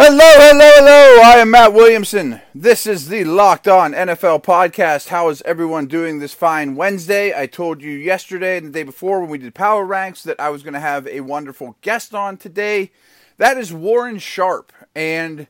Hello, 0.00 0.16
hello, 0.16 0.70
hello. 0.76 1.22
I 1.24 1.38
am 1.38 1.50
Matt 1.50 1.72
Williamson. 1.72 2.40
This 2.54 2.86
is 2.86 3.08
the 3.08 3.24
Locked 3.24 3.66
On 3.66 3.92
NFL 3.92 4.44
podcast. 4.44 5.08
How 5.08 5.28
is 5.28 5.42
everyone 5.42 5.86
doing 5.86 6.20
this 6.20 6.32
fine 6.32 6.76
Wednesday? 6.76 7.36
I 7.36 7.46
told 7.48 7.82
you 7.82 7.90
yesterday 7.90 8.58
and 8.58 8.68
the 8.68 8.70
day 8.70 8.84
before 8.84 9.20
when 9.20 9.28
we 9.28 9.38
did 9.38 9.56
Power 9.56 9.84
Ranks 9.84 10.22
that 10.22 10.38
I 10.38 10.50
was 10.50 10.62
going 10.62 10.74
to 10.74 10.78
have 10.78 11.08
a 11.08 11.22
wonderful 11.22 11.76
guest 11.80 12.14
on 12.14 12.36
today. 12.36 12.92
That 13.38 13.58
is 13.58 13.72
Warren 13.72 14.20
Sharp. 14.20 14.72
And 14.94 15.48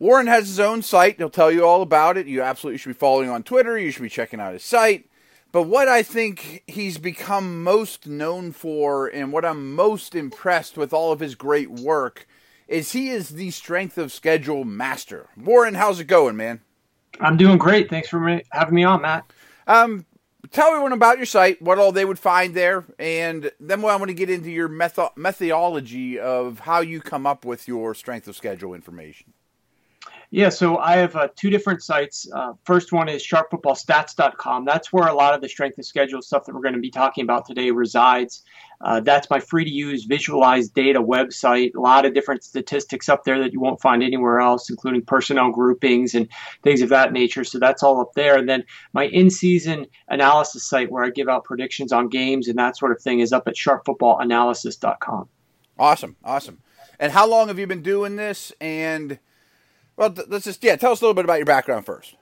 Warren 0.00 0.26
has 0.26 0.48
his 0.48 0.58
own 0.58 0.82
site. 0.82 1.18
He'll 1.18 1.30
tell 1.30 1.52
you 1.52 1.64
all 1.64 1.80
about 1.80 2.16
it. 2.16 2.26
You 2.26 2.42
absolutely 2.42 2.78
should 2.78 2.90
be 2.90 2.94
following 2.94 3.30
on 3.30 3.44
Twitter. 3.44 3.78
You 3.78 3.92
should 3.92 4.02
be 4.02 4.08
checking 4.08 4.40
out 4.40 4.54
his 4.54 4.64
site. 4.64 5.08
But 5.52 5.62
what 5.62 5.86
I 5.86 6.02
think 6.02 6.64
he's 6.66 6.98
become 6.98 7.62
most 7.62 8.08
known 8.08 8.50
for 8.50 9.06
and 9.06 9.32
what 9.32 9.44
I'm 9.44 9.76
most 9.76 10.16
impressed 10.16 10.76
with 10.76 10.92
all 10.92 11.12
of 11.12 11.20
his 11.20 11.36
great 11.36 11.70
work 11.70 12.26
is 12.68 12.92
he 12.92 13.08
is 13.08 13.30
the 13.30 13.50
strength 13.50 13.98
of 13.98 14.12
schedule 14.12 14.64
master. 14.64 15.28
Warren, 15.36 15.74
how's 15.74 15.98
it 15.98 16.04
going, 16.04 16.36
man? 16.36 16.60
I'm 17.18 17.36
doing 17.36 17.58
great. 17.58 17.90
Thanks 17.90 18.08
for 18.08 18.40
having 18.52 18.74
me 18.74 18.84
on, 18.84 19.02
Matt. 19.02 19.24
Um, 19.66 20.06
tell 20.50 20.68
everyone 20.68 20.92
about 20.92 21.16
your 21.16 21.26
site, 21.26 21.60
what 21.60 21.78
all 21.78 21.92
they 21.92 22.04
would 22.04 22.18
find 22.18 22.54
there, 22.54 22.84
and 22.98 23.50
then 23.58 23.80
I 23.80 23.96
want 23.96 24.08
to 24.08 24.14
get 24.14 24.30
into 24.30 24.50
your 24.50 24.68
metho- 24.68 25.16
methodology 25.16 26.18
of 26.18 26.60
how 26.60 26.80
you 26.80 27.00
come 27.00 27.26
up 27.26 27.44
with 27.44 27.66
your 27.66 27.94
strength 27.94 28.28
of 28.28 28.36
schedule 28.36 28.74
information. 28.74 29.32
Yeah, 30.30 30.50
so 30.50 30.76
I 30.76 30.96
have 30.96 31.16
uh, 31.16 31.28
two 31.36 31.48
different 31.48 31.82
sites. 31.82 32.28
Uh, 32.30 32.52
first 32.64 32.92
one 32.92 33.08
is 33.08 33.26
sharpfootballstats.com. 33.26 34.66
That's 34.66 34.92
where 34.92 35.08
a 35.08 35.14
lot 35.14 35.32
of 35.32 35.40
the 35.40 35.48
strength 35.48 35.78
of 35.78 35.86
schedule 35.86 36.20
stuff 36.20 36.44
that 36.44 36.54
we're 36.54 36.60
going 36.60 36.74
to 36.74 36.80
be 36.80 36.90
talking 36.90 37.24
about 37.24 37.46
today 37.46 37.70
resides. 37.70 38.42
Uh, 38.82 39.00
that's 39.00 39.30
my 39.30 39.40
free 39.40 39.64
to 39.64 39.70
use 39.70 40.04
visualized 40.04 40.74
data 40.74 41.02
website. 41.02 41.74
A 41.74 41.80
lot 41.80 42.04
of 42.04 42.12
different 42.12 42.44
statistics 42.44 43.08
up 43.08 43.24
there 43.24 43.38
that 43.38 43.54
you 43.54 43.60
won't 43.60 43.80
find 43.80 44.02
anywhere 44.02 44.38
else, 44.38 44.68
including 44.68 45.02
personnel 45.02 45.50
groupings 45.50 46.14
and 46.14 46.28
things 46.62 46.82
of 46.82 46.90
that 46.90 47.10
nature. 47.10 47.42
So 47.42 47.58
that's 47.58 47.82
all 47.82 47.98
up 47.98 48.12
there. 48.12 48.36
And 48.36 48.46
then 48.46 48.64
my 48.92 49.06
in 49.06 49.30
season 49.30 49.86
analysis 50.08 50.68
site 50.68 50.92
where 50.92 51.04
I 51.04 51.10
give 51.10 51.30
out 51.30 51.44
predictions 51.44 51.90
on 51.90 52.08
games 52.08 52.48
and 52.48 52.58
that 52.58 52.76
sort 52.76 52.92
of 52.92 53.00
thing 53.00 53.20
is 53.20 53.32
up 53.32 53.48
at 53.48 53.54
sharpfootballanalysis.com. 53.54 55.28
Awesome. 55.78 56.16
Awesome. 56.22 56.60
And 57.00 57.12
how 57.12 57.26
long 57.26 57.48
have 57.48 57.58
you 57.58 57.66
been 57.66 57.82
doing 57.82 58.16
this? 58.16 58.52
And 58.60 59.18
well, 59.98 60.14
let's 60.28 60.44
just 60.44 60.62
yeah, 60.62 60.76
tell 60.76 60.92
us 60.92 61.00
a 61.00 61.04
little 61.04 61.14
bit 61.14 61.24
about 61.24 61.38
your 61.38 61.46
background 61.46 61.84
first. 61.84 62.14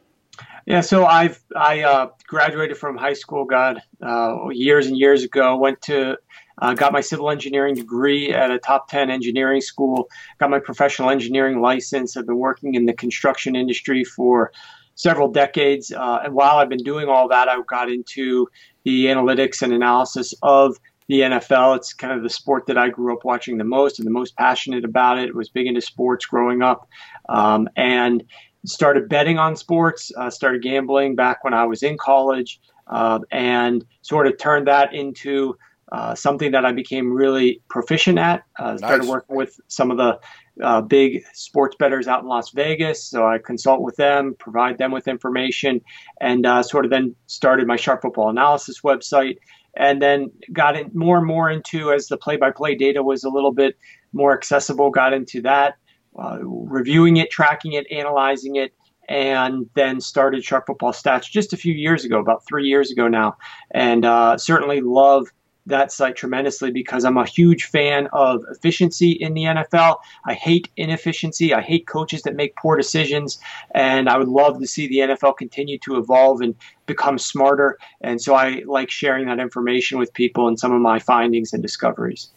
Yeah, 0.64 0.80
so 0.80 1.06
I've 1.06 1.40
I 1.54 1.82
uh, 1.82 2.08
graduated 2.26 2.76
from 2.76 2.96
high 2.96 3.12
school, 3.12 3.44
God, 3.44 3.80
uh, 4.02 4.48
years 4.50 4.86
and 4.86 4.96
years 4.96 5.22
ago. 5.22 5.56
Went 5.56 5.80
to 5.82 6.16
uh, 6.58 6.74
got 6.74 6.92
my 6.92 7.02
civil 7.02 7.30
engineering 7.30 7.74
degree 7.74 8.32
at 8.32 8.50
a 8.50 8.58
top 8.58 8.88
10 8.88 9.10
engineering 9.10 9.60
school. 9.60 10.08
Got 10.38 10.50
my 10.50 10.58
professional 10.58 11.10
engineering 11.10 11.60
license. 11.60 12.16
I've 12.16 12.26
been 12.26 12.38
working 12.38 12.74
in 12.74 12.86
the 12.86 12.94
construction 12.94 13.54
industry 13.54 14.04
for 14.04 14.50
several 14.94 15.30
decades. 15.30 15.92
Uh, 15.92 16.20
and 16.24 16.34
while 16.34 16.56
I've 16.56 16.70
been 16.70 16.82
doing 16.82 17.08
all 17.08 17.28
that, 17.28 17.48
I 17.48 17.60
got 17.68 17.90
into 17.90 18.48
the 18.84 19.06
analytics 19.06 19.60
and 19.60 19.72
analysis 19.72 20.32
of 20.42 20.78
the 21.08 21.20
NFL. 21.20 21.76
It's 21.76 21.92
kind 21.92 22.12
of 22.12 22.22
the 22.22 22.30
sport 22.30 22.66
that 22.66 22.78
I 22.78 22.88
grew 22.88 23.14
up 23.14 23.24
watching 23.24 23.58
the 23.58 23.64
most 23.64 23.98
and 23.98 24.06
the 24.06 24.12
most 24.12 24.36
passionate 24.36 24.84
about 24.84 25.18
it. 25.18 25.34
Was 25.34 25.48
big 25.48 25.66
into 25.66 25.80
sports 25.80 26.26
growing 26.26 26.62
up, 26.62 26.88
um, 27.28 27.68
and 27.76 28.24
started 28.64 29.08
betting 29.08 29.38
on 29.38 29.56
sports. 29.56 30.12
Uh, 30.16 30.30
started 30.30 30.62
gambling 30.62 31.14
back 31.14 31.44
when 31.44 31.54
I 31.54 31.64
was 31.64 31.82
in 31.82 31.96
college, 31.96 32.60
uh, 32.86 33.20
and 33.30 33.84
sort 34.02 34.26
of 34.26 34.38
turned 34.38 34.66
that 34.66 34.94
into 34.94 35.56
uh, 35.92 36.14
something 36.14 36.50
that 36.52 36.64
I 36.64 36.72
became 36.72 37.12
really 37.12 37.62
proficient 37.68 38.18
at. 38.18 38.42
Uh, 38.58 38.76
started 38.76 39.02
nice. 39.02 39.08
working 39.08 39.36
with 39.36 39.60
some 39.68 39.90
of 39.90 39.96
the 39.96 40.18
uh, 40.62 40.80
big 40.80 41.22
sports 41.32 41.76
bettors 41.78 42.08
out 42.08 42.22
in 42.22 42.28
Las 42.28 42.50
Vegas. 42.50 43.04
So 43.04 43.26
I 43.26 43.38
consult 43.38 43.82
with 43.82 43.96
them, 43.96 44.34
provide 44.38 44.78
them 44.78 44.90
with 44.90 45.06
information, 45.06 45.80
and 46.20 46.46
uh, 46.46 46.62
sort 46.62 46.84
of 46.84 46.90
then 46.90 47.14
started 47.26 47.66
my 47.66 47.76
Sharp 47.76 48.02
Football 48.02 48.30
Analysis 48.30 48.80
website 48.80 49.38
and 49.76 50.00
then 50.00 50.30
got 50.52 50.76
in 50.76 50.90
more 50.94 51.18
and 51.18 51.26
more 51.26 51.50
into 51.50 51.92
as 51.92 52.08
the 52.08 52.16
play-by-play 52.16 52.74
data 52.74 53.02
was 53.02 53.24
a 53.24 53.28
little 53.28 53.52
bit 53.52 53.76
more 54.12 54.32
accessible 54.32 54.90
got 54.90 55.12
into 55.12 55.40
that 55.42 55.74
uh, 56.18 56.38
reviewing 56.42 57.16
it 57.16 57.30
tracking 57.30 57.72
it 57.72 57.86
analyzing 57.90 58.56
it 58.56 58.72
and 59.08 59.68
then 59.74 60.00
started 60.00 60.44
sharp 60.44 60.66
football 60.66 60.92
stats 60.92 61.30
just 61.30 61.52
a 61.52 61.56
few 61.56 61.72
years 61.72 62.04
ago 62.04 62.18
about 62.18 62.42
three 62.46 62.66
years 62.66 62.90
ago 62.90 63.08
now. 63.08 63.36
And 63.72 64.04
uh, 64.04 64.36
certainly 64.38 64.80
love 64.80 65.28
that 65.66 65.92
site 65.92 66.16
tremendously 66.16 66.70
because 66.70 67.04
I'm 67.04 67.16
a 67.16 67.26
huge 67.26 67.64
fan 67.64 68.08
of 68.12 68.44
efficiency 68.50 69.12
in 69.12 69.34
the 69.34 69.42
NFL. 69.42 69.98
I 70.24 70.34
hate 70.34 70.68
inefficiency. 70.76 71.52
I 71.52 71.60
hate 71.60 71.86
coaches 71.86 72.22
that 72.22 72.34
make 72.34 72.56
poor 72.56 72.76
decisions. 72.76 73.38
And 73.74 74.08
I 74.08 74.16
would 74.16 74.28
love 74.28 74.60
to 74.60 74.66
see 74.66 74.86
the 74.86 74.98
NFL 74.98 75.36
continue 75.36 75.78
to 75.80 75.96
evolve 75.96 76.40
and 76.40 76.54
become 76.86 77.18
smarter. 77.18 77.78
And 78.00 78.20
so 78.20 78.34
I 78.34 78.62
like 78.66 78.90
sharing 78.90 79.26
that 79.26 79.40
information 79.40 79.98
with 79.98 80.14
people 80.14 80.48
and 80.48 80.58
some 80.58 80.72
of 80.72 80.80
my 80.80 80.98
findings 80.98 81.52
and 81.52 81.62
discoveries. 81.62 82.30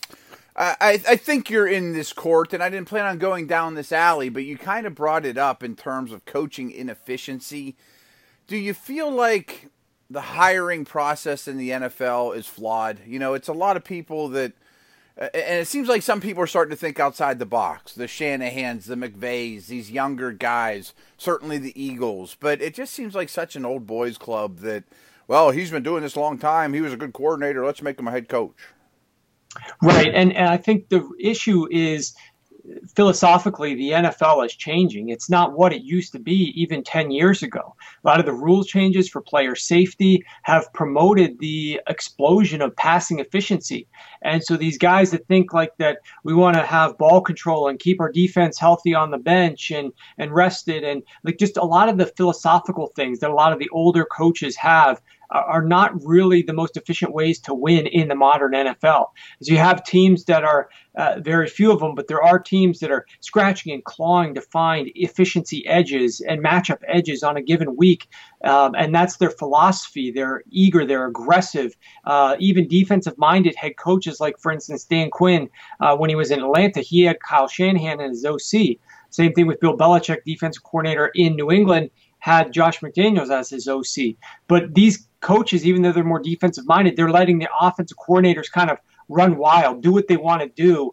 I, 0.61 1.01
I 1.07 1.15
think 1.15 1.49
you're 1.49 1.67
in 1.67 1.93
this 1.93 2.11
court, 2.11 2.53
and 2.53 2.61
I 2.61 2.69
didn't 2.69 2.89
plan 2.89 3.05
on 3.05 3.17
going 3.17 3.47
down 3.47 3.75
this 3.75 3.93
alley, 3.93 4.27
but 4.27 4.43
you 4.43 4.57
kind 4.57 4.85
of 4.85 4.93
brought 4.93 5.25
it 5.25 5.37
up 5.37 5.63
in 5.63 5.77
terms 5.77 6.11
of 6.11 6.25
coaching 6.25 6.69
inefficiency. 6.69 7.77
Do 8.45 8.57
you 8.57 8.73
feel 8.73 9.09
like 9.09 9.67
the 10.09 10.21
hiring 10.21 10.85
process 10.85 11.47
in 11.47 11.57
the 11.57 11.69
NFL 11.69 12.35
is 12.35 12.47
flawed. 12.47 12.99
You 13.05 13.19
know, 13.19 13.33
it's 13.33 13.47
a 13.47 13.53
lot 13.53 13.77
of 13.77 13.83
people 13.83 14.29
that, 14.29 14.53
and 15.17 15.31
it 15.33 15.67
seems 15.67 15.87
like 15.87 16.01
some 16.01 16.19
people 16.21 16.41
are 16.41 16.47
starting 16.47 16.71
to 16.71 16.75
think 16.75 16.99
outside 16.99 17.39
the 17.39 17.45
box. 17.45 17.93
The 17.93 18.05
Shanahans, 18.05 18.85
the 18.85 18.95
McVays, 18.95 19.67
these 19.67 19.91
younger 19.91 20.31
guys, 20.31 20.93
certainly 21.17 21.57
the 21.57 21.79
Eagles. 21.81 22.35
But 22.39 22.61
it 22.61 22.73
just 22.73 22.93
seems 22.93 23.13
like 23.13 23.29
such 23.29 23.55
an 23.55 23.65
old 23.65 23.85
boys 23.85 24.17
club 24.17 24.59
that, 24.59 24.85
well, 25.27 25.51
he's 25.51 25.71
been 25.71 25.83
doing 25.83 26.01
this 26.01 26.15
a 26.15 26.19
long 26.19 26.39
time. 26.39 26.73
He 26.73 26.81
was 26.81 26.93
a 26.93 26.97
good 26.97 27.13
coordinator. 27.13 27.65
Let's 27.65 27.81
make 27.81 27.99
him 27.99 28.07
a 28.07 28.11
head 28.11 28.29
coach. 28.29 28.55
Right, 29.81 30.13
and, 30.13 30.31
and 30.33 30.47
I 30.47 30.57
think 30.57 30.89
the 30.89 31.09
issue 31.19 31.67
is 31.71 32.15
philosophically, 32.95 33.75
the 33.75 33.91
NFL 33.91 34.45
is 34.45 34.55
changing. 34.55 35.09
It's 35.09 35.29
not 35.29 35.57
what 35.57 35.73
it 35.73 35.81
used 35.81 36.11
to 36.13 36.19
be 36.19 36.53
even 36.55 36.83
10 36.83 37.11
years 37.11 37.43
ago. 37.43 37.75
A 38.03 38.07
lot 38.07 38.19
of 38.19 38.25
the 38.25 38.33
rule 38.33 38.63
changes 38.63 39.09
for 39.09 39.21
player 39.21 39.55
safety 39.55 40.23
have 40.43 40.71
promoted 40.73 41.39
the 41.39 41.81
explosion 41.87 42.61
of 42.61 42.75
passing 42.75 43.19
efficiency. 43.19 43.87
And 44.21 44.43
so 44.43 44.57
these 44.57 44.77
guys 44.77 45.11
that 45.11 45.27
think 45.27 45.53
like 45.53 45.75
that 45.77 45.99
we 46.23 46.33
want 46.33 46.57
to 46.57 46.65
have 46.65 46.97
ball 46.97 47.21
control 47.21 47.67
and 47.67 47.79
keep 47.79 47.99
our 47.99 48.11
defense 48.11 48.59
healthy 48.59 48.93
on 48.93 49.11
the 49.11 49.17
bench 49.17 49.71
and, 49.71 49.93
and 50.17 50.33
rested 50.33 50.83
and 50.83 51.03
like 51.23 51.37
just 51.37 51.57
a 51.57 51.63
lot 51.63 51.89
of 51.89 51.97
the 51.97 52.05
philosophical 52.05 52.87
things 52.95 53.19
that 53.19 53.29
a 53.29 53.33
lot 53.33 53.53
of 53.53 53.59
the 53.59 53.69
older 53.69 54.05
coaches 54.05 54.55
have 54.55 55.01
are 55.31 55.63
not 55.63 55.91
really 56.03 56.41
the 56.41 56.53
most 56.53 56.75
efficient 56.75 57.13
ways 57.13 57.39
to 57.39 57.53
win 57.53 57.85
in 57.87 58.07
the 58.07 58.15
modern 58.15 58.51
NFL. 58.53 59.07
As 59.39 59.47
you 59.47 59.57
have 59.57 59.83
teams 59.83 60.25
that 60.25 60.43
are 60.43 60.69
uh, 60.95 61.19
very 61.19 61.47
few 61.47 61.71
of 61.71 61.79
them, 61.79 61.95
but 61.95 62.07
there 62.07 62.21
are 62.21 62.39
teams 62.39 62.79
that 62.79 62.91
are 62.91 63.05
scratching 63.19 63.73
and 63.73 63.83
clawing 63.83 64.33
to 64.33 64.41
find 64.41 64.91
efficiency 64.95 65.65
edges 65.67 66.19
and 66.21 66.43
matchup 66.43 66.79
edges 66.87 67.23
on 67.23 67.37
a 67.37 67.41
given 67.41 67.75
week, 67.75 68.07
um, 68.43 68.73
and 68.75 68.93
that's 68.93 69.17
their 69.17 69.29
philosophy. 69.29 70.11
They're 70.11 70.43
eager, 70.49 70.85
they're 70.85 71.07
aggressive. 71.07 71.75
Uh, 72.05 72.35
even 72.39 72.67
defensive-minded 72.67 73.55
head 73.55 73.77
coaches, 73.77 74.19
like 74.19 74.39
for 74.39 74.51
instance 74.51 74.83
Dan 74.83 75.09
Quinn, 75.11 75.49
uh, 75.79 75.95
when 75.95 76.09
he 76.09 76.15
was 76.15 76.31
in 76.31 76.39
Atlanta, 76.39 76.81
he 76.81 77.03
had 77.03 77.19
Kyle 77.19 77.47
Shanahan 77.47 78.01
as 78.01 78.23
his 78.23 78.25
OC. 78.25 78.77
Same 79.11 79.33
thing 79.33 79.47
with 79.47 79.59
Bill 79.59 79.77
Belichick, 79.77 80.23
defensive 80.25 80.63
coordinator 80.63 81.11
in 81.15 81.35
New 81.35 81.51
England 81.51 81.89
had 82.19 82.51
Josh 82.51 82.79
McDaniels 82.81 83.31
as 83.31 83.49
his 83.49 83.67
OC. 83.67 84.15
But 84.47 84.75
these 84.75 85.07
coaches, 85.21 85.65
even 85.65 85.81
though 85.81 85.91
they're 85.91 86.03
more 86.03 86.21
defensive 86.21 86.65
minded, 86.65 86.95
they're 86.95 87.11
letting 87.11 87.39
the 87.39 87.49
offensive 87.59 87.97
coordinators 87.97 88.51
kind 88.51 88.69
of 88.69 88.77
run 89.09 89.37
wild, 89.37 89.81
do 89.81 89.91
what 89.91 90.07
they 90.07 90.17
want 90.17 90.41
to 90.41 90.49
do, 90.49 90.91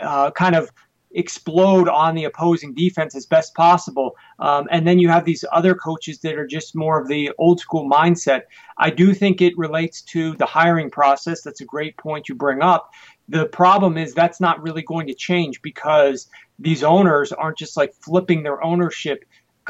uh, 0.00 0.30
kind 0.30 0.54
of 0.54 0.70
explode 1.16 1.88
on 1.88 2.14
the 2.14 2.24
opposing 2.24 2.74
defense 2.74 3.16
as 3.16 3.26
best 3.26 3.54
possible. 3.54 4.16
Um, 4.38 4.66
and 4.70 4.86
then 4.86 4.98
you 4.98 5.08
have 5.08 5.24
these 5.24 5.44
other 5.50 5.74
coaches 5.74 6.18
that 6.20 6.36
are 6.36 6.46
just 6.46 6.76
more 6.76 7.00
of 7.00 7.08
the 7.08 7.32
old 7.38 7.58
school 7.58 7.88
mindset. 7.88 8.42
I 8.76 8.90
do 8.90 9.14
think 9.14 9.40
it 9.40 9.56
relates 9.56 10.02
to 10.02 10.34
the 10.36 10.46
hiring 10.46 10.90
process. 10.90 11.42
That's 11.42 11.62
a 11.62 11.64
great 11.64 11.96
point 11.96 12.28
you 12.28 12.34
bring 12.34 12.60
up. 12.60 12.90
The 13.28 13.46
problem 13.46 13.96
is 13.96 14.14
that's 14.14 14.40
not 14.40 14.62
really 14.62 14.82
going 14.82 15.06
to 15.08 15.14
change 15.14 15.62
because 15.62 16.28
these 16.58 16.84
owners 16.84 17.32
aren't 17.32 17.58
just 17.58 17.76
like 17.76 17.94
flipping 17.94 18.42
their 18.42 18.62
ownership 18.62 19.24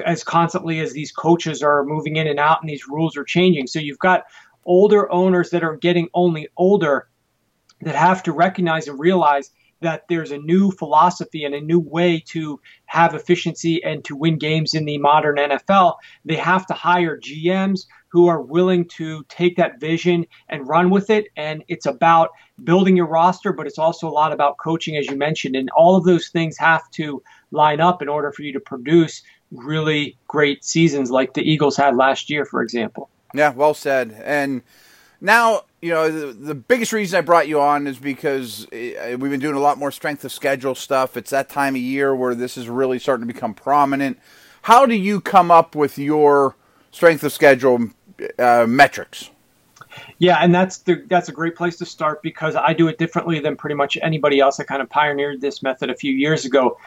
as 0.05 0.25
constantly 0.25 0.81
as 0.81 0.93
these 0.93 1.13
coaches 1.13 1.63
are 1.63 1.85
moving 1.85 2.17
in 2.17 2.27
and 2.27 2.39
out 2.39 2.61
and 2.61 2.69
these 2.69 2.89
rules 2.89 3.17
are 3.17 3.25
changing. 3.25 3.67
So 3.67 3.79
you've 3.79 3.99
got 3.99 4.25
older 4.65 5.11
owners 5.13 5.51
that 5.51 5.63
are 5.63 5.77
getting 5.77 6.09
only 6.15 6.49
older 6.57 7.09
that 7.83 7.95
have 7.95 8.23
to 8.25 8.33
recognize 8.33 8.89
and 8.89 8.99
realize 8.99 9.51
that 9.81 10.05
there's 10.09 10.31
a 10.31 10.39
new 10.39 10.71
philosophy 10.71 11.45
and 11.45 11.55
a 11.55 11.61
new 11.61 11.79
way 11.79 12.23
to 12.27 12.59
have 12.87 13.15
efficiency 13.15 13.83
and 13.85 14.05
to 14.05 14.17
win 14.17 14.39
games 14.39 14.75
in 14.75 14.87
the 14.87 14.99
modern 14.99 15.37
NFL, 15.37 15.97
they 16.25 16.37
have 16.37 16.67
to 16.67 16.75
hire 16.75 17.19
GMs 17.19 17.87
who 18.09 18.27
are 18.27 18.41
willing 18.41 18.87
to 18.89 19.25
take 19.29 19.57
that 19.57 19.79
vision 19.79 20.25
and 20.49 20.67
run 20.67 20.89
with 20.89 21.11
it. 21.11 21.27
And 21.37 21.63
it's 21.69 21.85
about 21.85 22.31
building 22.65 22.97
your 22.97 23.07
roster, 23.07 23.53
but 23.53 23.67
it's 23.67 23.79
also 23.79 24.09
a 24.09 24.11
lot 24.11 24.33
about 24.33 24.57
coaching, 24.57 24.97
as 24.97 25.07
you 25.07 25.17
mentioned. 25.17 25.57
And 25.57 25.69
all 25.77 25.97
of 25.97 26.05
those 26.05 26.29
things 26.29 26.57
have 26.57 26.91
to 26.93 27.23
line 27.51 27.81
up 27.81 28.01
in 28.01 28.09
order 28.09 28.33
for 28.33 28.43
you 28.43 28.55
to 28.55 28.61
produce 28.61 29.23
really 29.51 30.17
great 30.29 30.65
seasons 30.65 31.11
like 31.11 31.35
the 31.35 31.43
Eagles 31.43 31.77
had 31.77 31.97
last 31.97 32.31
year, 32.31 32.45
for 32.45 32.63
example. 32.63 33.09
Yeah, 33.35 33.53
well 33.53 33.75
said. 33.75 34.21
And 34.25 34.63
now, 35.21 35.63
you 35.81 35.91
know, 35.91 36.11
the, 36.11 36.33
the 36.33 36.55
biggest 36.55 36.93
reason 36.93 37.19
I 37.19 37.21
brought 37.21 37.49
you 37.49 37.61
on 37.61 37.87
is 37.87 37.99
because 37.99 38.67
eh, 38.73 39.15
we've 39.17 39.31
been 39.31 39.41
doing 39.41 39.57
a 39.57 39.61
lot 39.61 39.79
more 39.79 39.91
strength 39.91 40.25
of 40.25 40.33
schedule 40.33 40.75
stuff. 40.75 41.17
It's 41.17 41.31
that 41.31 41.49
time 41.49 41.75
of 41.75 41.81
year 41.81 42.15
where 42.15 42.35
this 42.35 42.57
is 42.57 42.69
really 42.69 42.99
starting 42.99 43.27
to 43.27 43.33
become 43.33 43.55
prominent. 43.55 44.19
How 44.63 44.87
do 44.87 44.95
you 44.95 45.21
come 45.21 45.51
up 45.51 45.75
with 45.75 45.99
your 45.99 46.57
strength 46.91 47.23
of 47.23 47.33
schedule 47.33 47.91
uh, 48.39 48.67
metrics? 48.69 49.31
Yeah, 50.19 50.39
and 50.39 50.55
that's 50.55 50.79
the 50.79 51.05
that's 51.09 51.29
a 51.29 51.33
great 51.33 51.57
place 51.57 51.77
to 51.79 51.87
start 51.87 52.23
because 52.23 52.57
I 52.57 52.73
do 52.73 52.89
it 52.89 52.99
differently 52.99 53.41
than 53.41 53.57
pretty 53.57 53.77
much 53.77 53.97
anybody 54.03 54.41
else. 54.41 54.61
I 54.61 54.65
kind 54.65 54.83
of 54.83 54.91
pioneered 54.91 55.41
this 55.41 55.63
method 55.63 55.91
a 55.91 55.95
few 55.95 56.13
years 56.13 56.45
ago. 56.45 56.79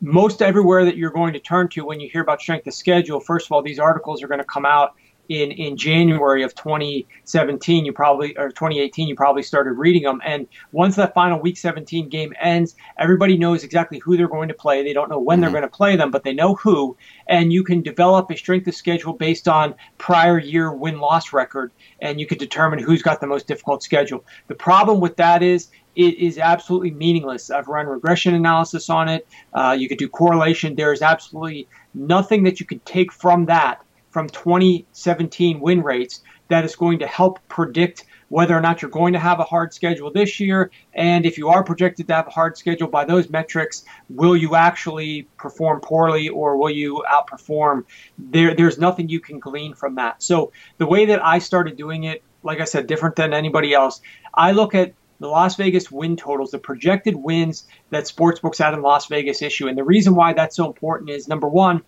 Most 0.00 0.40
everywhere 0.40 0.84
that 0.84 0.96
you're 0.96 1.10
going 1.10 1.34
to 1.34 1.40
turn 1.40 1.68
to 1.70 1.84
when 1.84 2.00
you 2.00 2.08
hear 2.08 2.22
about 2.22 2.40
strength 2.40 2.66
of 2.66 2.74
schedule, 2.74 3.20
first 3.20 3.46
of 3.46 3.52
all, 3.52 3.62
these 3.62 3.78
articles 3.78 4.22
are 4.22 4.28
going 4.28 4.38
to 4.40 4.44
come 4.44 4.64
out 4.64 4.94
in 5.30 5.52
in 5.52 5.76
January 5.76 6.42
of 6.42 6.54
2017, 6.56 7.84
you 7.84 7.92
probably 7.92 8.36
or 8.36 8.48
2018, 8.48 9.06
you 9.06 9.14
probably 9.14 9.44
started 9.44 9.72
reading 9.74 10.02
them. 10.02 10.20
And 10.24 10.48
once 10.72 10.96
that 10.96 11.14
final 11.14 11.38
Week 11.38 11.56
17 11.56 12.08
game 12.08 12.34
ends, 12.40 12.74
everybody 12.98 13.38
knows 13.38 13.62
exactly 13.62 13.98
who 13.98 14.16
they're 14.16 14.28
going 14.28 14.48
to 14.48 14.54
play. 14.54 14.82
They 14.82 14.92
don't 14.92 15.08
know 15.08 15.20
when 15.20 15.36
mm-hmm. 15.36 15.42
they're 15.42 15.50
going 15.52 15.62
to 15.62 15.68
play 15.68 15.94
them, 15.94 16.10
but 16.10 16.24
they 16.24 16.32
know 16.32 16.56
who. 16.56 16.96
And 17.28 17.52
you 17.52 17.62
can 17.62 17.80
develop 17.80 18.28
a 18.30 18.36
strength 18.36 18.66
of 18.66 18.74
schedule 18.74 19.12
based 19.12 19.46
on 19.46 19.76
prior 19.98 20.38
year 20.38 20.72
win 20.72 20.98
loss 20.98 21.32
record, 21.32 21.70
and 22.00 22.18
you 22.18 22.26
can 22.26 22.38
determine 22.38 22.80
who's 22.80 23.02
got 23.02 23.20
the 23.20 23.28
most 23.28 23.46
difficult 23.46 23.84
schedule. 23.84 24.24
The 24.48 24.56
problem 24.56 24.98
with 24.98 25.16
that 25.16 25.44
is 25.44 25.68
it 25.96 26.18
is 26.18 26.38
absolutely 26.38 26.90
meaningless. 26.92 27.50
I've 27.50 27.68
run 27.68 27.86
regression 27.86 28.34
analysis 28.34 28.88
on 28.90 29.08
it. 29.08 29.26
Uh, 29.52 29.76
you 29.78 29.88
could 29.88 29.98
do 29.98 30.08
correlation. 30.08 30.74
There 30.74 30.92
is 30.92 31.02
absolutely 31.02 31.68
nothing 31.94 32.44
that 32.44 32.60
you 32.60 32.66
can 32.66 32.80
take 32.80 33.12
from 33.12 33.46
that 33.46 33.82
from 34.10 34.28
2017 34.28 35.60
win 35.60 35.82
rates 35.82 36.22
that 36.48 36.64
is 36.64 36.76
going 36.76 36.98
to 36.98 37.06
help 37.06 37.38
predict 37.48 38.04
whether 38.28 38.56
or 38.56 38.60
not 38.60 38.80
you're 38.80 38.90
going 38.90 39.12
to 39.12 39.18
have 39.18 39.40
a 39.40 39.44
hard 39.44 39.74
schedule 39.74 40.10
this 40.12 40.38
year. 40.38 40.70
And 40.94 41.26
if 41.26 41.36
you 41.36 41.48
are 41.48 41.64
projected 41.64 42.06
to 42.08 42.14
have 42.14 42.28
a 42.28 42.30
hard 42.30 42.56
schedule 42.56 42.86
by 42.86 43.04
those 43.04 43.28
metrics, 43.28 43.84
will 44.08 44.36
you 44.36 44.54
actually 44.54 45.22
perform 45.36 45.80
poorly 45.80 46.28
or 46.28 46.56
will 46.56 46.70
you 46.70 47.04
outperform? 47.10 47.84
There, 48.18 48.54
there's 48.54 48.78
nothing 48.78 49.08
you 49.08 49.20
can 49.20 49.40
glean 49.40 49.74
from 49.74 49.96
that. 49.96 50.22
So 50.22 50.52
the 50.78 50.86
way 50.86 51.06
that 51.06 51.24
I 51.24 51.40
started 51.40 51.76
doing 51.76 52.04
it, 52.04 52.22
like 52.44 52.60
I 52.60 52.64
said, 52.64 52.86
different 52.86 53.16
than 53.16 53.34
anybody 53.34 53.74
else, 53.74 54.00
I 54.32 54.52
look 54.52 54.76
at 54.76 54.94
the 55.20 55.28
Las 55.28 55.54
Vegas 55.56 55.90
win 55.90 56.16
totals, 56.16 56.50
the 56.50 56.58
projected 56.58 57.14
wins 57.14 57.66
that 57.90 58.04
sportsbooks 58.04 58.60
out 58.60 58.74
in 58.74 58.82
Las 58.82 59.06
Vegas 59.06 59.42
issue. 59.42 59.68
And 59.68 59.78
the 59.78 59.84
reason 59.84 60.14
why 60.14 60.32
that's 60.32 60.56
so 60.56 60.66
important 60.66 61.10
is 61.10 61.28
number 61.28 61.48
one, 61.48 61.82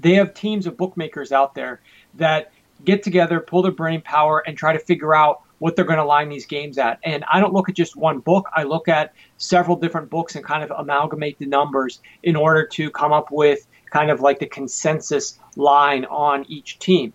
they 0.00 0.14
have 0.14 0.34
teams 0.34 0.66
of 0.66 0.76
bookmakers 0.76 1.30
out 1.30 1.54
there 1.54 1.80
that 2.14 2.50
get 2.84 3.02
together, 3.02 3.40
pull 3.40 3.62
their 3.62 3.72
brain 3.72 4.00
power, 4.00 4.42
and 4.46 4.56
try 4.56 4.72
to 4.72 4.78
figure 4.78 5.14
out 5.14 5.42
what 5.58 5.76
they're 5.76 5.84
going 5.84 5.98
to 5.98 6.04
line 6.04 6.28
these 6.28 6.46
games 6.46 6.78
at. 6.78 6.98
And 7.04 7.24
I 7.30 7.40
don't 7.40 7.52
look 7.52 7.68
at 7.68 7.74
just 7.74 7.96
one 7.96 8.18
book, 8.18 8.48
I 8.54 8.64
look 8.64 8.88
at 8.88 9.14
several 9.36 9.76
different 9.76 10.10
books 10.10 10.34
and 10.34 10.44
kind 10.44 10.64
of 10.64 10.72
amalgamate 10.76 11.38
the 11.38 11.46
numbers 11.46 12.00
in 12.22 12.36
order 12.36 12.66
to 12.66 12.90
come 12.90 13.12
up 13.12 13.30
with 13.30 13.66
kind 13.90 14.10
of 14.10 14.20
like 14.20 14.40
the 14.40 14.46
consensus 14.46 15.38
line 15.56 16.04
on 16.06 16.44
each 16.48 16.78
team. 16.78 17.12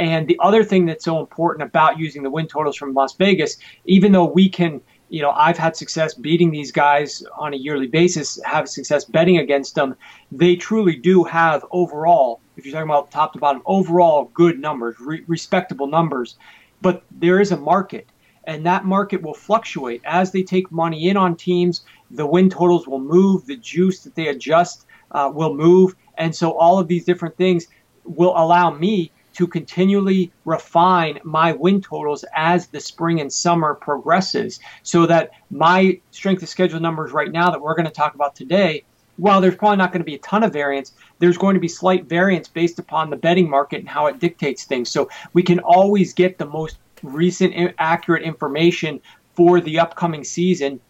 And 0.00 0.26
the 0.26 0.38
other 0.40 0.64
thing 0.64 0.86
that's 0.86 1.04
so 1.04 1.20
important 1.20 1.62
about 1.62 1.98
using 1.98 2.22
the 2.22 2.30
win 2.30 2.46
totals 2.46 2.76
from 2.76 2.94
Las 2.94 3.14
Vegas, 3.16 3.58
even 3.84 4.12
though 4.12 4.24
we 4.24 4.48
can 4.48 4.80
you 5.10 5.20
know, 5.20 5.32
I've 5.32 5.58
had 5.58 5.76
success 5.76 6.14
beating 6.14 6.52
these 6.52 6.70
guys 6.70 7.24
on 7.36 7.52
a 7.52 7.56
yearly 7.56 7.88
basis, 7.88 8.40
have 8.44 8.68
success 8.68 9.04
betting 9.04 9.38
against 9.38 9.74
them. 9.74 9.96
They 10.30 10.54
truly 10.54 10.94
do 10.94 11.24
have 11.24 11.64
overall, 11.72 12.40
if 12.56 12.64
you're 12.64 12.72
talking 12.72 12.88
about 12.88 13.10
top 13.10 13.32
to 13.32 13.40
bottom, 13.40 13.60
overall 13.66 14.30
good 14.32 14.60
numbers, 14.60 14.94
re- 15.00 15.24
respectable 15.26 15.88
numbers. 15.88 16.36
But 16.80 17.02
there 17.10 17.40
is 17.40 17.50
a 17.50 17.56
market, 17.56 18.06
and 18.44 18.64
that 18.66 18.84
market 18.84 19.20
will 19.20 19.34
fluctuate 19.34 20.00
as 20.04 20.30
they 20.30 20.44
take 20.44 20.70
money 20.70 21.08
in 21.08 21.16
on 21.16 21.34
teams. 21.34 21.84
The 22.12 22.24
win 22.24 22.48
totals 22.48 22.86
will 22.86 23.00
move, 23.00 23.46
the 23.46 23.56
juice 23.56 24.04
that 24.04 24.14
they 24.14 24.28
adjust 24.28 24.86
uh, 25.10 25.28
will 25.34 25.54
move, 25.54 25.96
and 26.18 26.32
so 26.32 26.52
all 26.52 26.78
of 26.78 26.86
these 26.86 27.04
different 27.04 27.36
things 27.36 27.66
will 28.04 28.36
allow 28.36 28.70
me 28.70 29.10
to 29.34 29.46
continually 29.46 30.32
refine 30.44 31.20
my 31.24 31.52
win 31.52 31.80
totals 31.80 32.24
as 32.34 32.66
the 32.68 32.80
spring 32.80 33.20
and 33.20 33.32
summer 33.32 33.74
progresses 33.74 34.60
so 34.82 35.06
that 35.06 35.30
my 35.50 36.00
strength 36.10 36.42
of 36.42 36.48
schedule 36.48 36.80
numbers 36.80 37.12
right 37.12 37.32
now 37.32 37.50
that 37.50 37.60
we're 37.60 37.74
going 37.74 37.86
to 37.86 37.92
talk 37.92 38.14
about 38.14 38.34
today 38.34 38.84
while 39.20 39.40
there's 39.42 39.54
probably 39.54 39.76
not 39.76 39.92
going 39.92 40.00
to 40.00 40.04
be 40.04 40.14
a 40.14 40.18
ton 40.20 40.42
of 40.42 40.52
variance, 40.52 40.92
there's 41.18 41.36
going 41.36 41.52
to 41.52 41.60
be 41.60 41.68
slight 41.68 42.06
variance 42.06 42.48
based 42.48 42.78
upon 42.78 43.10
the 43.10 43.16
betting 43.16 43.50
market 43.50 43.80
and 43.80 43.88
how 43.88 44.06
it 44.06 44.18
dictates 44.18 44.64
things. 44.64 44.90
So 44.90 45.10
we 45.34 45.42
can 45.42 45.58
always 45.60 46.14
get 46.14 46.38
the 46.38 46.46
most 46.46 46.78
recent, 47.02 47.74
accurate 47.78 48.22
information 48.22 49.00
for 49.34 49.60
the 49.60 49.78
upcoming 49.78 50.24
season 50.24 50.80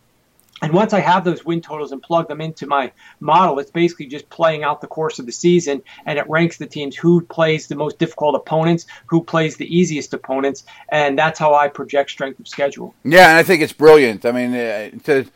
and 0.63 0.73
once 0.73 0.93
I 0.93 1.01
have 1.01 1.25
those 1.25 1.45
win 1.45 1.61
totals 1.61 1.93
and 1.93 2.03
plug 2.03 2.29
them 2.29 2.41
into 2.41 2.67
my 2.67 2.93
model, 3.21 3.59
it's 3.59 3.71
basically 3.71 4.07
just 4.07 4.29
playing 4.29 4.63
out 4.63 4.81
the 4.81 4.87
course 4.87 5.19
of 5.19 5.27
the 5.27 5.33
season 5.33 5.83
and 6.07 6.19
it 6.19 6.29
ranks 6.29 6.59
the 6.59 6.67
teams 6.67 6.97
who 6.97 7.21
plays 7.23 7.67
the 7.67 7.75
most 7.75 7.99
difficult 7.99 8.35
opponents, 8.35 8.87
who 9.07 9.23
plays 9.23 9.57
the 9.57 9.75
easiest 9.75 10.13
opponents, 10.13 10.65
and 10.91 11.19
that's 11.19 11.39
how 11.39 11.55
I 11.55 11.69
project 11.69 12.11
strength 12.11 12.41
of 12.41 12.49
schedule. 12.49 12.95
Yeah, 13.05 13.31
and 13.31 13.39
I 13.39 13.43
think 13.43 13.63
it's 13.63 13.73
brilliant. 13.73 14.25
I 14.25 14.33
mean, 14.33 14.55
uh, 14.55 14.91
to 15.05 15.27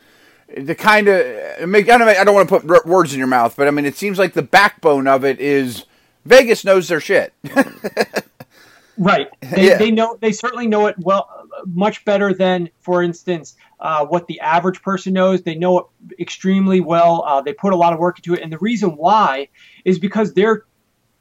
the 0.56 0.74
kind 0.74 1.08
of 1.08 1.68
make 1.68 1.88
I 1.88 1.98
don't, 1.98 2.08
I 2.08 2.24
don't 2.24 2.34
want 2.34 2.48
to 2.48 2.60
put 2.60 2.86
words 2.86 3.12
in 3.12 3.18
your 3.18 3.28
mouth, 3.28 3.54
but 3.56 3.66
I 3.66 3.70
mean, 3.70 3.86
it 3.86 3.96
seems 3.96 4.18
like 4.18 4.34
the 4.34 4.42
backbone 4.42 5.08
of 5.08 5.24
it 5.24 5.40
is 5.40 5.84
Vegas 6.24 6.64
knows 6.64 6.88
their 6.88 7.00
shit. 7.00 7.32
right. 8.98 9.28
They, 9.40 9.68
yeah. 9.68 9.78
they 9.78 9.90
know 9.90 10.16
they 10.20 10.32
certainly 10.32 10.66
know 10.66 10.86
it 10.86 10.96
well 10.98 11.43
much 11.66 12.04
better 12.04 12.34
than, 12.34 12.70
for 12.80 13.02
instance, 13.02 13.56
uh, 13.80 14.04
what 14.04 14.26
the 14.26 14.40
average 14.40 14.82
person 14.82 15.12
knows. 15.12 15.42
They 15.42 15.54
know 15.54 15.78
it 15.78 15.86
extremely 16.20 16.80
well. 16.80 17.24
Uh, 17.26 17.40
they 17.42 17.52
put 17.52 17.72
a 17.72 17.76
lot 17.76 17.92
of 17.92 17.98
work 17.98 18.18
into 18.18 18.34
it. 18.34 18.42
And 18.42 18.52
the 18.52 18.58
reason 18.58 18.90
why 18.90 19.48
is 19.84 19.98
because 19.98 20.34
they're 20.34 20.64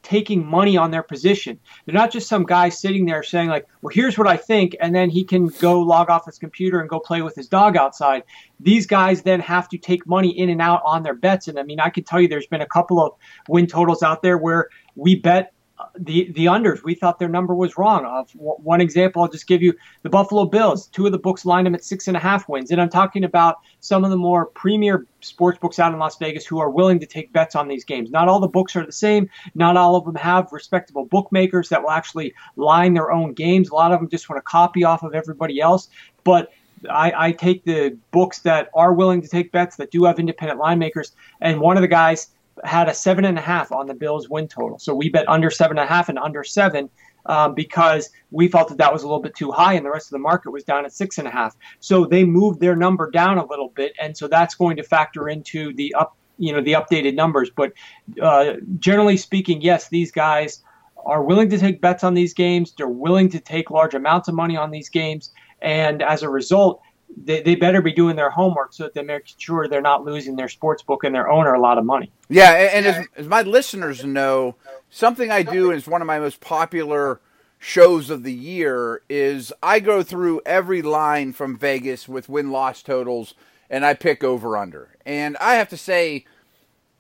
taking 0.04 0.46
money 0.46 0.76
on 0.78 0.92
their 0.92 1.02
position. 1.02 1.60
They're 1.86 1.96
not 1.96 2.12
just 2.12 2.28
some 2.28 2.44
guy 2.44 2.70
sitting 2.70 3.06
there 3.06 3.24
saying, 3.24 3.48
like, 3.48 3.66
well, 3.82 3.92
here's 3.94 4.18
what 4.18 4.28
I 4.28 4.38
think, 4.38 4.76
and 4.80 4.94
then 4.94 5.10
he 5.10 5.24
can 5.24 5.48
go 5.48 5.80
log 5.80 6.10
off 6.10 6.26
his 6.26 6.38
computer 6.38 6.82
and 6.82 6.90
go 6.90 7.00
play 7.00 7.22
with 7.22 7.36
his 7.36 7.48
dog 7.48 7.78
outside. 7.78 8.24
These 8.60 8.86
guys 8.86 9.24
then 9.24 9.40
have 9.40 9.70
to 9.70 9.78
take 9.78 10.06
money 10.06 10.38
in 10.38 10.50
and 10.50 10.62
out 10.62 10.82
on 10.86 11.04
their 11.04 11.16
bets. 11.16 11.48
And 11.48 11.58
I 11.58 11.64
mean, 11.64 11.80
I 11.80 11.90
can 11.90 12.04
tell 12.04 12.20
you 12.20 12.28
there's 12.28 12.48
been 12.48 12.62
a 12.62 12.68
couple 12.68 13.02
of 13.02 13.14
win 13.48 13.66
totals 13.66 14.04
out 14.04 14.22
there 14.22 14.38
where 14.38 14.68
we 14.96 15.16
bet 15.16 15.53
the 15.98 16.32
the 16.34 16.46
unders. 16.46 16.84
We 16.84 16.96
thought 16.96 17.20
their 17.20 17.30
number 17.30 17.56
was 17.56 17.78
wrong. 17.78 18.06
Of 18.06 18.32
one 18.34 18.82
example, 18.82 19.22
I'll 19.22 19.30
just 19.30 19.48
give 19.48 19.62
you 19.62 19.74
the 20.02 20.10
Buffalo 20.10 20.46
Bills. 20.46 20.88
Two 20.88 21.06
of 21.06 21.12
the 21.12 21.18
books 21.18 21.46
lined 21.46 21.68
them 21.68 21.76
at 21.76 21.84
six 21.84 22.08
and 22.08 22.18
a 22.18 22.20
half 22.20 22.50
wins, 22.50 22.72
and 22.72 22.82
I'm 22.82 22.90
talking 22.90 23.24
about 23.24 23.58
some 23.80 24.04
of 24.04 24.10
the 24.10 24.18
more 24.18 24.48
premier 24.48 25.06
sports 25.22 25.60
books 25.60 25.80
out 25.80 25.94
in 25.94 26.00
Las 26.00 26.18
Vegas 26.18 26.46
who 26.46 26.60
are 26.60 26.70
willing 26.70 27.00
to 27.00 27.06
take 27.06 27.32
bets 27.34 27.56
on 27.56 27.68
these 27.68 27.84
games. 27.84 28.12
Not 28.12 28.28
all 28.28 28.40
the 28.40 28.48
books 28.48 28.76
are 28.76 28.86
the 28.86 28.92
same. 28.92 29.30
Not 29.56 29.78
all 29.78 29.96
of 29.96 30.06
them 30.06 30.16
have 30.16 30.52
respectable 30.52 31.06
bookmakers 31.06 31.70
that 31.70 31.82
will 31.82 31.92
actually 31.92 32.34
line 32.56 32.94
their 32.94 33.12
own 33.12 33.34
games. 33.34 33.70
A 33.70 33.76
lot 33.76 33.92
of 33.92 34.00
them 34.00 34.10
just 34.10 34.30
want 34.30 34.38
to 34.38 34.44
copy 34.44 34.84
off 34.84 35.04
of 35.04 35.14
everybody 35.14 35.60
else, 35.60 35.90
but 36.24 36.52
I, 36.90 37.28
I, 37.28 37.32
take 37.32 37.64
the 37.64 37.98
books 38.12 38.40
that 38.40 38.70
are 38.74 38.94
willing 38.94 39.22
to 39.22 39.28
take 39.28 39.52
bets 39.52 39.78
that 39.78 39.92
do 39.92 40.04
have 40.04 40.20
independent 40.20 40.60
line 40.60 40.80
makers. 40.80 41.14
And 41.40 41.62
one 41.62 41.78
of 41.78 41.82
the 41.82 41.88
guys 41.88 42.28
had 42.64 42.88
a 42.88 42.94
seven 42.94 43.26
and 43.26 43.38
a 43.38 43.42
half 43.42 43.72
on 43.72 43.88
the 43.88 43.94
Bills 43.94 44.30
win 44.30 44.48
total. 44.48 44.80
So 44.80 44.94
we 44.94 45.10
bet 45.10 45.28
under 45.28 45.50
seven 45.50 45.78
and 45.78 45.90
a 45.90 45.92
half 45.92 46.10
and 46.10 46.20
under 46.20 46.44
seven 46.44 46.90
um, 47.26 47.54
because 47.54 48.10
we 48.32 48.48
felt 48.48 48.70
that 48.70 48.78
that 48.78 48.92
was 48.92 49.04
a 49.04 49.08
little 49.08 49.22
bit 49.22 49.36
too 49.36 49.52
high 49.52 49.74
and 49.74 49.86
the 49.86 49.92
rest 49.92 50.08
of 50.08 50.12
the 50.12 50.20
market 50.20 50.52
was 50.52 50.64
down 50.64 50.86
at 50.86 50.94
six 50.94 51.18
and 51.18 51.28
a 51.28 51.32
half. 51.32 51.56
So 51.80 52.06
they 52.06 52.24
moved 52.24 52.60
their 52.60 52.76
number 52.76 53.10
down 53.10 53.38
a 53.38 53.46
little 53.46 53.70
bit. 53.70 53.94
And 54.00 54.16
so 54.18 54.28
that's 54.28 54.56
going 54.56 54.78
to 54.78 54.84
factor 54.84 55.30
into 55.30 55.74
the 55.74 55.94
up, 55.96 56.16
you 56.38 56.52
know, 56.52 56.62
the 56.62 56.74
updated 56.74 57.16
numbers. 57.16 57.50
But 57.50 57.74
uh, 58.22 58.54
generally 58.80 59.18
speaking, 59.18 59.62
yes, 59.62 59.90
these 59.90 60.12
guys 60.12 60.64
are 61.06 61.24
willing 61.24 61.50
to 61.50 61.58
take 61.58 61.82
bets 61.82 62.04
on 62.04 62.14
these 62.14 62.34
games. 62.34 62.74
They're 62.78 62.88
willing 62.88 63.30
to 63.30 63.40
take 63.40 63.72
large 63.72 63.94
amounts 63.94 64.28
of 64.28 64.36
money 64.36 64.58
on 64.58 64.72
these 64.72 64.90
games. 64.90 65.32
And 65.62 66.02
as 66.02 66.24
a 66.24 66.30
result, 66.30 66.82
they, 67.16 67.42
they 67.42 67.56
better 67.56 67.82
be 67.82 67.94
doing 67.94 68.16
their 68.16 68.30
homework 68.30 68.74
so 68.74 68.84
that 68.84 68.94
they 68.94 69.04
make 69.04 69.24
sure 69.38 69.68
they're 69.68 69.82
not 69.82 70.04
losing 70.04 70.36
their 70.36 70.50
sports 70.50 70.84
book 70.84 71.04
and 71.04 71.14
their 71.14 71.30
owner 71.30 71.54
a 71.54 71.60
lot 71.60 71.78
of 71.78 71.86
money. 71.86 72.12
Yeah, 72.30 72.52
and, 72.52 72.86
as, 72.86 73.08
as 73.16 73.28
my 73.28 73.42
listeners 73.42 74.04
know, 74.04 74.56
something 74.90 75.32
I 75.32 75.44
do 75.44 75.72
is 75.72 75.88
one 75.88 76.02
of 76.02 76.08
my 76.08 76.20
most 76.20 76.42
popular 76.42 77.20
shows 77.60 78.10
of 78.10 78.24
the 78.24 78.34
year 78.34 79.02
is 79.10 79.54
I 79.64 79.80
go 79.80 80.04
through 80.04 80.42
every 80.46 80.82
line 80.82 81.34
from 81.34 81.58
Vegas 81.58 82.08
with 82.08 82.28
win 82.28 82.52
loss 82.52 82.84
totals 82.84 83.36
and 83.70 83.86
I 83.86 83.94
pick 83.94 84.24
over 84.24 84.58
under. 84.58 84.98
And 85.06 85.38
I 85.38 85.56
have 85.56 85.70
to 85.70 85.78
say, 85.78 86.26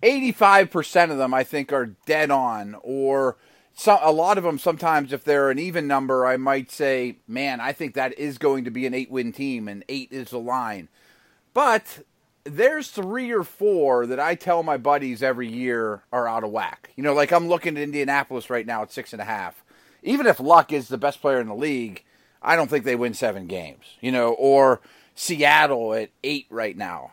85% 0.01 1.11
of 1.11 1.17
them 1.17 1.33
I 1.33 1.43
think 1.43 1.71
are 1.71 1.95
dead 2.05 2.29
on, 2.29 2.75
or 2.83 3.37
some, 3.75 3.99
a 4.01 4.11
lot 4.11 4.37
of 4.37 4.43
them 4.43 4.59
sometimes, 4.59 5.13
if 5.13 5.23
they're 5.23 5.49
an 5.49 5.59
even 5.59 5.87
number, 5.87 6.25
I 6.25 6.37
might 6.37 6.71
say, 6.71 7.17
man, 7.27 7.59
I 7.59 7.73
think 7.73 7.95
that 7.95 8.17
is 8.17 8.37
going 8.37 8.65
to 8.65 8.71
be 8.71 8.85
an 8.85 8.93
eight 8.93 9.09
win 9.09 9.31
team, 9.31 9.67
and 9.67 9.83
eight 9.89 10.09
is 10.11 10.29
the 10.29 10.39
line. 10.39 10.89
But 11.53 12.03
there's 12.43 12.89
three 12.89 13.31
or 13.31 13.43
four 13.43 14.05
that 14.05 14.19
I 14.19 14.35
tell 14.35 14.63
my 14.63 14.77
buddies 14.77 15.23
every 15.23 15.47
year 15.47 16.03
are 16.11 16.27
out 16.27 16.43
of 16.43 16.51
whack. 16.51 16.91
You 16.95 17.03
know, 17.03 17.13
like 17.13 17.31
I'm 17.31 17.47
looking 17.47 17.77
at 17.77 17.83
Indianapolis 17.83 18.49
right 18.49 18.65
now 18.65 18.83
at 18.83 18.91
six 18.91 19.13
and 19.13 19.21
a 19.21 19.25
half. 19.25 19.63
Even 20.03 20.27
if 20.27 20.39
Luck 20.39 20.71
is 20.71 20.89
the 20.89 20.97
best 20.97 21.21
player 21.21 21.39
in 21.39 21.47
the 21.47 21.55
league, 21.55 22.03
I 22.41 22.55
don't 22.55 22.69
think 22.69 22.83
they 22.83 22.95
win 22.95 23.13
seven 23.13 23.47
games. 23.47 23.85
You 24.01 24.11
know, 24.11 24.33
or 24.33 24.81
Seattle 25.15 25.93
at 25.93 26.09
eight 26.23 26.47
right 26.49 26.75
now. 26.75 27.11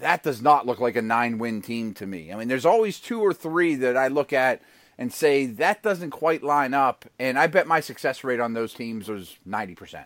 That 0.00 0.22
does 0.22 0.42
not 0.42 0.66
look 0.66 0.80
like 0.80 0.96
a 0.96 1.02
nine 1.02 1.38
win 1.38 1.62
team 1.62 1.94
to 1.94 2.06
me. 2.06 2.32
I 2.32 2.36
mean, 2.36 2.48
there's 2.48 2.66
always 2.66 2.98
two 2.98 3.20
or 3.20 3.32
three 3.32 3.76
that 3.76 3.96
I 3.96 4.08
look 4.08 4.32
at 4.32 4.62
and 4.98 5.12
say 5.12 5.46
that 5.46 5.82
doesn't 5.82 6.10
quite 6.10 6.42
line 6.42 6.74
up. 6.74 7.04
And 7.18 7.38
I 7.38 7.46
bet 7.46 7.66
my 7.66 7.80
success 7.80 8.24
rate 8.24 8.40
on 8.40 8.52
those 8.54 8.74
teams 8.74 9.08
was 9.08 9.36
90%. 9.48 10.04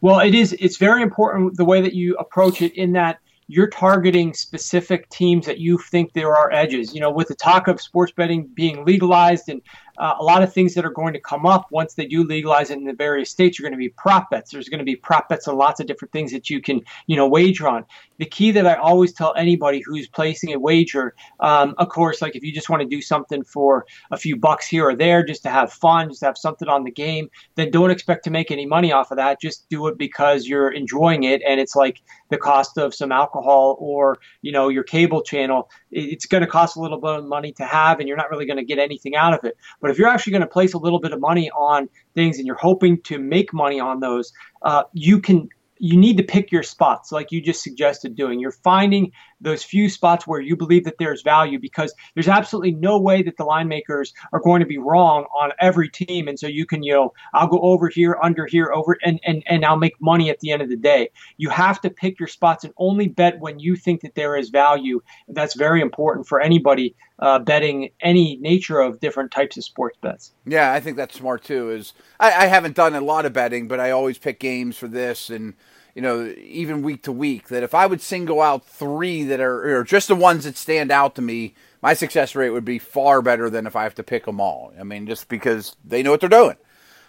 Well, 0.00 0.20
it 0.20 0.34
is. 0.34 0.54
It's 0.58 0.76
very 0.76 1.02
important 1.02 1.56
the 1.56 1.64
way 1.64 1.80
that 1.80 1.94
you 1.94 2.16
approach 2.16 2.62
it 2.62 2.74
in 2.74 2.92
that 2.92 3.20
you're 3.46 3.68
targeting 3.68 4.34
specific 4.34 5.08
teams 5.08 5.46
that 5.46 5.58
you 5.58 5.78
think 5.78 6.12
there 6.12 6.36
are 6.36 6.52
edges. 6.52 6.94
You 6.94 7.00
know, 7.00 7.10
with 7.10 7.28
the 7.28 7.34
talk 7.34 7.68
of 7.68 7.80
sports 7.80 8.12
betting 8.12 8.48
being 8.54 8.84
legalized 8.84 9.48
and 9.48 9.62
uh, 9.98 10.14
a 10.18 10.24
lot 10.24 10.42
of 10.42 10.52
things 10.52 10.74
that 10.74 10.84
are 10.84 10.90
going 10.90 11.12
to 11.12 11.20
come 11.20 11.44
up 11.44 11.66
once 11.70 11.94
they 11.94 12.06
do 12.06 12.24
legalize 12.24 12.70
it 12.70 12.78
in 12.78 12.84
the 12.84 12.92
various 12.92 13.30
states 13.30 13.58
are 13.58 13.62
going 13.62 13.72
to 13.72 13.78
be 13.78 13.88
prop 13.88 14.30
bets. 14.30 14.52
There's 14.52 14.68
going 14.68 14.78
to 14.78 14.84
be 14.84 14.96
prop 14.96 15.28
bets 15.28 15.48
on 15.48 15.56
lots 15.56 15.80
of 15.80 15.86
different 15.86 16.12
things 16.12 16.32
that 16.32 16.48
you 16.48 16.60
can, 16.60 16.80
you 17.06 17.16
know, 17.16 17.26
wager 17.28 17.68
on. 17.68 17.84
The 18.18 18.26
key 18.26 18.50
that 18.52 18.66
I 18.66 18.74
always 18.74 19.12
tell 19.12 19.34
anybody 19.36 19.82
who's 19.84 20.08
placing 20.08 20.52
a 20.52 20.58
wager, 20.58 21.14
um, 21.40 21.74
of 21.78 21.88
course, 21.88 22.22
like 22.22 22.36
if 22.36 22.42
you 22.42 22.52
just 22.52 22.68
want 22.68 22.82
to 22.82 22.88
do 22.88 23.00
something 23.00 23.44
for 23.44 23.86
a 24.10 24.16
few 24.16 24.36
bucks 24.36 24.66
here 24.66 24.88
or 24.88 24.96
there, 24.96 25.24
just 25.24 25.42
to 25.44 25.50
have 25.50 25.72
fun, 25.72 26.08
just 26.08 26.22
have 26.22 26.38
something 26.38 26.68
on 26.68 26.84
the 26.84 26.90
game, 26.90 27.28
then 27.54 27.70
don't 27.70 27.90
expect 27.90 28.24
to 28.24 28.30
make 28.30 28.50
any 28.50 28.66
money 28.66 28.92
off 28.92 29.10
of 29.10 29.16
that. 29.16 29.40
Just 29.40 29.68
do 29.68 29.86
it 29.88 29.98
because 29.98 30.46
you're 30.46 30.70
enjoying 30.70 31.24
it, 31.24 31.42
and 31.46 31.60
it's 31.60 31.76
like 31.76 32.02
the 32.30 32.38
cost 32.38 32.78
of 32.78 32.94
some 32.94 33.12
alcohol 33.12 33.76
or 33.80 34.18
you 34.42 34.52
know 34.52 34.68
your 34.68 34.84
cable 34.84 35.22
channel. 35.22 35.70
It's 35.90 36.26
going 36.26 36.42
to 36.42 36.46
cost 36.46 36.76
a 36.76 36.80
little 36.80 37.00
bit 37.00 37.10
of 37.10 37.24
money 37.24 37.52
to 37.52 37.64
have, 37.64 38.00
and 38.00 38.08
you're 38.08 38.16
not 38.16 38.30
really 38.30 38.46
going 38.46 38.58
to 38.58 38.64
get 38.64 38.78
anything 38.78 39.16
out 39.16 39.34
of 39.34 39.44
it. 39.44 39.56
But 39.80 39.87
but 39.88 39.92
if 39.92 39.98
you're 39.98 40.08
actually 40.08 40.32
going 40.32 40.42
to 40.42 40.46
place 40.46 40.74
a 40.74 40.78
little 40.78 41.00
bit 41.00 41.12
of 41.12 41.20
money 41.20 41.50
on 41.50 41.88
things 42.14 42.36
and 42.36 42.46
you're 42.46 42.56
hoping 42.56 43.00
to 43.04 43.18
make 43.18 43.54
money 43.54 43.80
on 43.80 44.00
those, 44.00 44.34
uh, 44.60 44.82
you 44.92 45.18
can 45.18 45.48
you 45.78 45.96
need 45.96 46.18
to 46.18 46.22
pick 46.22 46.52
your 46.52 46.62
spots 46.62 47.10
like 47.10 47.32
you 47.32 47.40
just 47.40 47.62
suggested 47.62 48.14
doing. 48.14 48.38
You're 48.38 48.52
finding 48.52 49.12
those 49.40 49.62
few 49.62 49.88
spots 49.88 50.26
where 50.26 50.40
you 50.40 50.56
believe 50.56 50.84
that 50.84 50.98
there's 50.98 51.22
value 51.22 51.58
because 51.58 51.94
there's 52.14 52.28
absolutely 52.28 52.72
no 52.72 52.98
way 52.98 53.22
that 53.22 53.36
the 53.36 53.44
line 53.44 53.68
makers 53.68 54.12
are 54.32 54.40
going 54.40 54.60
to 54.60 54.66
be 54.66 54.78
wrong 54.78 55.24
on 55.36 55.52
every 55.60 55.88
team. 55.88 56.28
And 56.28 56.38
so 56.38 56.46
you 56.46 56.66
can, 56.66 56.82
you 56.82 56.92
know, 56.92 57.12
I'll 57.34 57.46
go 57.46 57.60
over 57.60 57.88
here, 57.88 58.18
under 58.22 58.46
here, 58.46 58.72
over, 58.74 58.96
and, 59.04 59.20
and, 59.24 59.42
and 59.46 59.64
I'll 59.64 59.76
make 59.76 60.00
money 60.00 60.30
at 60.30 60.40
the 60.40 60.50
end 60.50 60.62
of 60.62 60.68
the 60.68 60.76
day. 60.76 61.10
You 61.36 61.50
have 61.50 61.80
to 61.82 61.90
pick 61.90 62.18
your 62.18 62.28
spots 62.28 62.64
and 62.64 62.72
only 62.76 63.08
bet 63.08 63.38
when 63.40 63.58
you 63.58 63.76
think 63.76 64.00
that 64.02 64.14
there 64.14 64.36
is 64.36 64.48
value. 64.48 65.00
That's 65.28 65.54
very 65.54 65.80
important 65.80 66.26
for 66.26 66.40
anybody 66.40 66.94
uh, 67.20 67.38
betting 67.38 67.90
any 68.00 68.36
nature 68.36 68.80
of 68.80 69.00
different 69.00 69.30
types 69.30 69.56
of 69.56 69.64
sports 69.64 69.98
bets. 70.00 70.32
Yeah, 70.46 70.72
I 70.72 70.80
think 70.80 70.96
that's 70.96 71.16
smart 71.16 71.42
too. 71.42 71.70
Is 71.70 71.92
I, 72.20 72.44
I 72.44 72.46
haven't 72.46 72.76
done 72.76 72.94
a 72.94 73.00
lot 73.00 73.26
of 73.26 73.32
betting, 73.32 73.68
but 73.68 73.80
I 73.80 73.90
always 73.90 74.18
pick 74.18 74.38
games 74.38 74.76
for 74.76 74.88
this 74.88 75.30
and 75.30 75.54
you 75.98 76.02
know, 76.02 76.32
even 76.44 76.82
week 76.82 77.02
to 77.02 77.10
week, 77.10 77.48
that 77.48 77.64
if 77.64 77.74
I 77.74 77.84
would 77.84 78.00
single 78.00 78.40
out 78.40 78.64
three 78.64 79.24
that 79.24 79.40
are 79.40 79.78
or 79.78 79.82
just 79.82 80.06
the 80.06 80.14
ones 80.14 80.44
that 80.44 80.56
stand 80.56 80.92
out 80.92 81.16
to 81.16 81.22
me, 81.22 81.54
my 81.82 81.92
success 81.92 82.36
rate 82.36 82.50
would 82.50 82.64
be 82.64 82.78
far 82.78 83.20
better 83.20 83.50
than 83.50 83.66
if 83.66 83.74
I 83.74 83.82
have 83.82 83.96
to 83.96 84.04
pick 84.04 84.24
them 84.24 84.40
all. 84.40 84.72
I 84.78 84.84
mean, 84.84 85.08
just 85.08 85.28
because 85.28 85.74
they 85.84 86.04
know 86.04 86.12
what 86.12 86.20
they're 86.20 86.28
doing. 86.28 86.54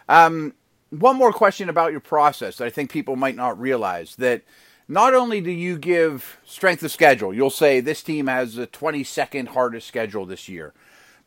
Um, 0.09 0.55
one 0.89 1.17
more 1.17 1.31
question 1.31 1.69
about 1.69 1.91
your 1.91 1.99
process 1.99 2.57
that 2.57 2.65
I 2.65 2.71
think 2.71 2.89
people 2.89 3.15
might 3.15 3.35
not 3.35 3.59
realize 3.61 4.15
that 4.15 4.41
not 4.87 5.13
only 5.13 5.39
do 5.39 5.51
you 5.51 5.77
give 5.77 6.39
strength 6.43 6.81
of 6.81 6.91
schedule, 6.91 7.31
you'll 7.31 7.51
say 7.51 7.81
this 7.81 8.01
team 8.01 8.25
has 8.25 8.55
the 8.55 8.65
22nd 8.65 9.49
hardest 9.49 9.87
schedule 9.87 10.25
this 10.25 10.49
year, 10.49 10.73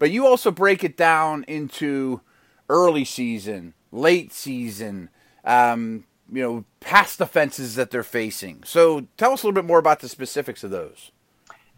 but 0.01 0.11
you 0.11 0.27
also 0.27 0.51
break 0.51 0.83
it 0.83 0.97
down 0.97 1.45
into 1.47 2.23
early 2.69 3.05
season, 3.05 3.75
late 3.93 4.33
season, 4.33 5.11
um, 5.45 6.07
you 6.33 6.43
know, 6.43 6.65
past 6.81 7.21
offenses 7.21 7.75
that 7.75 7.91
they're 7.91 8.03
facing. 8.03 8.63
So 8.65 9.07
tell 9.17 9.33
us 9.33 9.43
a 9.43 9.47
little 9.47 9.61
bit 9.61 9.67
more 9.67 9.79
about 9.79 10.01
the 10.01 10.09
specifics 10.09 10.65
of 10.65 10.71
those. 10.71 11.11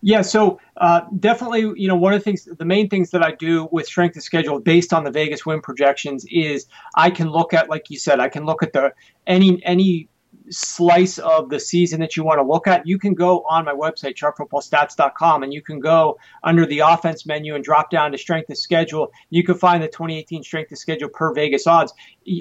Yeah, 0.06 0.20
so 0.20 0.60
uh, 0.76 1.00
definitely, 1.18 1.62
you 1.80 1.88
know, 1.88 1.96
one 1.96 2.12
of 2.12 2.20
the 2.20 2.24
things, 2.24 2.44
the 2.44 2.64
main 2.66 2.90
things 2.90 3.10
that 3.12 3.22
I 3.22 3.32
do 3.32 3.68
with 3.72 3.86
strength 3.86 4.16
of 4.16 4.22
schedule 4.22 4.60
based 4.60 4.92
on 4.92 5.02
the 5.02 5.10
Vegas 5.10 5.46
win 5.46 5.62
projections 5.62 6.26
is 6.30 6.66
I 6.94 7.08
can 7.08 7.30
look 7.30 7.54
at, 7.54 7.70
like 7.70 7.88
you 7.88 7.98
said, 7.98 8.20
I 8.20 8.28
can 8.28 8.44
look 8.44 8.62
at 8.62 8.74
the 8.74 8.92
any 9.26 9.64
any 9.64 10.08
slice 10.50 11.18
of 11.18 11.48
the 11.48 11.58
season 11.58 12.00
that 12.00 12.16
you 12.16 12.24
want 12.24 12.38
to 12.38 12.46
look 12.46 12.66
at, 12.66 12.86
you 12.86 12.98
can 12.98 13.14
go 13.14 13.44
on 13.48 13.64
my 13.64 13.72
website, 13.72 14.14
sharpfootballstats.com, 14.14 15.42
and 15.42 15.52
you 15.52 15.62
can 15.62 15.80
go 15.80 16.18
under 16.42 16.66
the 16.66 16.80
offense 16.80 17.26
menu 17.26 17.54
and 17.54 17.64
drop 17.64 17.90
down 17.90 18.12
to 18.12 18.18
strength 18.18 18.50
of 18.50 18.58
schedule. 18.58 19.10
You 19.30 19.42
can 19.42 19.56
find 19.56 19.82
the 19.82 19.88
2018 19.88 20.42
strength 20.42 20.72
of 20.72 20.78
schedule 20.78 21.08
per 21.08 21.32
Vegas 21.34 21.66
odds. 21.66 21.92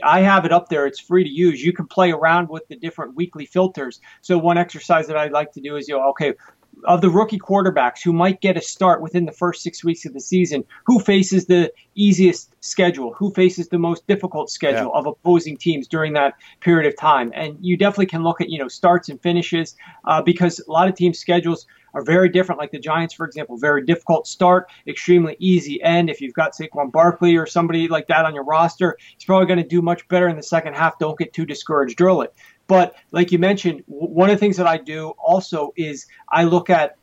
I 0.04 0.22
have 0.22 0.46
it 0.46 0.52
up 0.52 0.70
there. 0.70 0.86
It's 0.86 1.00
free 1.00 1.24
to 1.24 1.30
use. 1.30 1.64
You 1.64 1.74
can 1.74 1.88
play 1.88 2.12
around 2.12 2.50
with 2.50 2.68
the 2.68 2.76
different 2.76 3.16
weekly 3.16 3.46
filters. 3.46 4.02
So 4.22 4.38
one 4.38 4.58
exercise 4.58 5.08
that 5.08 5.18
I'd 5.18 5.32
like 5.32 5.52
to 5.54 5.62
do 5.62 5.76
is, 5.76 5.88
you 5.88 5.96
know, 5.96 6.10
okay, 6.10 6.34
of 6.86 7.02
the 7.02 7.10
rookie 7.10 7.40
quarterbacks 7.40 8.04
who 8.04 8.14
might 8.14 8.42
get 8.42 8.58
a 8.58 8.62
start 8.62 9.02
within 9.02 9.26
the 9.26 9.32
first 9.32 9.62
six 9.62 9.84
weeks 9.84 10.06
of 10.06 10.14
the 10.14 10.20
season, 10.20 10.64
who 10.86 11.00
faces 11.00 11.46
the 11.46 11.72
easiest 11.96 12.54
schedule, 12.64 13.14
who 13.14 13.32
faces 13.32 13.70
the 13.70 13.78
most 13.78 14.06
difficult 14.08 14.50
schedule 14.50 14.92
yeah. 14.94 15.00
of 15.00 15.06
opposing 15.06 15.58
teams 15.58 15.88
during 15.88 16.14
that 16.14 16.34
period 16.60 16.92
of 16.92 16.98
time. 16.98 17.32
And 17.34 17.58
you 17.62 17.78
definitely 17.78 18.08
can 18.08 18.24
look 18.24 18.42
at, 18.42 18.50
you 18.50 18.60
know, 18.60 18.68
starts 18.68 19.10
and 19.10 19.22
finishes 19.22 19.76
uh, 20.06 20.22
because 20.22 20.60
a 20.60 20.72
lot 20.72 20.88
of 20.88 20.96
teams' 20.96 21.20
schedules 21.20 21.66
are 21.94 22.04
very 22.04 22.30
different. 22.30 22.60
Like 22.60 22.72
the 22.72 22.80
Giants, 22.80 23.14
for 23.14 23.26
example, 23.26 23.58
very 23.58 23.86
difficult 23.86 24.28
start, 24.28 24.70
extremely 24.88 25.36
easy 25.40 25.82
end. 25.82 26.10
If 26.10 26.22
you've 26.22 26.34
got 26.34 26.54
Saquon 26.54 26.92
Barkley 26.92 27.36
or 27.36 27.46
somebody 27.46 27.88
like 27.88 28.08
that 28.08 28.26
on 28.26 28.34
your 28.34 28.44
roster, 28.44 28.98
he's 29.16 29.26
probably 29.26 29.48
going 29.48 29.62
to 29.62 29.68
do 29.68 29.82
much 29.82 30.08
better 30.08 30.28
in 30.28 30.36
the 30.36 30.44
second 30.44 30.76
half. 30.76 31.00
Don't 31.00 31.18
get 31.18 31.34
too 31.34 31.46
discouraged 31.46 32.02
early. 32.02 32.28
But 32.68 32.96
like 33.12 33.32
you 33.32 33.40
mentioned, 33.40 33.84
one 33.88 34.30
of 34.30 34.36
the 34.36 34.40
things 34.40 34.58
that 34.58 34.68
I 34.68 34.78
do 34.78 35.14
also 35.18 35.74
is 35.76 36.08
I 36.30 36.44
look 36.46 36.70
at 36.70 36.98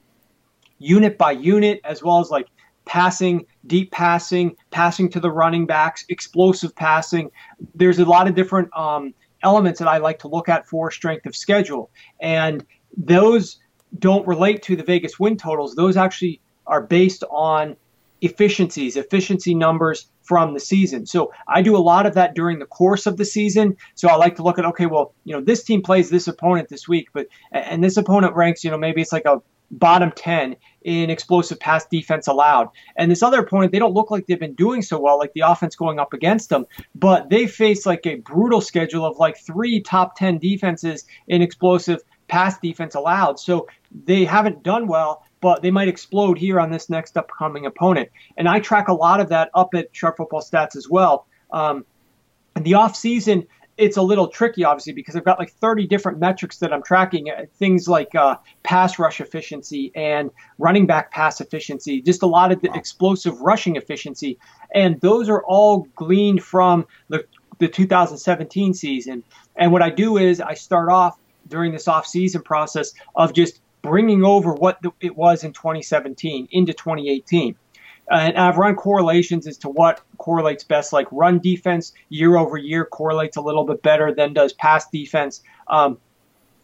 unit 0.78 1.18
by 1.18 1.32
unit 1.32 1.80
as 1.85 2.02
well 2.02 2.18
as 2.20 2.30
like 2.30 2.49
passing, 2.87 3.47
deep 3.66 3.92
passing, 3.92 4.56
passing 4.70 5.09
to 5.11 5.20
the 5.20 5.30
running 5.30 5.66
backs, 5.66 6.04
explosive 6.09 6.75
passing. 6.75 7.30
There's 7.75 7.99
a 7.99 8.04
lot 8.04 8.26
of 8.26 8.35
different 8.35 8.75
um, 8.76 9.14
elements 9.42 9.78
that 9.78 9.88
I 9.88 9.99
like 9.99 10.18
to 10.20 10.28
look 10.28 10.49
at 10.49 10.66
for 10.66 10.90
strength 10.90 11.26
of 11.26 11.37
schedule. 11.37 11.90
And 12.20 12.64
those 12.97 13.61
don't 13.99 14.26
relate 14.26 14.62
to 14.62 14.76
the 14.76 14.82
Vegas 14.82 15.18
win 15.18 15.37
totals. 15.37 15.75
Those 15.75 15.97
actually 15.97 16.40
are 16.66 16.82
based 16.82 17.25
on 17.30 17.76
efficiencies, 18.20 18.97
efficiency 18.97 19.54
numbers 19.54 20.09
from 20.23 20.54
the 20.54 20.61
season. 20.61 21.06
So 21.06 21.32
I 21.49 21.62
do 21.62 21.76
a 21.76 21.78
lot 21.78 22.06
of 22.06 22.14
that 22.14 22.35
during 22.35 22.59
the 22.59 22.66
course 22.66 23.06
of 23.06 23.16
the 23.16 23.25
season. 23.25 23.76
So 23.94 24.09
I 24.09 24.14
like 24.14 24.37
to 24.37 24.42
look 24.42 24.59
at 24.59 24.64
okay, 24.64 24.87
well, 24.87 25.14
you 25.25 25.35
know, 25.35 25.42
this 25.42 25.64
team 25.64 25.82
plays 25.82 26.11
this 26.11 26.28
opponent 26.28 26.68
this 26.68 26.87
week, 26.87 27.09
but 27.12 27.26
and 27.50 27.82
this 27.82 27.97
opponent 27.97 28.35
ranks, 28.37 28.62
you 28.62 28.70
know, 28.70 28.78
maybe 28.78 29.00
it's 29.00 29.12
like 29.12 29.25
a 29.25 29.42
bottom 29.70 30.12
10 30.14 30.56
in 30.82 31.11
explosive 31.11 31.61
pass 31.61 31.87
defense 31.87 32.26
allowed. 32.26 32.68
And 32.97 33.11
this 33.11 33.23
other 33.23 33.40
opponent, 33.40 33.73
they 33.73 33.78
don't 33.78 33.94
look 33.94 34.11
like 34.11 34.26
they've 34.26 34.38
been 34.38 34.54
doing 34.54 34.82
so 34.82 34.99
well, 34.99 35.18
like 35.18 35.32
the 35.32 35.42
offense 35.42 35.76
going 35.76 35.99
up 35.99 36.12
against 36.12 36.49
them, 36.49 36.66
but 36.94 37.30
they 37.30 37.47
face 37.47 37.87
like 37.87 38.06
a 38.06 38.16
brutal 38.16 38.61
schedule 38.61 39.04
of 39.04 39.18
like 39.18 39.38
three 39.38 39.80
top 39.80 40.16
10 40.16 40.38
defenses 40.38 41.04
in 41.28 41.42
explosive 41.42 42.02
pass 42.31 42.59
defense 42.59 42.95
allowed. 42.95 43.39
So 43.39 43.69
they 44.07 44.25
haven't 44.25 44.63
done 44.63 44.87
well 44.87 45.25
but 45.41 45.63
they 45.63 45.71
might 45.71 45.89
explode 45.89 46.39
here 46.39 46.61
on 46.61 46.71
this 46.71 46.91
next 46.91 47.17
upcoming 47.17 47.67
opponent. 47.67 48.11
And 48.37 48.49
I 48.49 48.61
track 48.61 48.89
a 48.89 48.93
lot 48.93 49.21
of 49.21 49.31
that 49.31 49.51
up 49.55 49.75
at 49.75 49.89
Sharp 49.93 50.19
Football 50.19 50.43
Stats 50.43 50.77
as 50.77 50.89
well. 50.89 51.27
Um, 51.51 51.85
in 52.57 52.63
the 52.63 52.75
off 52.75 52.95
season, 52.95 53.47
it's 53.79 53.97
a 53.97 54.03
little 54.03 54.29
tricky, 54.29 54.65
obviously, 54.65 54.93
because 54.93 55.17
I've 55.17 55.25
got 55.25 55.39
like 55.39 55.53
30 55.53 55.87
different 55.87 56.19
metrics 56.19 56.59
that 56.59 56.73
I'm 56.73 56.83
tracking. 56.83 57.31
Uh, 57.31 57.47
things 57.55 57.89
like 57.89 58.15
uh, 58.15 58.37
pass 58.63 58.99
rush 58.99 59.21
efficiency 59.21 59.91
and 59.95 60.31
running 60.59 60.87
back 60.87 61.11
pass 61.11 61.41
efficiency, 61.41 62.03
just 62.03 62.23
a 62.23 62.27
lot 62.27 62.53
of 62.53 62.61
the 62.61 62.71
explosive 62.75 63.41
rushing 63.41 63.77
efficiency. 63.77 64.39
And 64.75 65.01
those 65.01 65.31
are 65.31 65.43
all 65.45 65.87
gleaned 65.95 66.43
from 66.43 66.87
the, 67.09 67.25
the 67.59 67.69
2017 67.69 68.75
season. 68.75 69.23
And 69.57 69.73
what 69.73 69.81
I 69.81 69.89
do 69.89 70.19
is 70.19 70.43
I 70.43 70.55
start 70.55 70.91
off 70.91 71.19
during 71.50 71.73
this 71.73 71.88
off 71.88 72.07
season 72.07 72.42
process 72.42 72.92
of 73.14 73.35
just 73.35 73.61
bringing 73.83 74.25
over 74.25 74.52
what 74.54 74.78
it 75.00 75.16
was 75.16 75.45
in 75.45 75.52
2017 75.52 76.49
into 76.50 76.73
2018. 76.73 77.57
And 78.11 78.37
I've 78.37 78.57
run 78.57 78.75
correlations 78.75 79.47
as 79.47 79.59
to 79.59 79.69
what 79.69 80.00
correlates 80.19 80.64
best. 80.64 80.92
Like 80.92 81.07
run 81.12 81.38
defense 81.38 81.92
year 82.09 82.37
over 82.37 82.57
year 82.57 82.85
correlates 82.85 83.37
a 83.37 83.40
little 83.40 83.64
bit 83.64 83.83
better 83.83 84.14
than 84.14 84.33
does 84.33 84.52
pass 84.52 84.88
defense. 84.90 85.42
Um, 85.69 85.99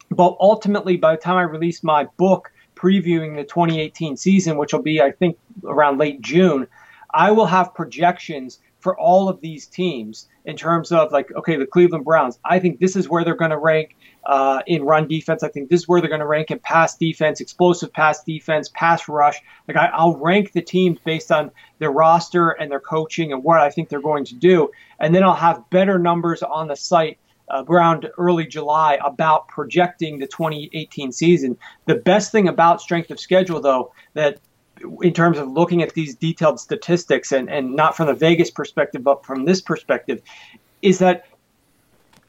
But 0.09 0.37
ultimately, 0.39 0.97
by 0.97 1.15
the 1.15 1.21
time 1.21 1.37
I 1.37 1.43
release 1.43 1.83
my 1.83 2.07
book 2.17 2.51
previewing 2.75 3.35
the 3.35 3.43
2018 3.43 4.15
season, 4.17 4.57
which 4.57 4.71
will 4.73 4.83
be, 4.83 5.01
I 5.01 5.11
think, 5.11 5.37
around 5.65 5.97
late 5.97 6.21
June, 6.21 6.67
I 7.13 7.31
will 7.31 7.47
have 7.47 7.73
projections 7.73 8.59
for 8.79 8.97
all 8.97 9.27
of 9.27 9.41
these 9.41 9.65
teams 9.67 10.27
in 10.45 10.55
terms 10.55 10.91
of 10.91 11.11
like, 11.11 11.29
okay, 11.35 11.57
the 11.57 11.65
Cleveland 11.65 12.05
Browns, 12.05 12.39
I 12.45 12.59
think 12.59 12.79
this 12.79 12.95
is 12.95 13.09
where 13.09 13.25
they're 13.25 13.35
going 13.35 13.51
to 13.51 13.57
rank 13.57 13.95
uh, 14.27 14.61
in 14.67 14.83
run 14.83 15.07
defense. 15.07 15.41
I 15.41 15.47
think 15.47 15.69
this 15.69 15.81
is 15.81 15.87
where 15.87 16.01
they're 16.01 16.09
going 16.09 16.19
to 16.19 16.27
rank 16.27 16.51
in 16.51 16.59
pass 16.59 16.97
defense, 16.97 17.39
explosive 17.39 17.91
pass 17.93 18.23
defense, 18.23 18.69
pass 18.73 19.07
rush. 19.07 19.41
Like 19.67 19.77
I, 19.77 19.85
I'll 19.87 20.17
rank 20.17 20.51
the 20.51 20.61
teams 20.61 20.99
based 21.03 21.31
on 21.31 21.49
their 21.79 21.91
roster 21.91 22.49
and 22.49 22.69
their 22.69 22.81
coaching 22.81 23.31
and 23.31 23.41
what 23.41 23.61
I 23.61 23.69
think 23.69 23.87
they're 23.87 24.01
going 24.01 24.25
to 24.25 24.35
do, 24.35 24.69
and 24.99 25.15
then 25.15 25.23
I'll 25.23 25.33
have 25.33 25.67
better 25.69 25.97
numbers 25.97 26.43
on 26.43 26.67
the 26.67 26.75
site 26.75 27.17
uh, 27.49 27.63
around 27.69 28.09
early 28.17 28.45
July 28.45 28.99
about 29.03 29.47
projecting 29.47 30.19
the 30.19 30.27
2018 30.27 31.13
season. 31.13 31.57
The 31.85 31.95
best 31.95 32.33
thing 32.33 32.49
about 32.49 32.81
strength 32.81 33.09
of 33.11 33.21
schedule, 33.21 33.61
though, 33.61 33.93
that 34.13 34.39
in 35.01 35.13
terms 35.13 35.37
of 35.37 35.49
looking 35.49 35.81
at 35.81 35.93
these 35.93 36.15
detailed 36.15 36.59
statistics 36.59 37.31
and, 37.31 37.49
and 37.49 37.75
not 37.75 37.95
from 37.95 38.07
the 38.07 38.13
Vegas 38.13 38.51
perspective, 38.51 39.03
but 39.03 39.25
from 39.25 39.45
this 39.45 39.61
perspective, 39.61 40.21
is 40.81 40.99
that 40.99 41.25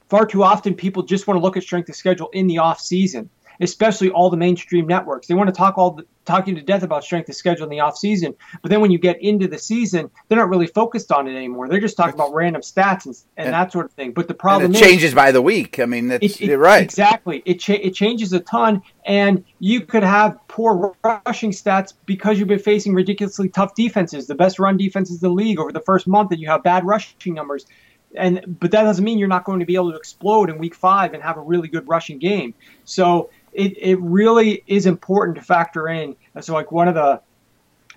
far 0.09 0.27
too 0.27 0.43
often 0.43 0.75
people 0.75 1.03
just 1.03 1.27
want 1.27 1.39
to 1.39 1.43
look 1.43 1.57
at 1.57 1.63
strength 1.63 1.89
of 1.89 1.97
schedule 1.97 2.29
in 2.33 2.47
the 2.47 2.59
off 2.59 2.81
season 2.81 3.31
especially 3.61 4.11
all 4.11 4.31
the 4.31 4.37
mainstream 4.37 4.87
networks. 4.87 5.27
They 5.27 5.35
want 5.35 5.49
to 5.49 5.55
talk 5.55 5.79
all 5.79 5.93
the, 5.93 6.07
talking 6.25 6.55
to 6.55 6.63
death 6.63 6.83
about 6.83 7.05
strength 7.05 7.29
of 7.29 7.35
schedule 7.35 7.65
in 7.65 7.71
the 7.71 7.81
off 7.81 7.97
season, 7.97 8.35
but 8.63 8.71
then 8.71 8.81
when 8.81 8.91
you 8.91 8.99
get 8.99 9.21
into 9.23 9.49
the 9.49 9.59
season, 9.59 10.11
they're 10.29 10.39
not 10.39 10.49
really 10.49 10.67
focused 10.67 11.11
on 11.11 11.27
it 11.27 11.35
anymore. 11.35 11.69
They're 11.69 11.81
just 11.81 11.97
talking 11.97 12.15
about 12.15 12.35
random 12.35 12.63
stats 12.63 13.07
and, 13.07 13.15
and, 13.37 13.47
and 13.47 13.55
that 13.55 13.73
sort 13.73 13.87
of 13.87 13.93
thing. 13.93 14.13
But 14.13 14.29
the 14.29 14.35
problem 14.35 14.75
it 14.75 14.79
changes 14.79 15.15
by 15.15 15.33
the 15.33 15.43
week. 15.43 15.79
I 15.81 15.87
mean, 15.87 16.09
that's 16.09 16.25
it, 16.25 16.43
it, 16.43 16.47
you're 16.49 16.59
right. 16.59 16.83
Exactly. 16.83 17.43
It 17.45 17.61
cha- 17.61 17.75
it 17.75 17.95
changes 17.95 18.33
a 18.33 18.41
ton, 18.41 18.83
and 19.07 19.45
you 19.59 19.81
could 19.81 20.03
have 20.03 20.39
poor 20.49 20.95
rushing 21.03 21.51
stats 21.51 21.95
because 22.07 22.39
you've 22.39 22.49
been 22.49 22.59
facing 22.59 22.95
ridiculously 22.95 23.49
tough 23.49 23.75
defenses, 23.75 24.27
the 24.27 24.35
best 24.35 24.59
run 24.59 24.77
defenses 24.77 25.23
in 25.23 25.29
the 25.29 25.35
league 25.35 25.59
over 25.59 25.73
the 25.73 25.81
first 25.81 26.07
month, 26.07 26.31
and 26.31 26.41
you 26.41 26.49
have 26.49 26.63
bad 26.63 26.85
rushing 26.85 27.35
numbers 27.35 27.67
and 28.15 28.59
but 28.61 28.71
that 28.71 28.83
doesn't 28.83 29.05
mean 29.05 29.19
you're 29.19 29.29
not 29.29 29.45
going 29.45 29.61
to 29.61 29.67
be 29.67 29.75
able 29.75 29.91
to 29.93 29.97
explode 29.97 30.51
in 30.51 30.59
week 30.59 30.75
five 30.75 31.15
and 31.15 31.23
have 31.23 31.37
a 31.37 31.41
really 31.41 31.69
good 31.69 31.87
rushing 31.89 32.19
game. 32.19 32.55
So 32.85 33.31
it, 33.53 33.77
it 33.79 34.01
really 34.01 34.63
is 34.67 34.87
important 34.87 35.37
to 35.37 35.43
factor 35.43 35.89
in. 35.89 36.17
So, 36.41 36.55
like, 36.55 36.71
one 36.71 36.89
of 36.89 36.95
the 36.95 37.21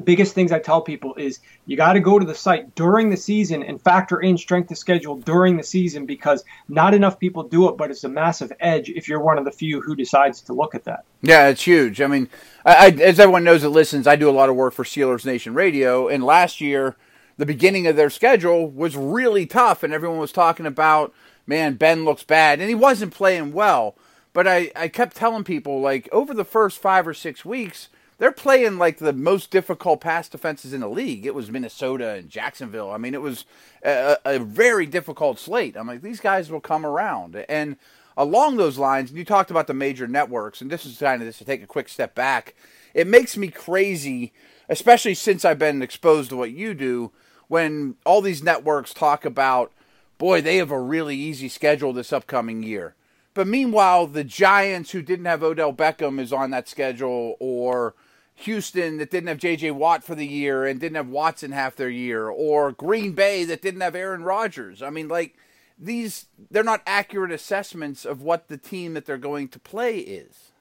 biggest 0.03 0.33
things 0.33 0.51
I 0.51 0.59
tell 0.59 0.81
people 0.81 1.13
is 1.15 1.39
you 1.65 1.77
got 1.77 1.93
to 1.93 1.99
go 1.99 2.17
to 2.17 2.25
the 2.25 2.33
site 2.33 2.73
during 2.73 3.09
the 3.09 3.17
season 3.17 3.61
and 3.61 3.79
factor 3.79 4.19
in 4.19 4.37
strength 4.37 4.71
of 4.71 4.77
schedule 4.77 5.17
during 5.17 5.57
the 5.57 5.63
season 5.63 6.05
because 6.05 6.43
not 6.67 6.93
enough 6.93 7.19
people 7.19 7.43
do 7.43 7.69
it, 7.69 7.77
but 7.77 7.91
it's 7.91 8.03
a 8.03 8.09
massive 8.09 8.51
edge 8.59 8.89
if 8.89 9.07
you're 9.07 9.19
one 9.19 9.37
of 9.37 9.45
the 9.45 9.51
few 9.51 9.81
who 9.81 9.95
decides 9.95 10.41
to 10.41 10.53
look 10.53 10.73
at 10.73 10.85
that. 10.85 11.03
Yeah, 11.21 11.49
it's 11.49 11.61
huge. 11.61 12.01
I 12.01 12.07
mean, 12.07 12.29
I, 12.65 12.87
I, 12.87 12.89
as 12.89 13.19
everyone 13.19 13.43
knows 13.43 13.61
that 13.61 13.69
listens, 13.69 14.07
I 14.07 14.15
do 14.15 14.29
a 14.29 14.31
lot 14.31 14.49
of 14.49 14.55
work 14.55 14.73
for 14.73 14.83
Steelers 14.83 15.25
Nation 15.25 15.53
Radio, 15.53 16.07
and 16.07 16.23
last 16.23 16.61
year, 16.61 16.95
the 17.41 17.45
beginning 17.47 17.87
of 17.87 17.95
their 17.95 18.11
schedule 18.11 18.69
was 18.69 18.95
really 18.95 19.47
tough, 19.47 19.81
and 19.81 19.91
everyone 19.91 20.19
was 20.19 20.31
talking 20.31 20.67
about, 20.67 21.11
man, 21.47 21.73
Ben 21.73 22.05
looks 22.05 22.23
bad, 22.23 22.59
and 22.59 22.69
he 22.69 22.75
wasn't 22.75 23.15
playing 23.15 23.51
well. 23.51 23.95
But 24.31 24.47
I, 24.47 24.71
I 24.75 24.87
kept 24.87 25.15
telling 25.15 25.43
people, 25.43 25.81
like, 25.81 26.07
over 26.11 26.35
the 26.35 26.45
first 26.45 26.77
five 26.77 27.07
or 27.07 27.15
six 27.15 27.43
weeks, 27.43 27.89
they're 28.19 28.31
playing 28.31 28.77
like 28.77 28.99
the 28.99 29.11
most 29.11 29.49
difficult 29.49 30.01
pass 30.01 30.29
defenses 30.29 30.71
in 30.71 30.81
the 30.81 30.87
league. 30.87 31.25
It 31.25 31.33
was 31.33 31.49
Minnesota 31.49 32.09
and 32.09 32.29
Jacksonville. 32.29 32.91
I 32.91 32.97
mean, 32.97 33.15
it 33.15 33.21
was 33.23 33.45
a, 33.83 34.17
a 34.23 34.37
very 34.37 34.85
difficult 34.85 35.39
slate. 35.39 35.75
I'm 35.75 35.87
like, 35.87 36.03
these 36.03 36.19
guys 36.19 36.51
will 36.51 36.61
come 36.61 36.85
around. 36.85 37.35
And 37.49 37.75
along 38.15 38.57
those 38.57 38.77
lines, 38.77 39.11
you 39.11 39.25
talked 39.25 39.49
about 39.49 39.65
the 39.65 39.73
major 39.73 40.07
networks, 40.07 40.61
and 40.61 40.69
this 40.69 40.85
is 40.85 40.99
kind 40.99 41.23
of 41.23 41.25
this 41.27 41.39
to 41.39 41.45
take 41.45 41.63
a 41.63 41.67
quick 41.67 41.89
step 41.89 42.13
back. 42.13 42.53
It 42.93 43.07
makes 43.07 43.35
me 43.35 43.47
crazy, 43.47 44.31
especially 44.69 45.15
since 45.15 45.43
I've 45.43 45.57
been 45.57 45.81
exposed 45.81 46.29
to 46.29 46.37
what 46.37 46.51
you 46.51 46.75
do, 46.75 47.11
when 47.51 47.95
all 48.05 48.21
these 48.21 48.41
networks 48.41 48.93
talk 48.93 49.25
about, 49.25 49.73
boy, 50.17 50.39
they 50.39 50.55
have 50.55 50.71
a 50.71 50.79
really 50.79 51.17
easy 51.17 51.49
schedule 51.49 51.91
this 51.91 52.13
upcoming 52.13 52.63
year. 52.63 52.95
But 53.33 53.45
meanwhile, 53.45 54.07
the 54.07 54.23
Giants, 54.23 54.91
who 54.91 55.01
didn't 55.01 55.25
have 55.25 55.43
Odell 55.43 55.73
Beckham, 55.73 56.17
is 56.17 56.31
on 56.31 56.51
that 56.51 56.69
schedule, 56.69 57.35
or 57.41 57.93
Houston 58.35 58.99
that 58.99 59.11
didn't 59.11 59.27
have 59.27 59.37
J.J. 59.37 59.71
Watt 59.71 60.01
for 60.01 60.15
the 60.15 60.25
year 60.25 60.63
and 60.63 60.79
didn't 60.79 60.95
have 60.95 61.09
Watson 61.09 61.51
half 61.51 61.75
their 61.75 61.89
year, 61.89 62.29
or 62.29 62.71
Green 62.71 63.11
Bay 63.11 63.43
that 63.43 63.61
didn't 63.61 63.81
have 63.81 63.95
Aaron 63.95 64.23
Rodgers. 64.23 64.81
I 64.81 64.89
mean, 64.89 65.09
like 65.09 65.35
these, 65.77 66.27
they're 66.49 66.63
not 66.63 66.81
accurate 66.87 67.33
assessments 67.33 68.05
of 68.05 68.21
what 68.21 68.47
the 68.47 68.55
team 68.55 68.93
that 68.93 69.05
they're 69.05 69.17
going 69.17 69.49
to 69.49 69.59
play 69.59 69.97
is. 69.97 70.51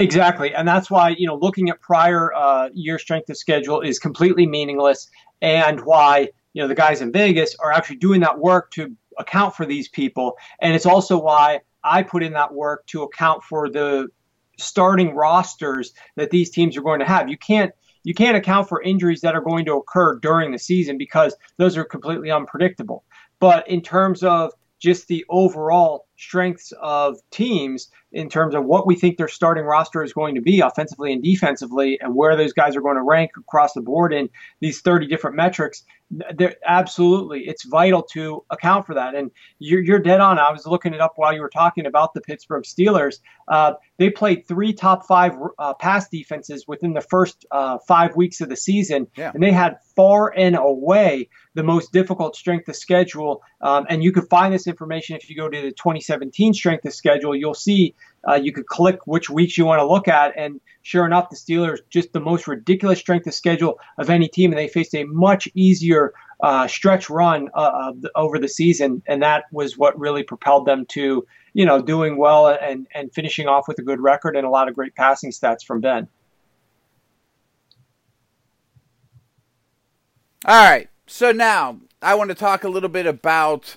Exactly, 0.00 0.54
and 0.54 0.68
that's 0.68 0.88
why 0.88 1.08
you 1.08 1.26
know 1.26 1.34
looking 1.34 1.68
at 1.70 1.80
prior 1.80 2.32
uh, 2.32 2.68
year 2.72 3.00
strength 3.00 3.28
of 3.30 3.36
schedule 3.36 3.80
is 3.80 3.98
completely 3.98 4.46
meaningless, 4.46 5.08
and 5.40 5.80
why 5.80 6.28
you 6.52 6.62
know 6.62 6.68
the 6.68 6.74
guys 6.74 7.00
in 7.00 7.12
Vegas 7.12 7.56
are 7.60 7.72
actually 7.72 7.96
doing 7.96 8.20
that 8.20 8.38
work 8.38 8.70
to 8.72 8.96
account 9.18 9.54
for 9.54 9.66
these 9.66 9.88
people. 9.88 10.36
And 10.60 10.74
it's 10.74 10.86
also 10.86 11.18
why 11.18 11.60
I 11.82 12.02
put 12.02 12.22
in 12.22 12.32
that 12.34 12.52
work 12.52 12.86
to 12.88 13.02
account 13.02 13.42
for 13.42 13.68
the 13.68 14.08
starting 14.58 15.14
rosters 15.14 15.92
that 16.16 16.30
these 16.30 16.50
teams 16.50 16.76
are 16.76 16.82
going 16.82 17.00
to 17.00 17.06
have. 17.06 17.28
You 17.28 17.38
can't 17.38 17.72
you 18.04 18.14
can't 18.14 18.36
account 18.36 18.68
for 18.68 18.82
injuries 18.82 19.20
that 19.20 19.34
are 19.34 19.40
going 19.40 19.66
to 19.66 19.74
occur 19.74 20.18
during 20.18 20.52
the 20.52 20.58
season 20.58 20.98
because 20.98 21.36
those 21.58 21.76
are 21.76 21.84
completely 21.84 22.30
unpredictable. 22.30 23.04
But 23.40 23.68
in 23.68 23.82
terms 23.82 24.22
of 24.22 24.52
just 24.78 25.08
the 25.08 25.24
overall 25.28 26.06
strengths 26.16 26.72
of 26.80 27.16
teams 27.30 27.88
in 28.12 28.28
terms 28.28 28.54
of 28.54 28.64
what 28.64 28.86
we 28.86 28.96
think 28.96 29.16
their 29.16 29.28
starting 29.28 29.64
roster 29.64 30.02
is 30.02 30.12
going 30.12 30.34
to 30.34 30.40
be 30.40 30.60
offensively 30.60 31.12
and 31.12 31.22
defensively 31.22 31.98
and 32.00 32.14
where 32.14 32.36
those 32.36 32.52
guys 32.52 32.76
are 32.76 32.80
going 32.80 32.96
to 32.96 33.02
rank 33.02 33.30
across 33.36 33.72
the 33.72 33.80
board 33.80 34.12
in 34.12 34.28
these 34.60 34.80
30 34.80 35.06
different 35.06 35.36
metrics 35.36 35.84
absolutely 36.66 37.40
it's 37.46 37.64
vital 37.64 38.02
to 38.02 38.44
account 38.50 38.86
for 38.86 38.94
that. 38.94 39.14
And 39.14 39.30
you're, 39.58 39.82
you're, 39.82 39.98
dead 39.98 40.20
on. 40.20 40.38
I 40.38 40.50
was 40.50 40.66
looking 40.66 40.94
it 40.94 41.00
up 41.00 41.14
while 41.16 41.34
you 41.34 41.40
were 41.40 41.50
talking 41.50 41.86
about 41.86 42.14
the 42.14 42.20
pittsburgh 42.20 42.64
steelers. 42.64 43.16
Uh, 43.48 43.74
they 43.98 44.10
played 44.10 44.46
three 44.46 44.72
top 44.72 45.06
five 45.06 45.32
uh, 45.58 45.74
pass 45.74 46.08
defenses 46.08 46.66
within 46.66 46.92
the 46.92 47.00
first 47.00 47.44
uh, 47.50 47.78
five 47.86 48.14
weeks 48.16 48.40
of 48.40 48.48
the 48.48 48.56
season. 48.56 49.08
Yeah. 49.16 49.32
and 49.34 49.42
they 49.42 49.50
had 49.50 49.78
far 49.96 50.32
and 50.34 50.56
away 50.56 51.28
the 51.54 51.64
most 51.64 51.92
difficult 51.92 52.36
strength 52.36 52.68
of 52.68 52.76
schedule. 52.76 53.42
Um, 53.60 53.86
and 53.88 54.02
you 54.02 54.12
can 54.12 54.26
find 54.26 54.54
this 54.54 54.68
information 54.68 55.16
if 55.16 55.28
you 55.28 55.36
go 55.36 55.48
to 55.48 55.60
the 55.60 55.72
2017 55.72 56.54
strength 56.54 56.84
of 56.84 56.94
schedule. 56.94 57.34
You'll 57.34 57.54
see 57.54 57.96
uh, 58.28 58.34
you 58.34 58.52
could 58.52 58.66
click 58.66 59.00
which 59.06 59.28
weeks 59.28 59.58
you 59.58 59.64
want 59.64 59.80
to 59.80 59.86
look 59.86 60.06
at, 60.08 60.32
and 60.36 60.60
sure 60.82 61.06
enough, 61.06 61.30
the 61.30 61.36
Steelers 61.36 61.78
just 61.90 62.12
the 62.12 62.20
most 62.20 62.46
ridiculous 62.46 62.98
strength 62.98 63.26
of 63.26 63.34
schedule 63.34 63.78
of 63.96 64.10
any 64.10 64.28
team, 64.28 64.52
and 64.52 64.58
they 64.58 64.68
faced 64.68 64.94
a 64.94 65.04
much 65.04 65.48
easier 65.54 66.12
uh, 66.40 66.66
stretch 66.66 67.10
run 67.10 67.48
uh, 67.54 67.92
over 68.14 68.38
the 68.38 68.48
season, 68.48 69.02
and 69.06 69.22
that 69.22 69.44
was 69.52 69.76
what 69.76 69.98
really 69.98 70.22
propelled 70.22 70.66
them 70.66 70.86
to 70.86 71.26
you 71.52 71.66
know 71.66 71.82
doing 71.82 72.16
well 72.16 72.48
and 72.48 72.86
and 72.94 73.12
finishing 73.12 73.48
off 73.48 73.66
with 73.66 73.78
a 73.78 73.82
good 73.82 74.00
record 74.00 74.36
and 74.36 74.46
a 74.46 74.50
lot 74.50 74.68
of 74.68 74.74
great 74.74 74.94
passing 74.94 75.30
stats 75.30 75.64
from 75.64 75.80
Ben. 75.80 76.08
All 80.44 80.70
right, 80.70 80.88
so 81.06 81.32
now 81.32 81.80
I 82.00 82.14
want 82.14 82.28
to 82.28 82.34
talk 82.34 82.62
a 82.62 82.68
little 82.68 82.88
bit 82.88 83.06
about 83.06 83.76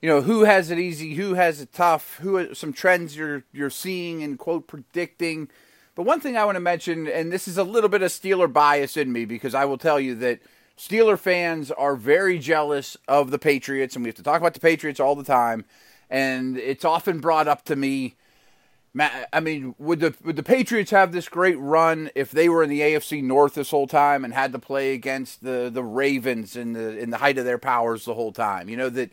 you 0.00 0.08
know 0.08 0.22
who 0.22 0.44
has 0.44 0.70
it 0.70 0.78
easy, 0.78 1.14
who 1.14 1.34
has 1.34 1.60
it 1.60 1.72
tough, 1.72 2.16
who 2.22 2.54
some 2.54 2.72
trends 2.72 3.16
you're 3.16 3.44
you're 3.52 3.70
seeing 3.70 4.22
and 4.22 4.38
quote 4.38 4.66
predicting. 4.66 5.48
But 5.94 6.04
one 6.04 6.20
thing 6.20 6.38
I 6.38 6.46
want 6.46 6.56
to 6.56 6.60
mention, 6.60 7.06
and 7.06 7.30
this 7.30 7.46
is 7.46 7.58
a 7.58 7.64
little 7.64 7.90
bit 7.90 8.00
of 8.00 8.10
Steeler 8.10 8.50
bias 8.50 8.96
in 8.96 9.12
me, 9.12 9.26
because 9.26 9.54
I 9.54 9.66
will 9.66 9.76
tell 9.76 10.00
you 10.00 10.14
that 10.14 10.40
Steeler 10.82 11.16
fans 11.16 11.70
are 11.70 11.94
very 11.94 12.40
jealous 12.40 12.96
of 13.06 13.30
the 13.30 13.38
Patriots, 13.38 13.94
and 13.94 14.04
we 14.04 14.08
have 14.08 14.16
to 14.16 14.22
talk 14.22 14.40
about 14.40 14.54
the 14.54 14.58
Patriots 14.58 14.98
all 14.98 15.14
the 15.14 15.22
time. 15.22 15.64
And 16.10 16.58
it's 16.58 16.84
often 16.84 17.20
brought 17.20 17.46
up 17.46 17.64
to 17.66 17.76
me. 17.76 18.16
I 19.32 19.38
mean, 19.40 19.76
would 19.78 20.00
the 20.00 20.14
would 20.24 20.34
the 20.34 20.42
Patriots 20.42 20.90
have 20.90 21.12
this 21.12 21.28
great 21.28 21.58
run 21.58 22.10
if 22.16 22.32
they 22.32 22.48
were 22.48 22.64
in 22.64 22.68
the 22.68 22.80
AFC 22.80 23.22
North 23.22 23.54
this 23.54 23.70
whole 23.70 23.86
time 23.86 24.24
and 24.24 24.34
had 24.34 24.52
to 24.52 24.58
play 24.58 24.92
against 24.92 25.44
the 25.44 25.70
the 25.72 25.84
Ravens 25.84 26.56
in 26.56 26.72
the 26.72 26.98
in 26.98 27.10
the 27.10 27.18
height 27.18 27.38
of 27.38 27.44
their 27.44 27.58
powers 27.58 28.04
the 28.04 28.14
whole 28.14 28.32
time? 28.32 28.68
You 28.68 28.76
know 28.76 28.90
that 28.90 29.12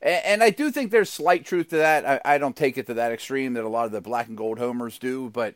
and, 0.00 0.42
I 0.42 0.50
do 0.50 0.72
think 0.72 0.90
there's 0.90 1.10
slight 1.10 1.44
truth 1.44 1.68
to 1.68 1.76
that. 1.76 2.04
I, 2.04 2.34
I, 2.34 2.38
don't 2.38 2.56
take 2.56 2.76
it 2.76 2.88
to 2.88 2.94
that 2.94 3.12
extreme 3.12 3.52
that 3.52 3.62
a 3.62 3.68
lot 3.68 3.86
of 3.86 3.92
the 3.92 4.00
black 4.00 4.26
and 4.26 4.36
gold 4.36 4.58
homers 4.58 4.98
do, 4.98 5.30
but 5.30 5.54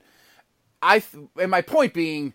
I 0.81 1.03
and 1.41 1.51
my 1.51 1.63
point 1.63 1.93
being, 1.93 2.35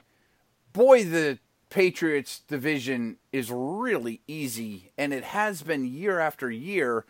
boy, 0.73 1.05
the 1.05 1.39
Patriots 1.71 2.41
division 2.47 3.17
is 3.31 3.49
really 3.49 4.21
easy, 4.27 4.91
and 4.97 5.13
it 5.13 5.23
has 5.23 5.63
been 5.63 5.86
year 5.86 6.19
after 6.19 6.51
year, 6.51 7.05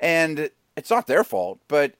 and 0.00 0.50
it's 0.74 0.90
not 0.90 1.06
their 1.06 1.22
fault, 1.22 1.60
but 1.68 1.94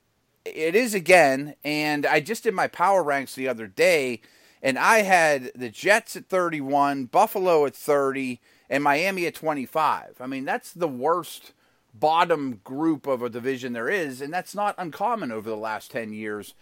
it 0.44 0.74
is 0.74 0.94
again. 0.94 1.54
And 1.62 2.06
I 2.06 2.20
just 2.20 2.42
did 2.42 2.54
my 2.54 2.68
power 2.68 3.02
ranks 3.02 3.34
the 3.34 3.46
other 3.46 3.66
day, 3.66 4.22
and 4.62 4.78
I 4.78 5.02
had 5.02 5.52
the 5.54 5.68
Jets 5.68 6.16
at 6.16 6.26
31, 6.26 7.04
Buffalo 7.04 7.66
at 7.66 7.76
30, 7.76 8.40
and 8.70 8.82
Miami 8.82 9.26
at 9.26 9.34
25. 9.34 10.16
I 10.18 10.26
mean, 10.26 10.46
that's 10.46 10.72
the 10.72 10.88
worst 10.88 11.52
bottom 11.92 12.60
group 12.64 13.06
of 13.06 13.22
a 13.22 13.30
division 13.30 13.74
there 13.74 13.90
is, 13.90 14.22
and 14.22 14.32
that's 14.32 14.54
not 14.54 14.74
uncommon 14.78 15.30
over 15.30 15.50
the 15.50 15.56
last 15.56 15.90
10 15.90 16.14
years. 16.14 16.54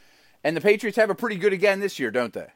And 0.43 0.57
the 0.57 0.61
Patriots 0.61 0.99
have 0.99 1.11
a 1.11 1.15
pretty 1.15 1.37
good 1.37 1.53
again 1.53 1.79
this 1.79 2.01
year, 2.01 2.11
don't 2.11 2.33
they? 2.33 2.49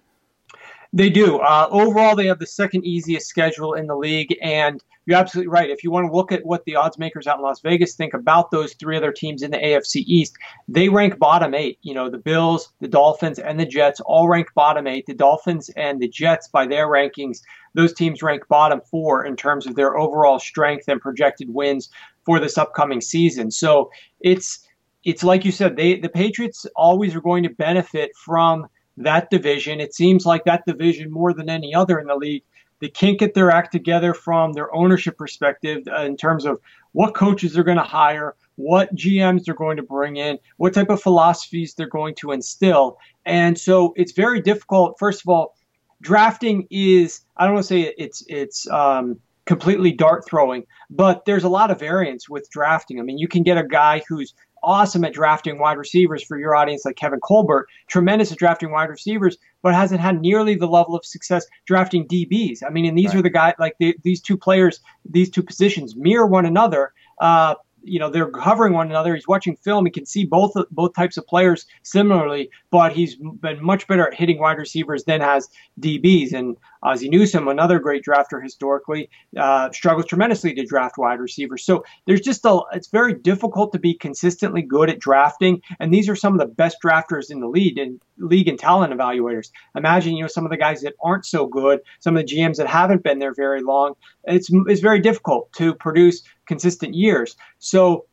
They 0.92 1.10
do. 1.10 1.38
Uh, 1.38 1.68
overall, 1.70 2.16
they 2.16 2.26
have 2.26 2.38
the 2.38 2.46
second 2.46 2.84
easiest 2.84 3.28
schedule 3.28 3.74
in 3.74 3.86
the 3.86 3.96
league, 3.96 4.34
and 4.40 4.82
you're 5.04 5.18
absolutely 5.18 5.48
right. 5.48 5.68
If 5.68 5.84
you 5.84 5.90
want 5.90 6.06
to 6.10 6.16
look 6.16 6.32
at 6.32 6.44
what 6.44 6.64
the 6.64 6.76
odds 6.76 6.98
makers 6.98 7.26
out 7.26 7.38
in 7.38 7.42
Las 7.42 7.60
Vegas 7.60 7.94
think 7.94 8.14
about 8.14 8.50
those 8.50 8.74
three 8.74 8.96
other 8.96 9.12
teams 9.12 9.42
in 9.42 9.50
the 9.50 9.58
AFC 9.58 10.02
East, 10.06 10.36
they 10.66 10.88
rank 10.88 11.18
bottom 11.18 11.54
eight. 11.54 11.78
You 11.82 11.94
know, 11.94 12.08
the 12.08 12.18
Bills, 12.18 12.72
the 12.80 12.88
Dolphins, 12.88 13.38
and 13.38 13.60
the 13.60 13.66
Jets 13.66 14.00
all 14.00 14.28
rank 14.28 14.48
bottom 14.54 14.86
eight. 14.86 15.06
The 15.06 15.14
Dolphins 15.14 15.70
and 15.76 16.00
the 16.00 16.08
Jets, 16.08 16.48
by 16.48 16.66
their 16.66 16.88
rankings, 16.88 17.40
those 17.74 17.92
teams 17.92 18.22
rank 18.22 18.48
bottom 18.48 18.80
four 18.90 19.24
in 19.24 19.36
terms 19.36 19.66
of 19.66 19.76
their 19.76 19.96
overall 19.96 20.38
strength 20.38 20.88
and 20.88 21.00
projected 21.00 21.52
wins 21.52 21.90
for 22.24 22.40
this 22.40 22.56
upcoming 22.56 23.00
season. 23.02 23.50
So 23.50 23.90
it's 24.20 24.66
it's 25.04 25.22
like 25.22 25.44
you 25.44 25.52
said, 25.52 25.76
they 25.76 25.98
the 25.98 26.08
Patriots 26.08 26.66
always 26.76 27.14
are 27.14 27.20
going 27.20 27.42
to 27.44 27.50
benefit 27.50 28.10
from 28.16 28.66
that 28.98 29.30
division. 29.30 29.80
It 29.80 29.94
seems 29.94 30.26
like 30.26 30.44
that 30.44 30.66
division 30.66 31.10
more 31.10 31.32
than 31.32 31.48
any 31.48 31.74
other 31.74 31.98
in 31.98 32.06
the 32.06 32.16
league. 32.16 32.42
They 32.80 32.88
can't 32.88 33.18
get 33.18 33.34
their 33.34 33.50
act 33.50 33.72
together 33.72 34.14
from 34.14 34.52
their 34.52 34.72
ownership 34.74 35.18
perspective 35.18 35.82
uh, 35.88 36.02
in 36.02 36.16
terms 36.16 36.44
of 36.44 36.60
what 36.92 37.14
coaches 37.14 37.52
they're 37.52 37.64
going 37.64 37.78
to 37.78 37.82
hire, 37.82 38.36
what 38.56 38.94
GMs 38.94 39.44
they're 39.44 39.54
going 39.54 39.76
to 39.78 39.82
bring 39.82 40.16
in, 40.16 40.38
what 40.56 40.74
type 40.74 40.90
of 40.90 41.02
philosophies 41.02 41.74
they're 41.74 41.88
going 41.88 42.14
to 42.16 42.32
instill. 42.32 42.98
And 43.26 43.58
so 43.58 43.94
it's 43.96 44.12
very 44.12 44.40
difficult. 44.40 44.96
First 44.98 45.22
of 45.22 45.28
all, 45.28 45.56
drafting 46.00 46.66
is 46.70 47.20
I 47.36 47.44
don't 47.44 47.54
want 47.54 47.66
to 47.66 47.68
say 47.68 47.94
it's 47.98 48.24
it's 48.28 48.68
um, 48.70 49.18
completely 49.44 49.92
dart 49.92 50.26
throwing, 50.26 50.64
but 50.90 51.24
there's 51.24 51.44
a 51.44 51.48
lot 51.48 51.70
of 51.70 51.80
variance 51.80 52.28
with 52.28 52.48
drafting. 52.50 53.00
I 53.00 53.02
mean, 53.02 53.18
you 53.18 53.28
can 53.28 53.42
get 53.42 53.58
a 53.58 53.66
guy 53.66 54.02
who's 54.08 54.34
awesome 54.68 55.02
at 55.02 55.14
drafting 55.14 55.58
wide 55.58 55.78
receivers 55.78 56.22
for 56.22 56.38
your 56.38 56.54
audience, 56.54 56.84
like 56.84 56.96
Kevin 56.96 57.20
Colbert, 57.20 57.66
tremendous 57.88 58.30
at 58.30 58.38
drafting 58.38 58.70
wide 58.70 58.90
receivers, 58.90 59.38
but 59.62 59.74
hasn't 59.74 60.00
had 60.00 60.20
nearly 60.20 60.54
the 60.54 60.66
level 60.66 60.94
of 60.94 61.06
success 61.06 61.46
drafting 61.66 62.06
DBs. 62.06 62.58
I 62.64 62.68
mean, 62.68 62.84
and 62.84 62.96
these 62.96 63.08
right. 63.08 63.16
are 63.16 63.22
the 63.22 63.30
guys 63.30 63.54
like 63.58 63.76
the, 63.80 63.96
these 64.04 64.20
two 64.20 64.36
players, 64.36 64.80
these 65.08 65.30
two 65.30 65.42
positions 65.42 65.96
mirror 65.96 66.26
one 66.26 66.44
another. 66.44 66.92
Uh, 67.18 67.54
you 67.82 67.98
know 67.98 68.10
they're 68.10 68.30
covering 68.30 68.74
one 68.74 68.90
another. 68.90 69.14
He's 69.14 69.26
watching 69.26 69.56
film. 69.56 69.86
He 69.86 69.90
can 69.90 70.04
see 70.04 70.24
both 70.24 70.52
both 70.70 70.94
types 70.94 71.16
of 71.16 71.26
players 71.26 71.64
similarly, 71.82 72.50
but 72.70 72.92
he's 72.92 73.16
been 73.16 73.64
much 73.64 73.86
better 73.86 74.06
at 74.06 74.14
hitting 74.14 74.38
wide 74.38 74.58
receivers 74.58 75.04
than 75.04 75.20
has 75.20 75.48
DBs. 75.80 76.32
And 76.32 76.56
Ozzie 76.82 77.08
Newsome, 77.08 77.48
another 77.48 77.78
great 77.78 78.04
drafter 78.04 78.42
historically, 78.42 79.10
uh, 79.36 79.70
struggles 79.72 80.06
tremendously 80.06 80.54
to 80.54 80.64
draft 80.64 80.96
wide 80.98 81.20
receivers. 81.20 81.64
So 81.64 81.84
there's 82.06 82.20
just 82.20 82.44
a 82.44 82.60
it's 82.72 82.88
very 82.88 83.14
difficult 83.14 83.72
to 83.72 83.78
be 83.78 83.94
consistently 83.94 84.62
good 84.62 84.90
at 84.90 84.98
drafting. 84.98 85.62
And 85.80 85.92
these 85.92 86.08
are 86.08 86.16
some 86.16 86.32
of 86.32 86.40
the 86.40 86.46
best 86.46 86.78
drafters 86.84 87.30
in 87.30 87.40
the 87.40 87.48
league 87.48 87.78
and 87.78 88.00
league 88.18 88.48
and 88.48 88.58
talent 88.58 88.92
evaluators. 88.92 89.50
Imagine 89.76 90.16
you 90.16 90.22
know 90.22 90.28
some 90.28 90.44
of 90.44 90.50
the 90.50 90.56
guys 90.56 90.80
that 90.82 90.94
aren't 91.02 91.26
so 91.26 91.46
good, 91.46 91.80
some 92.00 92.16
of 92.16 92.26
the 92.26 92.34
GMs 92.34 92.56
that 92.56 92.66
haven't 92.66 93.02
been 93.02 93.18
there 93.18 93.34
very 93.34 93.62
long. 93.62 93.94
It's 94.24 94.48
it's 94.66 94.80
very 94.80 95.00
difficult 95.00 95.52
to 95.54 95.74
produce 95.74 96.22
consistent 96.46 96.94
years. 96.94 97.36
So 97.58 98.06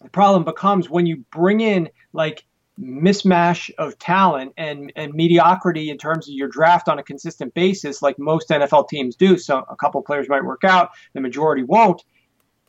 the 0.00 0.10
problem 0.10 0.44
becomes 0.44 0.88
when 0.88 1.06
you 1.06 1.24
bring 1.30 1.60
in 1.60 1.88
like 2.12 2.44
mismatch 2.80 3.70
of 3.78 3.98
talent 3.98 4.52
and, 4.56 4.92
and 4.96 5.14
mediocrity 5.14 5.90
in 5.90 5.98
terms 5.98 6.28
of 6.28 6.34
your 6.34 6.48
draft 6.48 6.88
on 6.88 6.98
a 6.98 7.02
consistent 7.02 7.54
basis, 7.54 8.02
like 8.02 8.18
most 8.18 8.48
NFL 8.48 8.88
teams 8.88 9.16
do. 9.16 9.36
So 9.38 9.64
a 9.68 9.76
couple 9.76 10.02
players 10.02 10.28
might 10.28 10.44
work 10.44 10.64
out, 10.64 10.90
the 11.14 11.20
majority 11.20 11.64
won't 11.64 12.02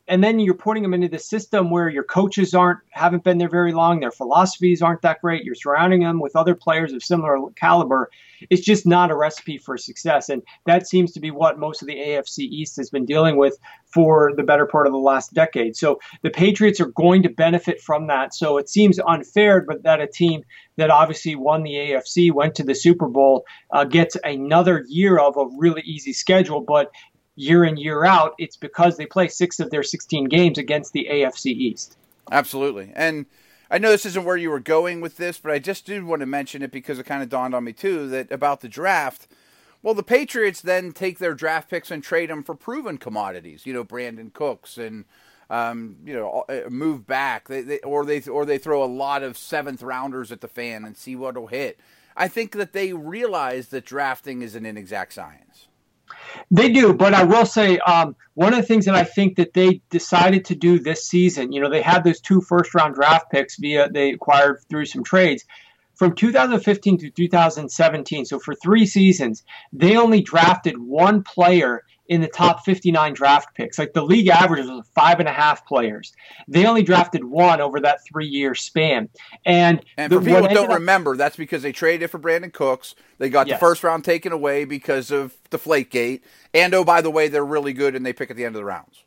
and 0.09 0.23
then 0.23 0.39
you're 0.39 0.53
putting 0.53 0.83
them 0.83 0.93
into 0.93 1.07
the 1.07 1.19
system 1.19 1.69
where 1.69 1.87
your 1.87 2.03
coaches 2.03 2.53
aren't 2.53 2.79
haven't 2.89 3.23
been 3.23 3.37
there 3.37 3.49
very 3.49 3.73
long 3.73 3.99
their 3.99 4.11
philosophies 4.11 4.81
aren't 4.81 5.01
that 5.01 5.21
great 5.21 5.43
you're 5.43 5.55
surrounding 5.55 6.01
them 6.01 6.19
with 6.19 6.35
other 6.35 6.55
players 6.55 6.91
of 6.91 7.03
similar 7.03 7.37
caliber 7.55 8.09
it's 8.49 8.61
just 8.61 8.85
not 8.85 9.11
a 9.11 9.15
recipe 9.15 9.57
for 9.57 9.77
success. 9.77 10.29
And 10.29 10.41
that 10.65 10.87
seems 10.87 11.11
to 11.13 11.19
be 11.19 11.31
what 11.31 11.59
most 11.59 11.81
of 11.81 11.87
the 11.87 11.95
AFC 11.95 12.39
East 12.39 12.77
has 12.77 12.89
been 12.89 13.05
dealing 13.05 13.37
with 13.37 13.57
for 13.93 14.31
the 14.35 14.43
better 14.43 14.65
part 14.65 14.87
of 14.87 14.93
the 14.93 14.99
last 14.99 15.33
decade. 15.33 15.75
So 15.75 15.99
the 16.21 16.29
Patriots 16.29 16.79
are 16.79 16.87
going 16.87 17.23
to 17.23 17.29
benefit 17.29 17.81
from 17.81 18.07
that. 18.07 18.33
So 18.33 18.57
it 18.57 18.69
seems 18.69 18.99
unfair 18.99 19.61
but 19.61 19.83
that 19.83 20.01
a 20.01 20.07
team 20.07 20.43
that 20.77 20.89
obviously 20.89 21.35
won 21.35 21.63
the 21.63 21.73
AFC 21.73 22.31
went 22.31 22.55
to 22.55 22.63
the 22.63 22.75
Super 22.75 23.07
Bowl 23.07 23.45
uh, 23.71 23.83
gets 23.83 24.15
another 24.23 24.85
year 24.87 25.17
of 25.17 25.35
a 25.37 25.45
really 25.57 25.81
easy 25.81 26.13
schedule 26.13 26.61
but 26.61 26.91
year 27.39 27.63
in 27.63 27.77
year 27.77 28.03
out, 28.03 28.35
it's 28.37 28.57
because 28.57 28.97
they 28.97 29.05
play 29.05 29.29
six 29.29 29.59
of 29.59 29.69
their 29.71 29.83
16 29.83 30.25
games 30.25 30.57
against 30.57 30.91
the 30.91 31.07
AFC 31.09 31.45
East. 31.45 31.97
Absolutely. 32.31 32.91
And 32.95 33.25
I 33.71 33.77
know 33.77 33.91
this 33.91 34.05
isn't 34.05 34.25
where 34.25 34.37
you 34.37 34.49
were 34.49 34.59
going 34.59 34.99
with 34.99 35.17
this, 35.17 35.37
but 35.37 35.51
I 35.51 35.59
just 35.59 35.85
did 35.85 36.03
want 36.03 36.19
to 36.19 36.25
mention 36.25 36.61
it 36.61 36.71
because 36.71 36.99
it 36.99 37.05
kind 37.05 37.23
of 37.23 37.29
dawned 37.29 37.55
on 37.55 37.63
me 37.63 37.71
too 37.71 38.09
that 38.09 38.29
about 38.31 38.59
the 38.59 38.67
draft. 38.67 39.27
Well, 39.81 39.93
the 39.93 40.03
Patriots 40.03 40.59
then 40.59 40.91
take 40.91 41.19
their 41.19 41.33
draft 41.33 41.69
picks 41.69 41.89
and 41.89 42.03
trade 42.03 42.29
them 42.29 42.43
for 42.43 42.55
proven 42.55 42.97
commodities. 42.97 43.65
You 43.65 43.73
know, 43.73 43.85
Brandin 43.85 44.33
Cooks 44.33 44.77
and 44.77 45.05
um, 45.49 45.95
you 46.05 46.13
know 46.13 46.43
move 46.69 47.07
back. 47.07 47.47
They, 47.47 47.61
they, 47.61 47.79
or 47.79 48.05
they 48.05 48.21
or 48.23 48.45
they 48.45 48.57
throw 48.57 48.83
a 48.83 48.85
lot 48.85 49.23
of 49.23 49.37
seventh 49.37 49.81
rounders 49.81 50.31
at 50.33 50.41
the 50.41 50.49
fan 50.49 50.83
and 50.83 50.97
see 50.97 51.15
what'll 51.15 51.47
hit. 51.47 51.79
I 52.17 52.27
think 52.27 52.51
that 52.51 52.73
they 52.73 52.91
realize 52.91 53.69
that 53.69 53.85
drafting 53.85 54.41
is 54.41 54.55
an 54.55 54.65
inexact 54.65 55.13
science. 55.13 55.68
They 56.51 56.71
do, 56.71 56.93
but 56.93 57.13
I 57.13 57.23
will 57.23 57.45
say 57.45 57.77
um, 57.79 58.15
one 58.33 58.53
of 58.53 58.59
the 58.59 58.65
things 58.65 58.85
that 58.85 58.95
I 58.95 59.03
think 59.03 59.35
that 59.37 59.53
they 59.53 59.81
decided 59.89 60.45
to 60.45 60.55
do 60.55 60.79
this 60.79 61.07
season, 61.07 61.51
you 61.51 61.61
know, 61.61 61.69
they 61.69 61.81
had 61.81 62.03
those 62.03 62.21
two 62.21 62.41
first 62.41 62.73
round 62.73 62.95
draft 62.95 63.31
picks 63.31 63.57
via 63.57 63.89
they 63.89 64.11
acquired 64.11 64.59
through 64.69 64.85
some 64.85 65.03
trades. 65.03 65.45
From 65.95 66.15
2015 66.15 66.97
to 66.99 67.09
2017, 67.09 68.25
so 68.25 68.39
for 68.39 68.55
three 68.55 68.85
seasons, 68.85 69.43
they 69.73 69.97
only 69.97 70.21
drafted 70.21 70.77
one 70.77 71.23
player 71.23 71.83
in 72.09 72.21
the 72.21 72.27
top 72.27 72.65
59 72.65 73.13
draft 73.13 73.53
picks. 73.53 73.77
Like 73.77 73.93
the 73.93 74.03
league 74.03 74.27
average 74.27 74.65
was 74.65 74.85
five 74.95 75.19
and 75.19 75.29
a 75.29 75.31
half 75.31 75.65
players. 75.65 76.11
They 76.47 76.65
only 76.65 76.81
drafted 76.81 77.23
one 77.23 77.61
over 77.61 77.79
that 77.81 77.99
three 78.03 78.25
year 78.25 78.55
span. 78.55 79.09
And, 79.45 79.85
and 79.95 80.11
for 80.11 80.19
people 80.19 80.41
who 80.41 80.53
don't 80.53 80.71
up, 80.71 80.79
remember, 80.79 81.15
that's 81.15 81.37
because 81.37 81.61
they 81.61 81.71
traded 81.71 82.09
for 82.09 82.17
Brandin 82.17 82.51
Cooks. 82.51 82.95
They 83.19 83.29
got 83.29 83.47
yes. 83.47 83.55
the 83.55 83.59
first 83.59 83.83
round 83.83 84.03
taken 84.03 84.31
away 84.31 84.65
because 84.65 85.11
of 85.11 85.37
Deflategate. 85.51 86.21
And 86.51 86.73
oh, 86.73 86.83
by 86.83 87.01
the 87.01 87.11
way, 87.11 87.27
they're 87.27 87.45
really 87.45 87.73
good 87.73 87.95
and 87.95 88.03
they 88.03 88.11
pick 88.11 88.31
at 88.31 88.35
the 88.35 88.43
end 88.43 88.55
of 88.55 88.59
the 88.59 88.65
rounds. 88.65 89.03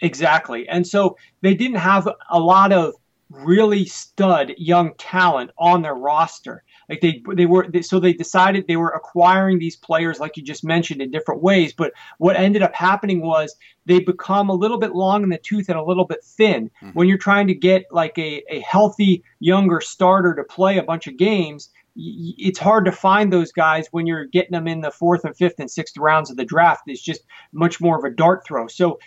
Exactly. 0.00 0.68
And 0.68 0.86
so 0.86 1.16
they 1.40 1.54
didn't 1.54 1.78
have 1.78 2.06
a 2.28 2.38
lot 2.38 2.72
of 2.72 2.92
really 3.30 3.86
stud 3.86 4.52
young 4.58 4.92
talent 4.98 5.52
on 5.56 5.80
their 5.80 5.94
roster. 5.94 6.64
Like 6.88 7.00
they 7.00 7.22
they 7.34 7.46
were 7.46 7.68
they, 7.68 7.82
so 7.82 8.00
they 8.00 8.12
decided 8.12 8.66
they 8.66 8.76
were 8.76 8.90
acquiring 8.90 9.58
these 9.58 9.76
players 9.76 10.20
like 10.20 10.36
you 10.36 10.42
just 10.42 10.64
mentioned 10.64 11.00
in 11.00 11.10
different 11.10 11.42
ways. 11.42 11.72
But 11.72 11.92
what 12.18 12.36
ended 12.36 12.62
up 12.62 12.74
happening 12.74 13.22
was 13.22 13.56
they 13.86 14.00
become 14.00 14.48
a 14.48 14.54
little 14.54 14.78
bit 14.78 14.94
long 14.94 15.22
in 15.22 15.28
the 15.28 15.38
tooth 15.38 15.68
and 15.68 15.78
a 15.78 15.84
little 15.84 16.04
bit 16.04 16.24
thin. 16.24 16.70
Mm-hmm. 16.82 16.90
When 16.90 17.08
you're 17.08 17.18
trying 17.18 17.46
to 17.48 17.54
get 17.54 17.84
like 17.90 18.16
a, 18.18 18.42
a 18.50 18.60
healthy 18.60 19.24
younger 19.40 19.80
starter 19.80 20.34
to 20.34 20.44
play 20.44 20.78
a 20.78 20.82
bunch 20.82 21.06
of 21.06 21.16
games, 21.16 21.70
it's 21.94 22.58
hard 22.58 22.84
to 22.86 22.92
find 22.92 23.32
those 23.32 23.52
guys 23.52 23.86
when 23.90 24.06
you're 24.06 24.24
getting 24.24 24.52
them 24.52 24.66
in 24.66 24.80
the 24.80 24.90
fourth 24.90 25.24
and 25.24 25.36
fifth 25.36 25.58
and 25.58 25.70
sixth 25.70 25.96
rounds 25.98 26.30
of 26.30 26.36
the 26.36 26.44
draft. 26.44 26.84
It's 26.86 27.02
just 27.02 27.22
much 27.52 27.80
more 27.80 27.98
of 27.98 28.04
a 28.04 28.14
dart 28.14 28.46
throw. 28.46 28.66
So 28.66 28.98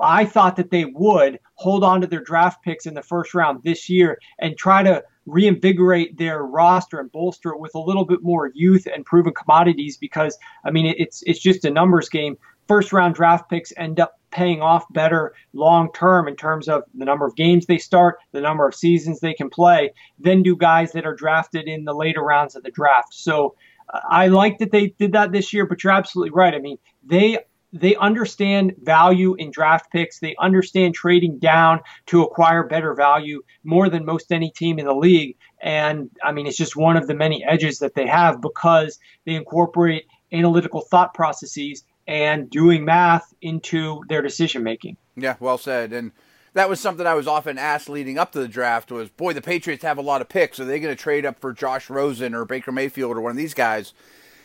I 0.00 0.24
thought 0.24 0.56
that 0.56 0.70
they 0.70 0.84
would 0.84 1.40
hold 1.54 1.82
on 1.82 2.00
to 2.00 2.06
their 2.06 2.22
draft 2.22 2.62
picks 2.62 2.86
in 2.86 2.94
the 2.94 3.02
first 3.02 3.34
round 3.34 3.62
this 3.64 3.88
year 3.88 4.18
and 4.38 4.56
try 4.56 4.82
to 4.84 5.02
reinvigorate 5.28 6.16
their 6.16 6.42
roster 6.42 6.98
and 6.98 7.12
bolster 7.12 7.50
it 7.50 7.60
with 7.60 7.74
a 7.74 7.80
little 7.80 8.04
bit 8.04 8.22
more 8.22 8.50
youth 8.54 8.86
and 8.92 9.04
proven 9.04 9.32
commodities 9.34 9.96
because 9.96 10.38
I 10.64 10.70
mean 10.70 10.94
it's 10.98 11.22
it's 11.26 11.40
just 11.40 11.64
a 11.64 11.70
numbers 11.70 12.08
game. 12.08 12.36
First 12.66 12.92
round 12.92 13.14
draft 13.14 13.48
picks 13.48 13.72
end 13.76 14.00
up 14.00 14.18
paying 14.30 14.60
off 14.60 14.84
better 14.92 15.34
long 15.52 15.90
term 15.92 16.28
in 16.28 16.36
terms 16.36 16.68
of 16.68 16.82
the 16.94 17.04
number 17.04 17.26
of 17.26 17.34
games 17.36 17.66
they 17.66 17.78
start, 17.78 18.18
the 18.32 18.40
number 18.40 18.66
of 18.66 18.74
seasons 18.74 19.20
they 19.20 19.34
can 19.34 19.48
play, 19.48 19.90
than 20.18 20.42
do 20.42 20.56
guys 20.56 20.92
that 20.92 21.06
are 21.06 21.14
drafted 21.14 21.66
in 21.66 21.84
the 21.84 21.94
later 21.94 22.22
rounds 22.22 22.54
of 22.54 22.62
the 22.62 22.70
draft. 22.70 23.14
So 23.14 23.54
uh, 23.92 24.00
I 24.10 24.28
like 24.28 24.58
that 24.58 24.70
they 24.70 24.88
did 24.98 25.12
that 25.12 25.32
this 25.32 25.52
year, 25.52 25.66
but 25.66 25.82
you're 25.82 25.92
absolutely 25.92 26.30
right. 26.30 26.54
I 26.54 26.58
mean, 26.58 26.76
they 27.04 27.38
they 27.72 27.96
understand 27.96 28.74
value 28.82 29.34
in 29.34 29.50
draft 29.50 29.90
picks. 29.92 30.20
They 30.20 30.34
understand 30.38 30.94
trading 30.94 31.38
down 31.38 31.80
to 32.06 32.22
acquire 32.22 32.62
better 32.62 32.94
value 32.94 33.42
more 33.64 33.88
than 33.88 34.04
most 34.04 34.32
any 34.32 34.50
team 34.50 34.78
in 34.78 34.86
the 34.86 34.94
league. 34.94 35.36
And 35.60 36.10
I 36.22 36.32
mean, 36.32 36.46
it's 36.46 36.56
just 36.56 36.76
one 36.76 36.96
of 36.96 37.06
the 37.06 37.14
many 37.14 37.44
edges 37.44 37.80
that 37.80 37.94
they 37.94 38.06
have 38.06 38.40
because 38.40 38.98
they 39.26 39.34
incorporate 39.34 40.06
analytical 40.32 40.80
thought 40.80 41.14
processes 41.14 41.84
and 42.06 42.48
doing 42.48 42.84
math 42.84 43.34
into 43.42 44.02
their 44.08 44.22
decision 44.22 44.62
making. 44.62 44.96
Yeah, 45.16 45.36
well 45.40 45.58
said. 45.58 45.92
And 45.92 46.12
that 46.54 46.70
was 46.70 46.80
something 46.80 47.06
I 47.06 47.14
was 47.14 47.26
often 47.26 47.58
asked 47.58 47.90
leading 47.90 48.18
up 48.18 48.32
to 48.32 48.40
the 48.40 48.48
draft 48.48 48.90
was, 48.90 49.10
boy, 49.10 49.34
the 49.34 49.42
Patriots 49.42 49.82
have 49.82 49.98
a 49.98 50.02
lot 50.02 50.22
of 50.22 50.28
picks. 50.28 50.58
Are 50.58 50.64
they 50.64 50.80
going 50.80 50.94
to 50.94 51.00
trade 51.00 51.26
up 51.26 51.38
for 51.38 51.52
Josh 51.52 51.90
Rosen 51.90 52.34
or 52.34 52.46
Baker 52.46 52.72
Mayfield 52.72 53.16
or 53.16 53.20
one 53.20 53.32
of 53.32 53.36
these 53.36 53.54
guys? 53.54 53.92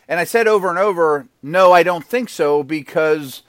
And 0.08 0.20
I 0.20 0.24
said 0.24 0.48
over 0.48 0.70
and 0.70 0.80
over, 0.80 1.28
no, 1.42 1.72
I 1.72 1.84
don't 1.84 2.06
think 2.06 2.30
so 2.30 2.64
because 2.64 3.44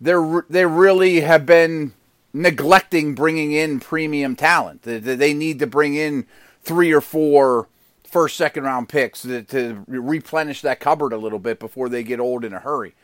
they're 0.00 0.44
they 0.48 0.64
really 0.64 1.20
have 1.20 1.44
been 1.44 1.92
neglecting 2.32 3.14
bringing 3.14 3.52
in 3.52 3.80
premium 3.80 4.36
talent. 4.36 4.82
They 4.82 5.34
need 5.34 5.58
to 5.58 5.66
bring 5.66 5.94
in 5.94 6.26
three 6.62 6.92
or 6.92 7.00
four 7.00 7.68
first, 8.04 8.36
second 8.36 8.64
round 8.64 8.88
picks 8.88 9.22
to, 9.22 9.42
to 9.44 9.84
replenish 9.86 10.62
that 10.62 10.80
cupboard 10.80 11.12
a 11.12 11.18
little 11.18 11.38
bit 11.38 11.58
before 11.58 11.88
they 11.88 12.02
get 12.02 12.20
old 12.20 12.44
in 12.44 12.52
a 12.52 12.58
hurry. 12.58 12.94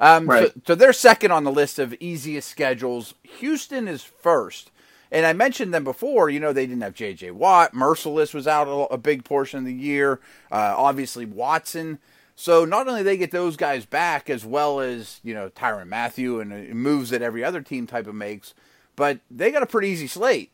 Um, 0.00 0.28
right. 0.28 0.52
so, 0.54 0.60
so 0.68 0.74
they're 0.74 0.92
second 0.92 1.30
on 1.30 1.44
the 1.44 1.52
list 1.52 1.78
of 1.78 1.94
easiest 2.00 2.48
schedules. 2.48 3.14
Houston 3.22 3.88
is 3.88 4.02
first. 4.02 4.70
And 5.10 5.24
I 5.24 5.32
mentioned 5.32 5.72
them 5.72 5.84
before. 5.84 6.28
You 6.28 6.40
know, 6.40 6.52
they 6.52 6.66
didn't 6.66 6.82
have 6.82 6.94
J.J. 6.94 7.30
Watt. 7.30 7.72
Mercilus 7.72 8.34
was 8.34 8.48
out 8.48 8.66
a, 8.66 8.94
a 8.94 8.98
big 8.98 9.24
portion 9.24 9.60
of 9.60 9.64
the 9.64 9.72
year. 9.72 10.20
Uh, 10.50 10.74
obviously, 10.76 11.24
Watson. 11.24 11.98
So 12.38 12.66
not 12.66 12.86
only 12.86 13.02
they 13.02 13.16
get 13.16 13.30
those 13.30 13.56
guys 13.56 13.86
back, 13.86 14.28
as 14.28 14.44
well 14.44 14.78
as 14.80 15.20
you 15.24 15.34
know 15.34 15.48
Tyrann 15.48 15.88
Mathieu 15.88 16.38
and 16.38 16.52
uh, 16.52 16.74
moves 16.74 17.10
that 17.10 17.22
every 17.22 17.42
other 17.42 17.62
team 17.62 17.86
type 17.86 18.06
of 18.06 18.14
makes, 18.14 18.54
but 18.94 19.20
they 19.30 19.50
got 19.50 19.62
a 19.62 19.66
pretty 19.66 19.88
easy 19.88 20.06
slate. 20.06 20.52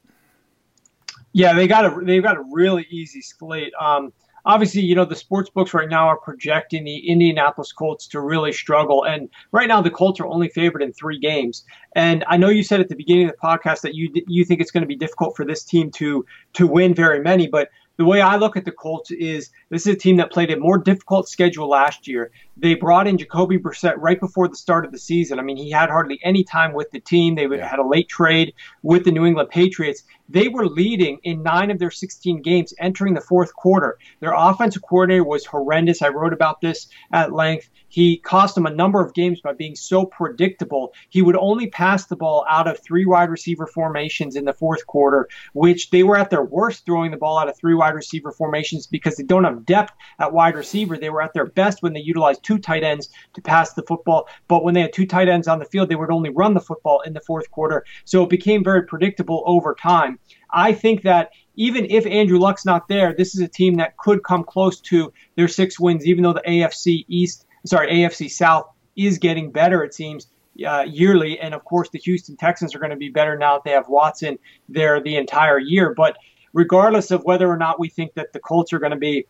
Yeah, 1.33 1.55
they 1.55 1.67
got 1.67 1.85
a 1.85 2.05
they've 2.05 2.23
got 2.23 2.37
a 2.37 2.45
really 2.53 2.87
easy 2.89 3.21
slate. 3.21 3.73
Um, 3.81 4.13
obviously, 4.45 4.83
you 4.83 4.95
know, 4.95 5.05
the 5.05 5.17
sports 5.17 5.51
books 5.51 5.75
right 5.75 5.89
now 5.89 6.07
are 6.07 6.19
projecting 6.19 6.85
the 6.85 7.09
Indianapolis 7.09 7.73
Colts 7.73 8.07
to 8.09 8.21
really 8.21 8.53
struggle. 8.53 9.05
And 9.05 9.29
right 9.51 9.67
now, 9.67 9.81
the 9.81 9.91
Colts 9.91 10.21
are 10.21 10.27
only 10.27 10.49
favored 10.49 10.83
in 10.83 10.93
three 10.93 11.19
games. 11.19 11.65
And 11.97 12.25
I 12.29 12.37
know 12.37 12.49
you 12.49 12.63
said 12.63 12.81
at 12.81 12.89
the 12.89 12.97
beginning 12.97 13.29
of 13.29 13.33
the 13.33 13.39
podcast 13.39 13.81
that 13.81 13.95
you 13.95 14.13
you 14.29 14.45
think 14.45 14.61
it's 14.61 14.71
going 14.71 14.83
to 14.83 14.89
be 14.89 14.97
difficult 14.97 15.37
for 15.37 15.45
this 15.45 15.65
team 15.65 15.91
to 15.93 16.25
to 16.53 16.67
win 16.67 16.95
very 16.95 17.21
many, 17.21 17.49
but 17.49 17.71
the 17.97 18.05
way 18.05 18.21
I 18.21 18.37
look 18.37 18.57
at 18.57 18.65
the 18.65 18.73
Colts 18.73 19.11
is 19.11 19.51
this 19.69 19.87
is 19.87 19.95
a 19.95 19.99
team 19.99 20.17
that 20.17 20.33
played 20.33 20.51
a 20.51 20.57
more 20.57 20.79
difficult 20.79 21.29
schedule 21.29 21.69
last 21.69 22.09
year. 22.09 22.31
They 22.57 22.75
brought 22.75 23.07
in 23.07 23.19
Jacoby 23.19 23.59
Brissett 23.59 23.95
right 23.97 24.21
before 24.21 24.47
the 24.47 24.57
start 24.57 24.85
of 24.85 24.93
the 24.93 24.99
season. 24.99 25.39
I 25.39 25.43
mean, 25.43 25.57
he 25.57 25.71
had 25.71 25.89
hardly 25.89 26.21
any 26.23 26.45
time 26.45 26.75
with 26.75 26.91
the 26.91 27.01
team. 27.01 27.35
They 27.35 27.47
yeah. 27.47 27.67
had 27.67 27.79
a 27.79 27.87
late 27.87 28.09
trade 28.09 28.53
with 28.83 29.05
the 29.05 29.11
New 29.11 29.25
England 29.25 29.49
Patriots. 29.49 30.03
They 30.29 30.49
were 30.49 30.67
leading 30.67 31.19
in 31.25 31.43
nine 31.43 31.71
of 31.71 31.79
their 31.79 31.91
16 31.91 32.41
games 32.43 32.73
entering 32.79 33.15
the 33.15 33.21
fourth 33.21 33.55
quarter. 33.55 33.99
Their 34.21 34.33
offensive 34.35 34.83
coordinator 34.83 35.25
was 35.25 35.45
horrendous. 35.45 36.03
I 36.03 36.09
wrote 36.09 36.33
about 36.33 36.61
this 36.61 36.89
at 37.13 37.33
length. 37.33 37.69
He 37.89 38.17
cost 38.17 38.55
them 38.55 38.65
a 38.65 38.71
number 38.71 39.05
of 39.05 39.13
games 39.13 39.43
by 39.43 39.53
being 39.53 39.77
so 39.77 40.07
predictable. 40.07 40.95
He 41.11 41.21
would 41.21 41.37
only 41.37 41.67
pass 41.69 42.07
the 42.07 42.17
ball 42.17 42.47
out 42.49 42.67
of 42.67 42.81
three 42.81 43.05
wide 43.05 43.29
receiver 43.29 43.67
formations 43.67 44.35
in 44.35 44.47
the 44.47 44.55
fourth 44.55 44.87
quarter, 44.87 45.29
which 45.53 45.91
they 45.91 46.03
were 46.03 46.17
at 46.17 46.31
their 46.31 46.43
worst 46.43 46.87
throwing 46.87 47.11
the 47.11 47.19
ball 47.19 47.39
out 47.39 47.51
of 47.51 47.57
three 47.59 47.75
wide 47.75 47.95
receiver 47.95 48.33
formations 48.33 48.87
because 48.87 49.17
they 49.17 49.25
don't 49.25 49.45
have 49.45 49.67
depth 49.67 49.93
at 50.19 50.33
wide 50.33 50.55
receiver. 50.55 50.97
They 50.97 51.11
were 51.11 51.21
at 51.21 51.35
their 51.35 51.45
best 51.45 51.83
when 51.83 51.93
they 51.93 52.01
utilized 52.01 52.42
two 52.43 52.59
tight 52.59 52.83
ends 52.83 53.09
to 53.35 53.43
pass 53.43 53.73
the 53.75 53.83
football, 53.83 54.29
but 54.49 54.65
when 54.65 54.75
they 54.75 54.81
had 54.81 54.93
two 54.93 55.07
tight 55.07 55.29
ends 55.29 55.49
on 55.49 55.59
the 55.59 55.65
field, 55.65 55.89
they 55.89 55.95
would 55.95 56.11
only 56.11 56.31
run 56.31 56.55
the 56.55 56.61
football 56.61 57.01
in 57.03 57.13
the 57.13 57.21
fourth 57.21 57.51
quarter. 57.51 57.85
So 58.05 58.23
it 58.23 58.31
became 58.31 58.65
very 58.65 58.85
predictable 58.85 59.43
over 59.47 59.75
time. 59.75 60.19
I 60.51 60.73
think 60.73 61.03
that 61.03 61.31
even 61.57 61.87
if 61.91 62.07
Andrew 62.07 62.39
Luck's 62.39 62.65
not 62.65 62.89
there, 62.89 63.15
this 63.15 63.35
is 63.35 63.41
a 63.41 63.49
team 63.49 63.77
that 63.77 63.97
could 63.97 64.23
come 64.23 64.45
close 64.45 64.81
to 64.81 65.13
their 65.37 65.49
six 65.49 65.79
wins, 65.79 66.07
even 66.07 66.23
though 66.23 66.33
the 66.33 66.43
AFC 66.47 67.05
East, 67.09 67.47
sorry, 67.67 67.91
AFC 67.93 68.31
South 68.31 68.67
is 68.97 69.19
getting 69.19 69.51
better, 69.51 69.83
it 69.83 69.95
seems. 69.95 70.29
Uh, 70.67 70.85
yearly, 70.87 71.41
and 71.41 71.55
of 71.55 71.65
course, 71.65 71.89
the 71.89 71.99
Houston 71.99 72.37
Texans 72.37 72.75
are 72.75 72.79
going 72.79 72.91
to 72.91 72.97
be 72.97 73.09
better 73.09 73.39
now 73.39 73.55
that 73.55 73.65
they 73.65 73.71
have 73.71 73.89
Watson 73.89 74.39
there 74.69 75.01
the 75.01 75.17
entire 75.17 75.59
year. 75.59 75.95
But 75.95 76.19
regardless 76.53 77.11
of 77.11 77.25
whether 77.25 77.49
or 77.49 77.57
not 77.57 77.81
we 77.81 77.89
think 77.89 78.13
that 78.15 78.35
the 78.35 78.39
Colts 78.39 78.71
are 78.75 78.79
going 78.79 78.93
to 78.93 78.99
be 78.99 79.27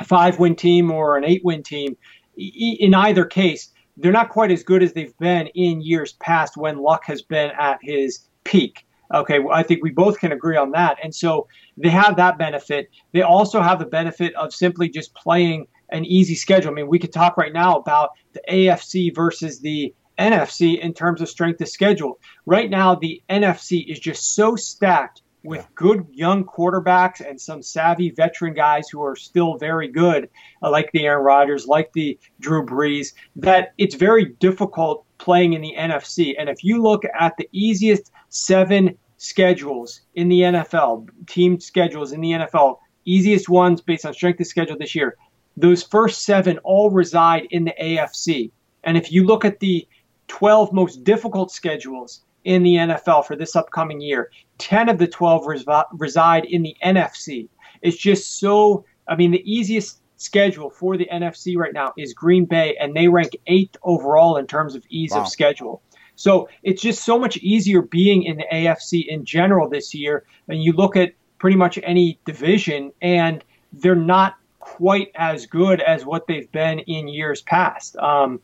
a 0.00 0.04
five 0.04 0.40
win 0.40 0.56
team 0.56 0.90
or 0.90 1.16
an 1.16 1.24
eight 1.24 1.44
win 1.44 1.62
team, 1.62 1.96
in 2.36 2.94
either 2.94 3.24
case, 3.24 3.70
they're 3.96 4.12
not 4.12 4.30
quite 4.30 4.50
as 4.50 4.62
good 4.62 4.82
as 4.82 4.92
they've 4.92 5.16
been 5.18 5.48
in 5.48 5.80
years 5.82 6.12
past 6.14 6.56
when 6.56 6.78
Luck 6.78 7.04
has 7.04 7.22
been 7.22 7.50
at 7.58 7.78
his 7.82 8.20
peak. 8.44 8.86
Okay, 9.12 9.40
well, 9.40 9.54
I 9.54 9.62
think 9.62 9.82
we 9.82 9.90
both 9.90 10.20
can 10.20 10.32
agree 10.32 10.56
on 10.56 10.70
that. 10.70 10.96
And 11.02 11.14
so 11.14 11.48
they 11.76 11.88
have 11.88 12.16
that 12.16 12.38
benefit. 12.38 12.88
They 13.12 13.22
also 13.22 13.60
have 13.60 13.80
the 13.80 13.86
benefit 13.86 14.34
of 14.36 14.54
simply 14.54 14.88
just 14.88 15.14
playing 15.14 15.66
an 15.90 16.04
easy 16.04 16.36
schedule. 16.36 16.70
I 16.70 16.74
mean, 16.74 16.88
we 16.88 16.98
could 16.98 17.12
talk 17.12 17.36
right 17.36 17.52
now 17.52 17.76
about 17.76 18.10
the 18.32 18.42
AFC 18.48 19.14
versus 19.14 19.60
the 19.60 19.92
NFC 20.18 20.78
in 20.78 20.94
terms 20.94 21.20
of 21.20 21.28
strength 21.28 21.60
of 21.60 21.68
schedule. 21.68 22.20
Right 22.46 22.70
now, 22.70 22.94
the 22.94 23.20
NFC 23.28 23.84
is 23.90 23.98
just 23.98 24.34
so 24.34 24.54
stacked 24.54 25.22
with 25.42 25.66
good 25.74 26.06
young 26.12 26.44
quarterbacks 26.44 27.26
and 27.26 27.40
some 27.40 27.62
savvy 27.62 28.10
veteran 28.10 28.54
guys 28.54 28.88
who 28.88 29.02
are 29.02 29.16
still 29.16 29.56
very 29.56 29.88
good, 29.88 30.28
uh, 30.62 30.70
like 30.70 30.90
the 30.92 31.06
Aaron 31.06 31.24
Rodgers, 31.24 31.66
like 31.66 31.92
the 31.92 32.18
Drew 32.40 32.64
Brees, 32.64 33.14
that 33.36 33.72
it's 33.78 33.94
very 33.94 34.26
difficult 34.40 35.04
playing 35.18 35.54
in 35.54 35.62
the 35.62 35.74
NFC. 35.76 36.34
And 36.38 36.48
if 36.48 36.62
you 36.62 36.82
look 36.82 37.04
at 37.18 37.36
the 37.36 37.48
easiest 37.52 38.12
seven 38.28 38.96
schedules 39.16 40.02
in 40.14 40.28
the 40.28 40.40
NFL, 40.40 41.08
team 41.26 41.60
schedules 41.60 42.12
in 42.12 42.20
the 42.20 42.32
NFL, 42.32 42.78
easiest 43.04 43.48
ones 43.48 43.80
based 43.80 44.04
on 44.04 44.14
strength 44.14 44.40
of 44.40 44.46
schedule 44.46 44.76
this 44.78 44.94
year, 44.94 45.16
those 45.56 45.82
first 45.82 46.22
seven 46.22 46.58
all 46.58 46.90
reside 46.90 47.46
in 47.50 47.64
the 47.64 47.74
AFC. 47.80 48.50
And 48.84 48.96
if 48.96 49.12
you 49.12 49.24
look 49.24 49.44
at 49.44 49.60
the 49.60 49.86
12 50.28 50.72
most 50.72 51.04
difficult 51.04 51.50
schedules 51.50 52.22
in 52.44 52.62
the 52.62 52.74
NFL 52.74 53.26
for 53.26 53.36
this 53.36 53.56
upcoming 53.56 54.00
year, 54.00 54.30
10 54.58 54.88
of 54.88 54.98
the 54.98 55.06
12 55.06 55.46
reside 55.92 56.44
in 56.44 56.62
the 56.62 56.76
NFC. 56.84 57.48
It's 57.82 57.96
just 57.96 58.38
so, 58.38 58.84
I 59.08 59.16
mean, 59.16 59.30
the 59.30 59.50
easiest 59.50 60.00
schedule 60.16 60.70
for 60.70 60.96
the 60.96 61.08
NFC 61.10 61.56
right 61.56 61.72
now 61.72 61.92
is 61.96 62.12
Green 62.12 62.44
Bay, 62.44 62.76
and 62.78 62.94
they 62.94 63.08
rank 63.08 63.36
eighth 63.46 63.76
overall 63.82 64.36
in 64.36 64.46
terms 64.46 64.74
of 64.74 64.84
ease 64.90 65.12
wow. 65.12 65.22
of 65.22 65.28
schedule. 65.28 65.82
So 66.16 66.48
it's 66.62 66.82
just 66.82 67.04
so 67.04 67.18
much 67.18 67.38
easier 67.38 67.80
being 67.80 68.24
in 68.24 68.36
the 68.36 68.44
AFC 68.52 69.06
in 69.06 69.24
general 69.24 69.70
this 69.70 69.94
year. 69.94 70.24
And 70.48 70.62
you 70.62 70.74
look 70.74 70.94
at 70.94 71.14
pretty 71.38 71.56
much 71.56 71.78
any 71.82 72.18
division, 72.26 72.92
and 73.00 73.42
they're 73.72 73.94
not 73.94 74.36
quite 74.58 75.10
as 75.14 75.46
good 75.46 75.80
as 75.80 76.04
what 76.04 76.26
they've 76.26 76.50
been 76.52 76.80
in 76.80 77.08
years 77.08 77.40
past. 77.40 77.96
Um, 77.96 78.40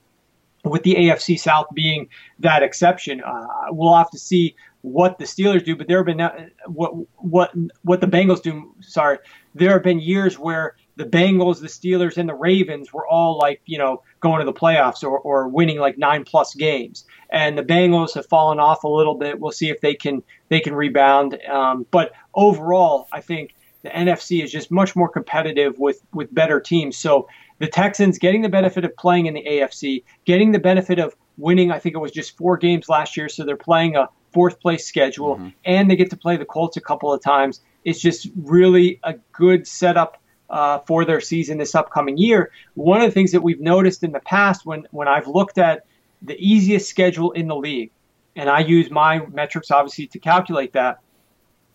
with 0.67 0.83
the 0.83 0.95
AFC 0.95 1.39
South 1.39 1.67
being 1.75 2.09
that 2.41 2.63
exception, 2.63 3.23
uh, 3.23 3.47
we'll 3.71 3.95
have 3.95 4.11
to 4.11 4.19
see 4.19 4.55
what 4.83 5.19
the 5.19 5.25
Steelers 5.25 5.65
do. 5.65 5.77
But 5.77 5.89
there 5.89 5.99
have 5.99 6.07
been 6.07 6.21
uh, 6.21 6.49
what 6.67 6.93
what 7.17 7.53
what 7.83 8.01
the 8.01 8.07
Bengals 8.07 8.43
do. 8.43 8.75
Sorry, 8.81 9.19
there 9.55 9.73
have 9.73 9.83
been 9.83 10.01
years 10.01 10.39
where 10.39 10.77
the 10.97 11.05
Bengals, 11.05 11.61
the 11.61 11.69
Steelers, 11.69 12.17
and 12.17 12.29
the 12.29 12.35
Ravens 12.35 12.93
were 12.93 13.07
all 13.07 13.37
like, 13.37 13.61
you 13.67 13.79
know, 13.79 14.03
going 14.21 14.41
to 14.41 14.47
the 14.47 14.59
playoffs 14.59 15.05
or, 15.05 15.19
or 15.19 15.49
winning 15.49 15.79
like 15.79 15.99
nine 15.99 16.25
plus 16.25 16.55
games. 16.55 17.05
And 17.31 17.57
the 17.57 17.63
Bengals 17.63 18.15
have 18.15 18.27
fallen 18.27 18.59
off 18.59 18.83
a 18.85 18.89
little 18.89 19.15
bit. 19.15 19.39
We'll 19.39 19.53
see 19.53 19.69
if 19.69 19.81
they 19.81 19.95
can 19.95 20.23
they 20.49 20.61
can 20.61 20.75
rebound. 20.75 21.39
Um, 21.49 21.87
but 21.91 22.13
overall, 22.35 23.09
I 23.13 23.21
think 23.21 23.55
the 23.83 23.91
NFC 23.91 24.43
is 24.43 24.51
just 24.51 24.71
much 24.71 24.97
more 24.97 25.09
competitive 25.09 25.79
with 25.79 26.01
with 26.13 26.35
better 26.35 26.61
teams. 26.61 26.97
So 26.97 27.29
the 27.59 27.67
Texans 27.67 28.19
getting 28.19 28.43
the 28.43 28.49
benefit 28.49 28.85
of 28.85 28.97
playing 28.97 29.27
in 29.27 29.35
the 29.35 29.45
AFC, 29.45 30.05
getting 30.25 30.53
the 30.53 30.59
benefit 30.59 30.99
of 30.99 31.15
winning. 31.37 31.71
I 31.71 31.79
think 31.79 31.95
it 31.95 31.99
was 31.99 32.13
just 32.13 32.37
four 32.37 32.57
games 32.57 32.89
last 32.89 33.17
year, 33.17 33.29
so 33.29 33.45
they're 33.45 33.57
playing 33.57 33.97
a 33.97 34.09
fourth 34.33 34.61
place 34.61 34.87
schedule, 34.87 35.37
mm-hmm. 35.37 35.49
and 35.65 35.91
they 35.91 35.97
get 35.97 36.11
to 36.11 36.17
play 36.17 36.37
the 36.37 36.45
Colts 36.45 36.77
a 36.77 36.81
couple 36.81 37.13
of 37.13 37.23
times. 37.23 37.61
It's 37.85 38.01
just 38.01 38.29
really 38.37 39.01
a 39.03 39.15
good 39.33 39.67
setup 39.67 40.21
uh, 40.51 40.81
for 40.81 41.05
their 41.05 41.21
season 41.21 41.59
this 41.59 41.75
upcoming 41.75 42.19
year. 42.19 42.53
One 42.75 43.01
of 43.01 43.07
the 43.07 43.13
things 43.13 43.33
that 43.33 43.43
we've 43.43 43.61
noticed 43.61 44.03
in 44.03 44.13
the 44.13 44.21
past 44.21 44.67
when, 44.67 44.87
when 44.91 45.09
I've 45.09 45.27
looked 45.27 45.59
at 45.59 45.87
the 46.23 46.37
easiest 46.39 46.89
schedule 46.89 47.33
in 47.33 47.49
the 47.49 47.57
league, 47.57 47.91
and 48.35 48.51
I 48.51 48.61
use 48.61 48.91
my 48.91 49.25
metrics 49.27 49.71
obviously 49.71 50.07
to 50.09 50.19
calculate 50.19 50.73
that, 50.75 50.99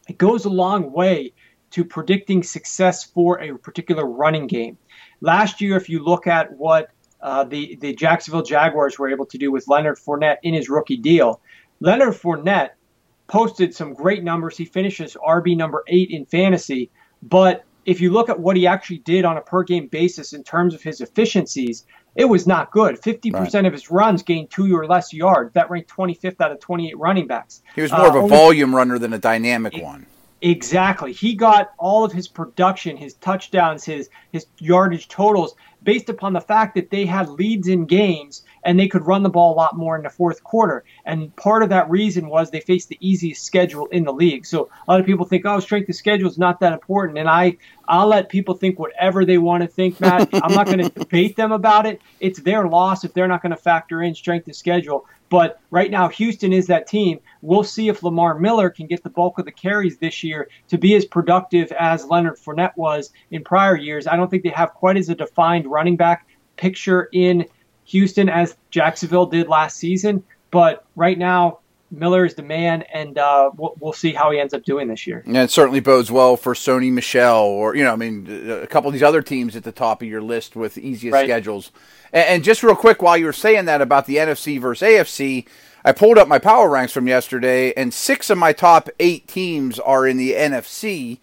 it 0.08 0.18
goes 0.18 0.46
a 0.46 0.50
long 0.50 0.92
way 0.92 1.34
to 1.72 1.86
predicting 1.86 2.44
success 2.44 3.04
for 3.04 3.42
a 3.42 3.58
particular 3.58 4.06
running 4.06 4.48
game. 4.48 4.78
Last 5.22 5.62
year, 5.62 5.78
if 5.78 5.90
you 5.90 6.04
look 6.04 6.28
at 6.28 6.52
what 6.54 6.90
uh, 7.22 7.44
the, 7.44 7.78
the 7.82 7.94
Jacksonville 7.94 8.44
Jaguars 8.44 8.98
were 8.98 9.10
able 9.10 9.26
to 9.28 9.38
do 9.38 9.52
with 9.52 9.68
Leonard 9.68 9.98
Fournette 9.98 10.38
in 10.44 10.54
his 10.54 10.70
rookie 10.70 10.98
deal, 10.98 11.42
Leonard 11.80 12.14
Fournette 12.14 12.72
posted 13.28 13.74
some 13.74 13.94
great 13.94 14.24
numbers. 14.24 14.58
He 14.58 14.66
finishes 14.66 15.16
RB 15.26 15.56
number 15.56 15.84
eight 15.88 16.10
in 16.10 16.26
fantasy, 16.26 16.90
but 17.24 17.64
if 17.86 18.00
you 18.02 18.12
look 18.12 18.30
at 18.30 18.40
what 18.40 18.56
he 18.56 18.68
actually 18.68 19.00
did 19.00 19.26
on 19.26 19.38
a 19.38 19.42
per 19.42 19.64
game 19.64 19.88
basis 19.88 20.34
in 20.34 20.44
terms 20.44 20.74
of 20.74 20.82
his 20.82 21.02
efficiencies, 21.02 21.86
it 22.16 22.26
was 22.26 22.46
not 22.46 22.72
good. 22.72 23.02
50% 23.02 23.34
right. 23.34 23.66
of 23.66 23.74
his 23.74 23.90
runs 23.90 24.22
gained 24.22 24.52
two 24.52 24.76
or 24.76 24.86
less 24.86 25.14
yards. 25.14 25.54
That 25.54 25.70
ranked 25.70 25.90
25th 25.90 26.42
out 26.42 26.52
of 26.52 26.60
28 26.60 26.98
running 26.98 27.28
backs. 27.28 27.62
He 27.74 27.82
was 27.82 27.92
more 27.92 28.02
uh, 28.02 28.10
of 28.10 28.16
a 28.16 28.18
only, 28.20 28.30
volume 28.30 28.76
runner 28.76 29.00
than 29.00 29.14
a 29.14 29.18
dynamic 29.18 29.76
it, 29.76 29.84
one. 29.84 30.06
Exactly. 30.42 31.14
He 31.14 31.36
got 31.36 31.72
all 31.78 32.04
of 32.04 32.12
his 32.12 32.28
production, 32.28 32.98
his 32.98 33.14
touchdowns, 33.16 33.84
his 33.84 34.10
his 34.32 34.48
yardage 34.58 35.08
totals 35.08 35.56
based 35.84 36.10
upon 36.10 36.34
the 36.34 36.42
fact 36.42 36.76
that 36.76 36.90
they 36.90 37.06
had 37.06 37.30
leads 37.30 37.68
in 37.68 37.86
games 37.86 38.44
and 38.64 38.80
they 38.80 38.88
could 38.88 39.06
run 39.06 39.24
the 39.24 39.30
ball 39.30 39.54
a 39.54 39.58
lot 39.58 39.76
more 39.76 39.96
in 39.96 40.04
the 40.04 40.10
fourth 40.10 40.44
quarter. 40.44 40.84
And 41.06 41.36
part 41.36 41.64
of 41.64 41.70
that 41.70 41.90
reason 41.90 42.28
was 42.28 42.52
they 42.52 42.60
faced 42.60 42.90
the 42.90 42.98
easiest 43.00 43.44
schedule 43.44 43.88
in 43.88 44.04
the 44.04 44.14
league. 44.14 44.46
So 44.46 44.70
a 44.88 44.92
lot 44.92 45.00
of 45.00 45.06
people 45.06 45.26
think, 45.26 45.46
oh, 45.46 45.60
strength 45.60 45.90
of 45.90 45.96
schedule 45.96 46.30
is 46.30 46.38
not 46.38 46.60
that 46.60 46.74
important. 46.74 47.18
And 47.18 47.28
I, 47.28 47.58
I'll 47.88 48.08
let 48.08 48.30
people 48.30 48.54
think 48.54 48.78
whatever 48.78 49.26
they 49.26 49.40
want 49.40 49.64
to 49.64 49.68
think, 49.68 50.00
Matt. 50.00 50.30
I'm 50.34 50.54
not 50.54 50.68
going 50.68 50.80
to 50.84 50.90
debate 50.90 51.36
them 51.36 51.52
about 51.52 51.88
it. 51.88 52.02
It's 52.20 52.40
their 52.40 52.68
loss 52.68 53.04
if 53.04 53.14
they're 53.14 53.28
not 53.28 53.42
going 53.42 53.52
to 53.52 53.62
factor 53.62 54.04
in 54.04 54.14
strength 54.14 54.48
of 54.48 54.56
schedule. 54.56 55.08
But 55.32 55.62
right 55.72 55.90
now, 55.90 56.10
Houston 56.10 56.52
is 56.52 56.68
that 56.68 56.88
team. 56.88 57.22
We'll 57.42 57.64
see 57.64 57.88
if 57.88 58.04
Lamar 58.04 58.38
Miller 58.38 58.70
can 58.70 58.86
get 58.86 59.02
the 59.02 59.10
bulk 59.10 59.40
of 59.40 59.46
the 59.46 59.52
carries 59.52 59.98
this 59.98 60.26
year 60.26 60.50
to 60.68 60.78
be 60.78 60.94
as 60.94 61.06
productive 61.06 61.72
as 61.72 62.06
Leonard 62.06 62.36
Fournette 62.36 62.76
was 62.76 63.14
in 63.32 63.42
prior 63.42 63.78
years. 63.78 64.08
I 64.08 64.18
don't 64.18 64.30
think 64.30 64.44
they 64.44 64.50
have 64.50 64.74
quite 64.74 64.98
as 64.98 65.08
a 65.08 65.16
defined 65.16 65.68
running 65.68 65.96
back 65.96 66.28
picture 66.58 67.08
in 67.14 67.46
Houston 67.86 68.28
as 68.28 68.58
Jacksonville 68.72 69.26
did 69.26 69.48
last 69.48 69.78
season. 69.78 70.22
But 70.52 70.86
right 70.98 71.18
now, 71.18 71.60
Miller 71.92 72.26
is 72.26 72.36
the 72.36 72.44
man, 72.44 72.84
and 72.94 73.18
uh, 73.18 73.52
we'll, 73.56 73.76
we'll, 73.80 73.94
see 73.94 74.14
how 74.14 74.32
he 74.32 74.40
ends 74.40 74.54
up 74.54 74.64
doing 74.64 74.88
this 74.88 75.06
year. 75.06 75.24
And 75.26 75.36
it 75.36 75.52
certainly 75.52 75.82
bodes 75.82 76.10
well 76.10 76.38
for 76.38 76.54
Sony 76.54 76.92
Michel, 76.92 77.44
or 77.44 77.76
you 77.76 77.84
know, 77.84 77.92
I 77.92 77.98
mean, 77.98 78.28
a 78.50 78.66
couple 78.68 78.88
of 78.88 78.94
these 78.94 79.04
other 79.04 79.22
teams 79.22 79.56
at 79.58 79.64
the 79.64 79.74
top 79.74 80.02
of 80.02 80.08
your 80.08 80.22
list 80.22 80.56
with 80.56 80.78
easiest 80.78 81.14
right. 81.14 81.26
schedules. 81.26 81.72
And, 82.14 82.28
and, 82.28 82.44
just 82.44 82.64
real 82.64 82.76
quick, 82.76 83.02
while 83.02 83.18
you 83.18 83.26
were 83.26 83.34
saying 83.34 83.66
that 83.66 83.82
about 83.82 84.06
the 84.06 84.16
NFC 84.16 84.60
versus 84.60 84.88
AFC, 84.88 85.46
I 85.84 85.92
pulled 85.92 86.18
up 86.18 86.30
my 86.30 86.40
power 86.40 86.70
ranks 86.70 86.94
from 86.94 87.08
yesterday, 87.08 87.74
and 87.74 87.94
six 87.94 88.30
of 88.30 88.38
my 88.38 88.54
top 88.54 88.90
eight 89.00 89.28
teams 89.28 89.78
are 89.80 90.08
in 90.08 90.16
the 90.16 90.32
NFC, 90.32 91.20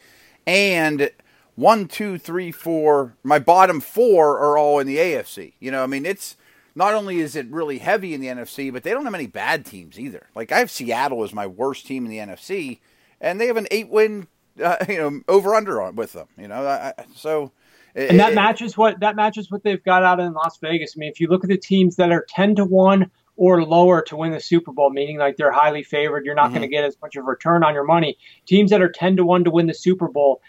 and 0.46 1.11
one, 1.54 1.88
two, 1.88 2.18
three, 2.18 2.52
four, 2.52 3.14
my 3.24 3.38
bottom 3.38 3.81
four 3.81 4.38
are 4.38 4.59
all 4.59 4.78
in 4.81 4.87
the 4.87 4.98
AFC. 4.98 5.54
You 5.61 5.70
know, 5.70 5.83
I 5.83 5.87
mean, 5.87 6.04
it's 6.04 6.37
not 6.78 6.94
only 6.94 7.18
is 7.18 7.34
it 7.34 7.50
really 7.50 7.78
heavy 7.78 8.14
in 8.14 8.20
the 8.20 8.28
NFC, 8.28 8.72
but 8.72 8.84
they 8.84 8.92
don't 8.92 9.04
have 9.04 9.14
any 9.14 9.26
bad 9.26 9.66
teams 9.66 9.98
either. 9.98 10.28
Like 10.36 10.52
I 10.52 10.60
have 10.60 10.70
Seattle 10.70 11.24
as 11.24 11.34
my 11.34 11.44
worst 11.44 11.86
team 11.86 12.06
in 12.06 12.10
the 12.10 12.18
NFC, 12.18 12.78
and 13.20 13.40
they 13.40 13.48
have 13.48 13.56
an 13.56 13.66
eight-win, 13.72 14.28
uh, 14.62 14.76
you 14.88 14.96
know, 14.96 15.20
over/under 15.26 15.82
on 15.82 15.96
with 15.96 16.12
them. 16.12 16.28
You 16.38 16.48
know, 16.48 16.66
I, 16.66 16.94
so. 17.14 17.50
It, 17.94 18.10
and 18.10 18.20
that 18.20 18.34
matches 18.34 18.76
what 18.76 19.00
that 19.00 19.16
matches 19.16 19.50
what 19.50 19.64
they've 19.64 19.82
got 19.82 20.04
out 20.04 20.20
in 20.20 20.32
Las 20.32 20.58
Vegas. 20.58 20.94
I 20.96 20.98
mean, 21.00 21.10
if 21.10 21.18
you 21.18 21.26
look 21.26 21.42
at 21.42 21.50
the 21.50 21.58
teams 21.58 21.96
that 21.96 22.12
are 22.12 22.24
ten 22.28 22.54
to 22.54 22.64
one 22.64 23.10
or 23.36 23.64
lower 23.64 24.02
to 24.02 24.16
win 24.16 24.30
the 24.30 24.40
Super 24.40 24.70
Bowl, 24.70 24.90
meaning 24.90 25.18
like 25.18 25.36
they're 25.36 25.50
highly 25.50 25.82
favored, 25.82 26.24
you're 26.24 26.36
not 26.36 26.46
mm-hmm. 26.46 26.58
going 26.58 26.62
to 26.62 26.68
get 26.68 26.84
as 26.84 26.96
much 27.02 27.16
of 27.16 27.24
a 27.24 27.26
return 27.26 27.64
on 27.64 27.74
your 27.74 27.84
money. 27.84 28.16
Teams 28.46 28.70
that 28.70 28.82
are 28.82 28.90
ten 28.90 29.16
to 29.16 29.24
one 29.24 29.42
to 29.42 29.50
win 29.50 29.66
the 29.66 29.74
Super 29.74 30.06
Bowl, 30.06 30.40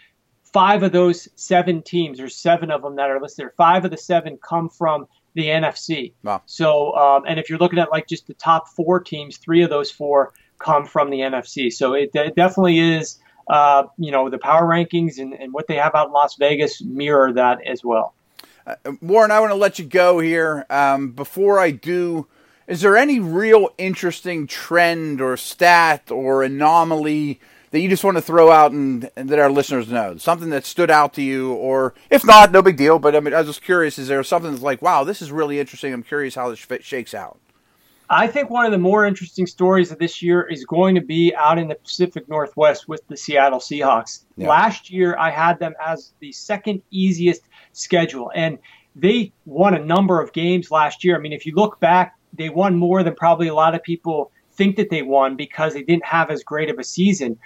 five 0.44 0.84
of 0.84 0.92
those 0.92 1.28
seven 1.34 1.82
teams, 1.82 2.18
there's 2.18 2.36
seven 2.36 2.70
of 2.70 2.82
them 2.82 2.94
that 2.96 3.10
are 3.10 3.20
listed. 3.20 3.48
Five 3.56 3.84
of 3.84 3.90
the 3.90 3.96
seven 3.96 4.38
come 4.46 4.68
from 4.68 5.06
the 5.34 5.46
NFC. 5.46 6.12
Wow. 6.22 6.42
So, 6.46 6.94
um, 6.94 7.24
and 7.26 7.38
if 7.38 7.48
you're 7.48 7.58
looking 7.58 7.78
at 7.78 7.90
like 7.90 8.06
just 8.06 8.26
the 8.26 8.34
top 8.34 8.68
four 8.68 9.00
teams, 9.00 9.36
three 9.36 9.62
of 9.62 9.70
those 9.70 9.90
four 9.90 10.32
come 10.58 10.84
from 10.86 11.10
the 11.10 11.18
NFC. 11.18 11.72
So 11.72 11.94
it, 11.94 12.10
it 12.14 12.36
definitely 12.36 12.78
is, 12.78 13.18
uh, 13.48 13.84
you 13.96 14.12
know, 14.12 14.28
the 14.28 14.38
power 14.38 14.66
rankings 14.66 15.18
and, 15.18 15.32
and 15.34 15.52
what 15.52 15.66
they 15.66 15.76
have 15.76 15.94
out 15.94 16.08
in 16.08 16.12
Las 16.12 16.36
Vegas 16.36 16.82
mirror 16.82 17.32
that 17.32 17.66
as 17.66 17.84
well. 17.84 18.14
Uh, 18.66 18.74
Warren, 19.00 19.30
I 19.30 19.40
want 19.40 19.50
to 19.50 19.56
let 19.56 19.78
you 19.78 19.86
go 19.86 20.20
here. 20.20 20.66
Um, 20.70 21.12
before 21.12 21.58
I 21.58 21.70
do, 21.70 22.26
is 22.66 22.82
there 22.82 22.96
any 22.96 23.18
real 23.18 23.70
interesting 23.78 24.46
trend 24.46 25.20
or 25.20 25.36
stat 25.36 26.10
or 26.10 26.42
anomaly? 26.42 27.40
That 27.70 27.80
you 27.80 27.88
just 27.88 28.04
want 28.04 28.16
to 28.16 28.22
throw 28.22 28.50
out 28.50 28.72
and, 28.72 29.10
and, 29.16 29.28
that 29.28 29.38
our 29.38 29.50
listeners 29.50 29.88
know? 29.88 30.16
Something 30.16 30.50
that 30.50 30.64
stood 30.64 30.90
out 30.90 31.14
to 31.14 31.22
you, 31.22 31.52
or 31.52 31.94
if 32.10 32.24
not, 32.24 32.50
no 32.52 32.62
big 32.62 32.76
deal. 32.76 32.98
But 32.98 33.14
I 33.14 33.20
mean, 33.20 33.34
I 33.34 33.38
was 33.38 33.48
just 33.48 33.62
curious: 33.62 33.98
is 33.98 34.08
there 34.08 34.22
something 34.24 34.50
that's 34.50 34.62
like, 34.62 34.82
wow, 34.82 35.04
this 35.04 35.22
is 35.22 35.30
really 35.30 35.60
interesting? 35.60 35.92
I'm 35.92 36.02
curious 36.02 36.34
how 36.34 36.50
this 36.50 36.66
shakes 36.82 37.14
out. 37.14 37.38
I 38.12 38.26
think 38.26 38.50
one 38.50 38.66
of 38.66 38.72
the 38.72 38.78
more 38.78 39.06
interesting 39.06 39.46
stories 39.46 39.92
of 39.92 40.00
this 40.00 40.20
year 40.20 40.42
is 40.42 40.64
going 40.64 40.96
to 40.96 41.00
be 41.00 41.32
out 41.36 41.60
in 41.60 41.68
the 41.68 41.76
Pacific 41.76 42.28
Northwest 42.28 42.88
with 42.88 43.06
the 43.06 43.16
Seattle 43.16 43.60
Seahawks. 43.60 44.24
Yeah. 44.36 44.48
Last 44.48 44.90
year, 44.90 45.16
I 45.16 45.30
had 45.30 45.60
them 45.60 45.74
as 45.80 46.12
the 46.18 46.32
second 46.32 46.82
easiest 46.90 47.42
schedule, 47.72 48.32
and 48.34 48.58
they 48.96 49.32
won 49.46 49.74
a 49.74 49.78
number 49.78 50.20
of 50.20 50.32
games 50.32 50.72
last 50.72 51.04
year. 51.04 51.16
I 51.16 51.20
mean, 51.20 51.32
if 51.32 51.46
you 51.46 51.54
look 51.54 51.78
back, 51.78 52.16
they 52.32 52.48
won 52.48 52.76
more 52.76 53.04
than 53.04 53.14
probably 53.14 53.46
a 53.46 53.54
lot 53.54 53.76
of 53.76 53.82
people 53.84 54.32
think 54.60 54.76
that 54.76 54.90
they 54.90 55.00
won 55.00 55.36
because 55.36 55.72
they 55.72 55.82
didn't 55.82 56.04
have 56.04 56.30
as 56.30 56.44
great 56.44 56.68
of 56.68 56.78
a 56.78 56.84
season. 56.84 57.38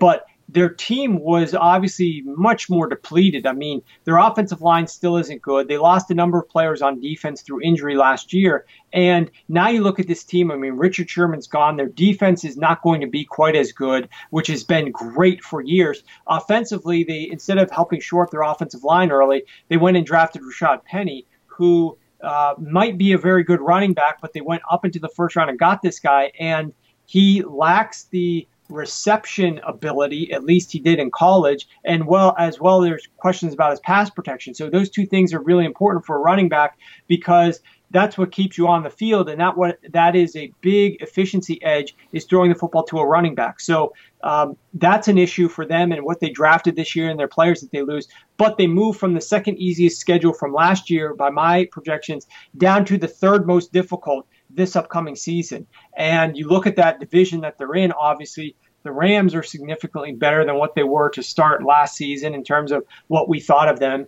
But 0.00 0.26
their 0.48 0.68
team 0.68 1.20
was 1.20 1.54
obviously 1.54 2.22
much 2.24 2.68
more 2.68 2.88
depleted. 2.88 3.46
I 3.46 3.52
mean, 3.52 3.82
their 4.04 4.16
offensive 4.18 4.62
line 4.62 4.88
still 4.88 5.16
isn't 5.16 5.42
good. 5.42 5.68
They 5.68 5.78
lost 5.78 6.10
a 6.10 6.14
number 6.14 6.40
of 6.40 6.48
players 6.48 6.82
on 6.82 7.00
defense 7.00 7.42
through 7.42 7.62
injury 7.62 7.94
last 7.94 8.32
year. 8.32 8.66
And 8.92 9.30
now 9.48 9.68
you 9.68 9.80
look 9.80 10.00
at 10.00 10.08
this 10.08 10.24
team, 10.24 10.50
I 10.50 10.56
mean, 10.56 10.72
Richard 10.72 11.08
Sherman's 11.08 11.46
gone. 11.46 11.76
Their 11.76 11.88
defense 11.88 12.44
is 12.44 12.56
not 12.56 12.82
going 12.82 13.00
to 13.00 13.06
be 13.06 13.24
quite 13.24 13.54
as 13.54 13.70
good, 13.70 14.08
which 14.30 14.48
has 14.48 14.64
been 14.64 14.90
great 14.90 15.44
for 15.44 15.60
years. 15.60 16.02
Offensively, 16.26 17.04
they 17.04 17.28
instead 17.30 17.58
of 17.58 17.70
helping 17.70 18.00
short 18.00 18.32
their 18.32 18.42
offensive 18.42 18.82
line 18.82 19.12
early, 19.12 19.44
they 19.68 19.76
went 19.76 19.96
and 19.96 20.06
drafted 20.06 20.42
Rashaad 20.42 20.84
Penny, 20.84 21.26
who 21.46 21.96
uh, 22.22 22.54
might 22.58 22.98
be 22.98 23.12
a 23.12 23.18
very 23.18 23.44
good 23.44 23.60
running 23.60 23.92
back, 23.92 24.20
but 24.20 24.32
they 24.32 24.40
went 24.40 24.62
up 24.70 24.84
into 24.84 24.98
the 24.98 25.08
first 25.08 25.36
round 25.36 25.50
and 25.50 25.58
got 25.58 25.82
this 25.82 26.00
guy, 26.00 26.32
and 26.38 26.72
he 27.06 27.42
lacks 27.42 28.04
the 28.04 28.46
reception 28.68 29.60
ability. 29.66 30.32
At 30.32 30.44
least 30.44 30.72
he 30.72 30.80
did 30.80 30.98
in 30.98 31.10
college, 31.10 31.68
and 31.84 32.06
well 32.06 32.34
as 32.38 32.60
well. 32.60 32.80
There's 32.80 33.08
questions 33.16 33.54
about 33.54 33.70
his 33.70 33.80
pass 33.80 34.10
protection. 34.10 34.54
So 34.54 34.68
those 34.68 34.90
two 34.90 35.06
things 35.06 35.32
are 35.32 35.40
really 35.40 35.64
important 35.64 36.04
for 36.04 36.16
a 36.16 36.20
running 36.20 36.48
back 36.48 36.78
because 37.06 37.60
that's 37.90 38.18
what 38.18 38.32
keeps 38.32 38.58
you 38.58 38.66
on 38.66 38.82
the 38.82 38.90
field, 38.90 39.28
and 39.28 39.40
that 39.40 39.56
what 39.56 39.78
that 39.90 40.16
is 40.16 40.34
a 40.36 40.52
big 40.60 41.00
efficiency 41.00 41.62
edge 41.62 41.94
is 42.12 42.24
throwing 42.24 42.50
the 42.50 42.58
football 42.58 42.84
to 42.84 42.98
a 42.98 43.06
running 43.06 43.34
back. 43.34 43.60
So 43.60 43.92
um, 44.22 44.56
that's 44.74 45.08
an 45.08 45.18
issue 45.18 45.48
for 45.48 45.64
them 45.64 45.92
and 45.92 46.04
what 46.04 46.20
they 46.20 46.30
drafted 46.30 46.74
this 46.74 46.96
year 46.96 47.08
and 47.08 47.18
their 47.18 47.28
players 47.28 47.60
that 47.60 47.70
they 47.70 47.82
lose. 47.82 48.08
But 48.38 48.58
they 48.58 48.66
move 48.66 48.96
from 48.96 49.14
the 49.14 49.20
second 49.20 49.58
easiest 49.58 50.00
schedule 50.00 50.32
from 50.32 50.52
last 50.52 50.90
year, 50.90 51.14
by 51.14 51.30
my 51.30 51.68
projections, 51.70 52.26
down 52.56 52.84
to 52.86 52.98
the 52.98 53.08
third 53.08 53.46
most 53.46 53.72
difficult 53.72 54.26
this 54.50 54.74
upcoming 54.74 55.16
season. 55.16 55.66
And 55.96 56.36
you 56.36 56.48
look 56.48 56.66
at 56.66 56.76
that 56.76 57.00
division 57.00 57.40
that 57.42 57.56
they're 57.58 57.74
in. 57.74 57.92
Obviously, 57.92 58.56
the 58.82 58.92
Rams 58.92 59.34
are 59.34 59.42
significantly 59.42 60.12
better 60.12 60.44
than 60.44 60.56
what 60.56 60.74
they 60.74 60.84
were 60.84 61.10
to 61.10 61.22
start 61.22 61.64
last 61.64 61.96
season 61.96 62.34
in 62.34 62.44
terms 62.44 62.72
of 62.72 62.84
what 63.08 63.28
we 63.28 63.40
thought 63.40 63.68
of 63.68 63.78
them 63.78 64.06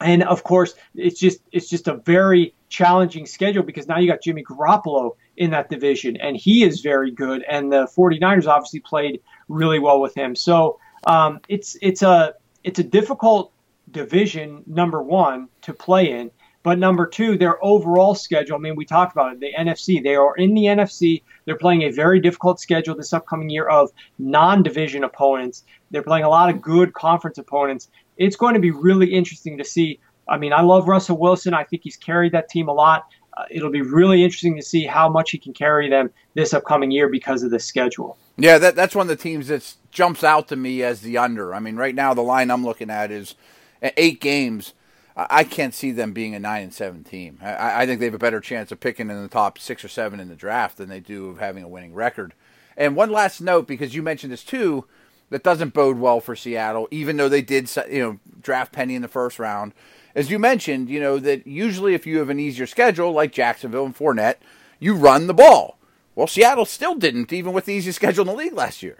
and 0.00 0.22
of 0.22 0.44
course 0.44 0.74
it's 0.94 1.18
just 1.18 1.40
it's 1.52 1.68
just 1.68 1.88
a 1.88 1.94
very 1.94 2.54
challenging 2.68 3.26
schedule 3.26 3.62
because 3.62 3.88
now 3.88 3.98
you 3.98 4.08
got 4.08 4.22
Jimmy 4.22 4.44
Garoppolo 4.44 5.16
in 5.36 5.50
that 5.50 5.70
division 5.70 6.16
and 6.16 6.36
he 6.36 6.64
is 6.64 6.80
very 6.80 7.10
good 7.10 7.42
and 7.48 7.72
the 7.72 7.86
49ers 7.96 8.46
obviously 8.46 8.80
played 8.80 9.20
really 9.48 9.78
well 9.78 10.00
with 10.00 10.14
him. 10.14 10.36
So 10.36 10.78
um, 11.06 11.40
it's 11.48 11.76
it's 11.80 12.02
a 12.02 12.34
it's 12.64 12.78
a 12.78 12.84
difficult 12.84 13.52
division 13.90 14.62
number 14.66 15.02
one 15.02 15.48
to 15.62 15.72
play 15.72 16.10
in. 16.10 16.30
But 16.62 16.78
number 16.78 17.06
two 17.06 17.38
their 17.38 17.64
overall 17.64 18.14
schedule 18.14 18.56
I 18.56 18.58
mean 18.58 18.76
we 18.76 18.84
talked 18.84 19.12
about 19.12 19.32
it 19.32 19.40
the 19.40 19.52
NFC 19.58 20.02
they 20.02 20.16
are 20.16 20.36
in 20.36 20.54
the 20.54 20.64
NFC 20.64 21.22
they're 21.46 21.56
playing 21.56 21.82
a 21.82 21.90
very 21.90 22.20
difficult 22.20 22.60
schedule 22.60 22.94
this 22.94 23.12
upcoming 23.12 23.48
year 23.48 23.66
of 23.66 23.90
non-division 24.18 25.02
opponents. 25.02 25.64
They're 25.90 26.02
playing 26.02 26.24
a 26.24 26.28
lot 26.28 26.50
of 26.50 26.60
good 26.60 26.92
conference 26.92 27.38
opponents 27.38 27.88
it's 28.18 28.36
going 28.36 28.54
to 28.54 28.60
be 28.60 28.70
really 28.70 29.14
interesting 29.14 29.56
to 29.58 29.64
see. 29.64 30.00
I 30.28 30.36
mean, 30.36 30.52
I 30.52 30.60
love 30.60 30.88
Russell 30.88 31.16
Wilson. 31.16 31.54
I 31.54 31.64
think 31.64 31.82
he's 31.82 31.96
carried 31.96 32.32
that 32.32 32.50
team 32.50 32.68
a 32.68 32.72
lot. 32.72 33.06
Uh, 33.36 33.44
it'll 33.50 33.70
be 33.70 33.82
really 33.82 34.24
interesting 34.24 34.56
to 34.56 34.62
see 34.62 34.84
how 34.84 35.08
much 35.08 35.30
he 35.30 35.38
can 35.38 35.54
carry 35.54 35.88
them 35.88 36.10
this 36.34 36.52
upcoming 36.52 36.90
year 36.90 37.08
because 37.08 37.42
of 37.42 37.50
the 37.50 37.58
schedule. 37.58 38.18
Yeah, 38.36 38.58
that, 38.58 38.74
that's 38.74 38.94
one 38.94 39.04
of 39.04 39.08
the 39.08 39.22
teams 39.22 39.48
that 39.48 39.74
jumps 39.90 40.22
out 40.22 40.48
to 40.48 40.56
me 40.56 40.82
as 40.82 41.00
the 41.00 41.16
under. 41.16 41.54
I 41.54 41.60
mean, 41.60 41.76
right 41.76 41.94
now 41.94 42.14
the 42.14 42.22
line 42.22 42.50
I'm 42.50 42.64
looking 42.64 42.90
at 42.90 43.10
is 43.10 43.36
eight 43.82 44.20
games. 44.20 44.74
I 45.16 45.42
can't 45.42 45.74
see 45.74 45.90
them 45.90 46.12
being 46.12 46.34
a 46.36 46.38
nine 46.38 46.62
and 46.62 46.74
seven 46.74 47.02
team. 47.02 47.38
I, 47.42 47.82
I 47.82 47.86
think 47.86 47.98
they 47.98 48.06
have 48.06 48.14
a 48.14 48.18
better 48.18 48.40
chance 48.40 48.70
of 48.70 48.78
picking 48.78 49.10
in 49.10 49.20
the 49.20 49.28
top 49.28 49.58
six 49.58 49.84
or 49.84 49.88
seven 49.88 50.20
in 50.20 50.28
the 50.28 50.36
draft 50.36 50.76
than 50.76 50.88
they 50.88 51.00
do 51.00 51.30
of 51.30 51.38
having 51.38 51.64
a 51.64 51.68
winning 51.68 51.92
record. 51.94 52.34
And 52.76 52.94
one 52.94 53.10
last 53.10 53.40
note, 53.40 53.66
because 53.66 53.96
you 53.96 54.02
mentioned 54.02 54.32
this 54.32 54.44
too, 54.44 54.84
that 55.30 55.42
doesn't 55.42 55.74
bode 55.74 55.98
well 55.98 56.20
for 56.20 56.34
Seattle, 56.34 56.88
even 56.90 57.16
though 57.16 57.28
they 57.28 57.42
did, 57.42 57.70
you 57.90 58.00
know, 58.00 58.18
draft 58.40 58.72
Penny 58.72 58.94
in 58.94 59.02
the 59.02 59.08
first 59.08 59.38
round. 59.38 59.72
As 60.14 60.30
you 60.30 60.38
mentioned, 60.38 60.88
you 60.88 61.00
know, 61.00 61.18
that 61.18 61.46
usually 61.46 61.94
if 61.94 62.06
you 62.06 62.18
have 62.18 62.30
an 62.30 62.40
easier 62.40 62.66
schedule 62.66 63.12
like 63.12 63.32
Jacksonville 63.32 63.84
and 63.84 63.96
Fournette, 63.96 64.36
you 64.80 64.94
run 64.94 65.26
the 65.26 65.34
ball. 65.34 65.78
Well, 66.14 66.26
Seattle 66.26 66.64
still 66.64 66.94
didn't, 66.94 67.32
even 67.32 67.52
with 67.52 67.66
the 67.66 67.74
easiest 67.74 67.96
schedule 67.96 68.22
in 68.22 68.28
the 68.28 68.34
league 68.34 68.54
last 68.54 68.82
year. 68.82 68.98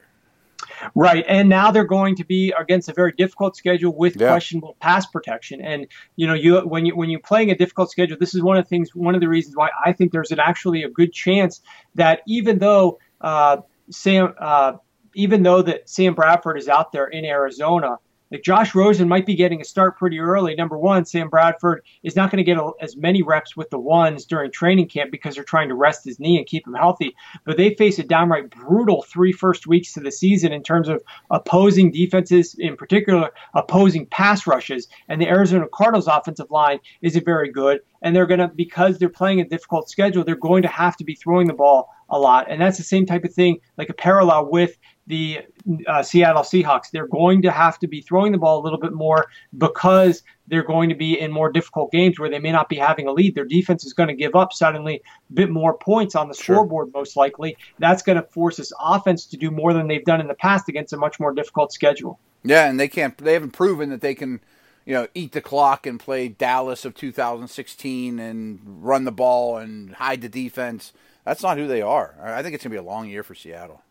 Right, 0.94 1.24
and 1.28 1.48
now 1.48 1.70
they're 1.70 1.84
going 1.84 2.16
to 2.16 2.24
be 2.24 2.52
against 2.58 2.88
a 2.88 2.92
very 2.92 3.12
difficult 3.12 3.56
schedule 3.56 3.94
with 3.96 4.16
yeah. 4.16 4.28
questionable 4.28 4.76
pass 4.80 5.06
protection. 5.06 5.60
And 5.60 5.86
you 6.16 6.26
know, 6.26 6.34
you 6.34 6.60
when 6.60 6.84
you 6.86 6.96
when 6.96 7.10
you're 7.10 7.20
playing 7.20 7.50
a 7.50 7.56
difficult 7.56 7.90
schedule, 7.90 8.16
this 8.18 8.34
is 8.34 8.42
one 8.42 8.56
of 8.56 8.64
the 8.64 8.68
things, 8.68 8.94
one 8.94 9.14
of 9.14 9.20
the 9.20 9.28
reasons 9.28 9.56
why 9.56 9.70
I 9.84 9.92
think 9.92 10.12
there's 10.12 10.30
an 10.30 10.40
actually 10.40 10.82
a 10.82 10.88
good 10.88 11.12
chance 11.12 11.60
that 11.94 12.22
even 12.26 12.58
though 12.58 12.98
uh, 13.20 13.58
Sam 13.90 14.34
uh, 14.38 14.74
even 15.18 15.42
though 15.42 15.62
that 15.62 15.88
Sam 15.88 16.14
Bradford 16.14 16.56
is 16.56 16.68
out 16.68 16.92
there 16.92 17.08
in 17.08 17.24
Arizona, 17.24 17.98
like 18.30 18.42
Josh 18.42 18.74
Rosen 18.74 19.08
might 19.08 19.26
be 19.26 19.34
getting 19.34 19.60
a 19.60 19.64
start 19.64 19.98
pretty 19.98 20.20
early. 20.20 20.54
Number 20.54 20.78
one, 20.78 21.04
Sam 21.06 21.28
Bradford 21.28 21.82
is 22.02 22.14
not 22.14 22.30
going 22.30 22.36
to 22.36 22.44
get 22.44 22.56
a, 22.58 22.70
as 22.80 22.94
many 22.94 23.22
reps 23.22 23.56
with 23.56 23.68
the 23.70 23.80
ones 23.80 24.26
during 24.26 24.52
training 24.52 24.86
camp 24.86 25.10
because 25.10 25.34
they're 25.34 25.44
trying 25.44 25.70
to 25.70 25.74
rest 25.74 26.04
his 26.04 26.20
knee 26.20 26.36
and 26.36 26.46
keep 26.46 26.66
him 26.66 26.74
healthy. 26.74 27.16
But 27.44 27.56
they 27.56 27.74
face 27.74 27.98
a 27.98 28.04
downright 28.04 28.50
brutal 28.50 29.02
three 29.02 29.32
first 29.32 29.66
weeks 29.66 29.92
to 29.94 30.00
the 30.00 30.12
season 30.12 30.52
in 30.52 30.62
terms 30.62 30.88
of 30.88 31.02
opposing 31.30 31.90
defenses, 31.90 32.54
in 32.58 32.76
particular 32.76 33.30
opposing 33.54 34.06
pass 34.06 34.46
rushes. 34.46 34.86
And 35.08 35.20
the 35.20 35.26
Arizona 35.28 35.64
Cardinals 35.72 36.06
offensive 36.06 36.50
line 36.50 36.78
isn't 37.02 37.24
very 37.24 37.50
good. 37.50 37.80
and 38.02 38.14
they're 38.14 38.26
going 38.26 38.40
to 38.40 38.48
because 38.48 38.98
they're 38.98 39.08
playing 39.08 39.40
a 39.40 39.48
difficult 39.48 39.88
schedule, 39.88 40.24
they're 40.24 40.36
going 40.36 40.62
to 40.62 40.68
have 40.68 40.96
to 40.96 41.04
be 41.04 41.14
throwing 41.14 41.46
the 41.46 41.54
ball 41.54 41.88
a 42.10 42.18
lot, 42.18 42.46
and 42.50 42.60
that's 42.60 42.78
the 42.78 42.84
same 42.84 43.04
type 43.04 43.24
of 43.24 43.34
thing, 43.34 43.58
like 43.76 43.90
a 43.90 43.94
parallel 43.94 44.50
with 44.50 44.78
the 45.08 45.40
uh, 45.86 46.02
Seattle 46.02 46.42
Seahawks. 46.42 46.90
They're 46.92 47.08
going 47.08 47.42
to 47.42 47.50
have 47.50 47.78
to 47.80 47.88
be 47.88 48.02
throwing 48.02 48.30
the 48.30 48.38
ball 48.38 48.60
a 48.60 48.62
little 48.62 48.78
bit 48.78 48.92
more 48.92 49.26
because 49.56 50.22
they're 50.46 50.62
going 50.62 50.90
to 50.90 50.94
be 50.94 51.18
in 51.18 51.32
more 51.32 51.50
difficult 51.50 51.90
games 51.90 52.18
where 52.18 52.30
they 52.30 52.38
may 52.38 52.52
not 52.52 52.68
be 52.68 52.76
having 52.76 53.08
a 53.08 53.12
lead. 53.12 53.34
Their 53.34 53.46
defense 53.46 53.84
is 53.84 53.94
going 53.94 54.08
to 54.08 54.14
give 54.14 54.36
up 54.36 54.52
suddenly 54.52 55.02
a 55.30 55.32
bit 55.32 55.50
more 55.50 55.76
points 55.76 56.14
on 56.14 56.28
the 56.28 56.34
sure. 56.34 56.56
scoreboard, 56.56 56.92
most 56.92 57.16
likely. 57.16 57.56
That's 57.78 58.02
going 58.02 58.16
to 58.16 58.22
force 58.22 58.58
this 58.58 58.72
offense 58.78 59.24
to 59.26 59.36
do 59.36 59.50
more 59.50 59.72
than 59.72 59.88
they've 59.88 60.04
done 60.04 60.20
in 60.20 60.28
the 60.28 60.34
past 60.34 60.68
against 60.68 60.92
a 60.92 60.98
much 60.98 61.18
more 61.18 61.32
difficult 61.32 61.72
schedule. 61.72 62.20
Yeah, 62.44 62.68
and 62.68 62.78
they 62.78 62.88
can't. 62.88 63.16
They 63.16 63.32
haven't 63.32 63.52
proven 63.52 63.88
that 63.90 64.02
they 64.02 64.14
can, 64.14 64.40
you 64.84 64.92
know, 64.92 65.08
eat 65.14 65.32
the 65.32 65.40
clock 65.40 65.86
and 65.86 65.98
play 65.98 66.28
Dallas 66.28 66.84
of 66.84 66.94
2016 66.94 68.18
and 68.18 68.60
run 68.64 69.04
the 69.04 69.12
ball 69.12 69.56
and 69.56 69.94
hide 69.94 70.20
the 70.20 70.28
defense. 70.28 70.92
That's 71.24 71.42
not 71.42 71.58
who 71.58 71.66
they 71.66 71.82
are. 71.82 72.14
I 72.22 72.42
think 72.42 72.54
it's 72.54 72.64
going 72.64 72.70
to 72.70 72.80
be 72.80 72.86
a 72.86 72.90
long 72.90 73.08
year 73.08 73.22
for 73.22 73.34
Seattle. 73.34 73.82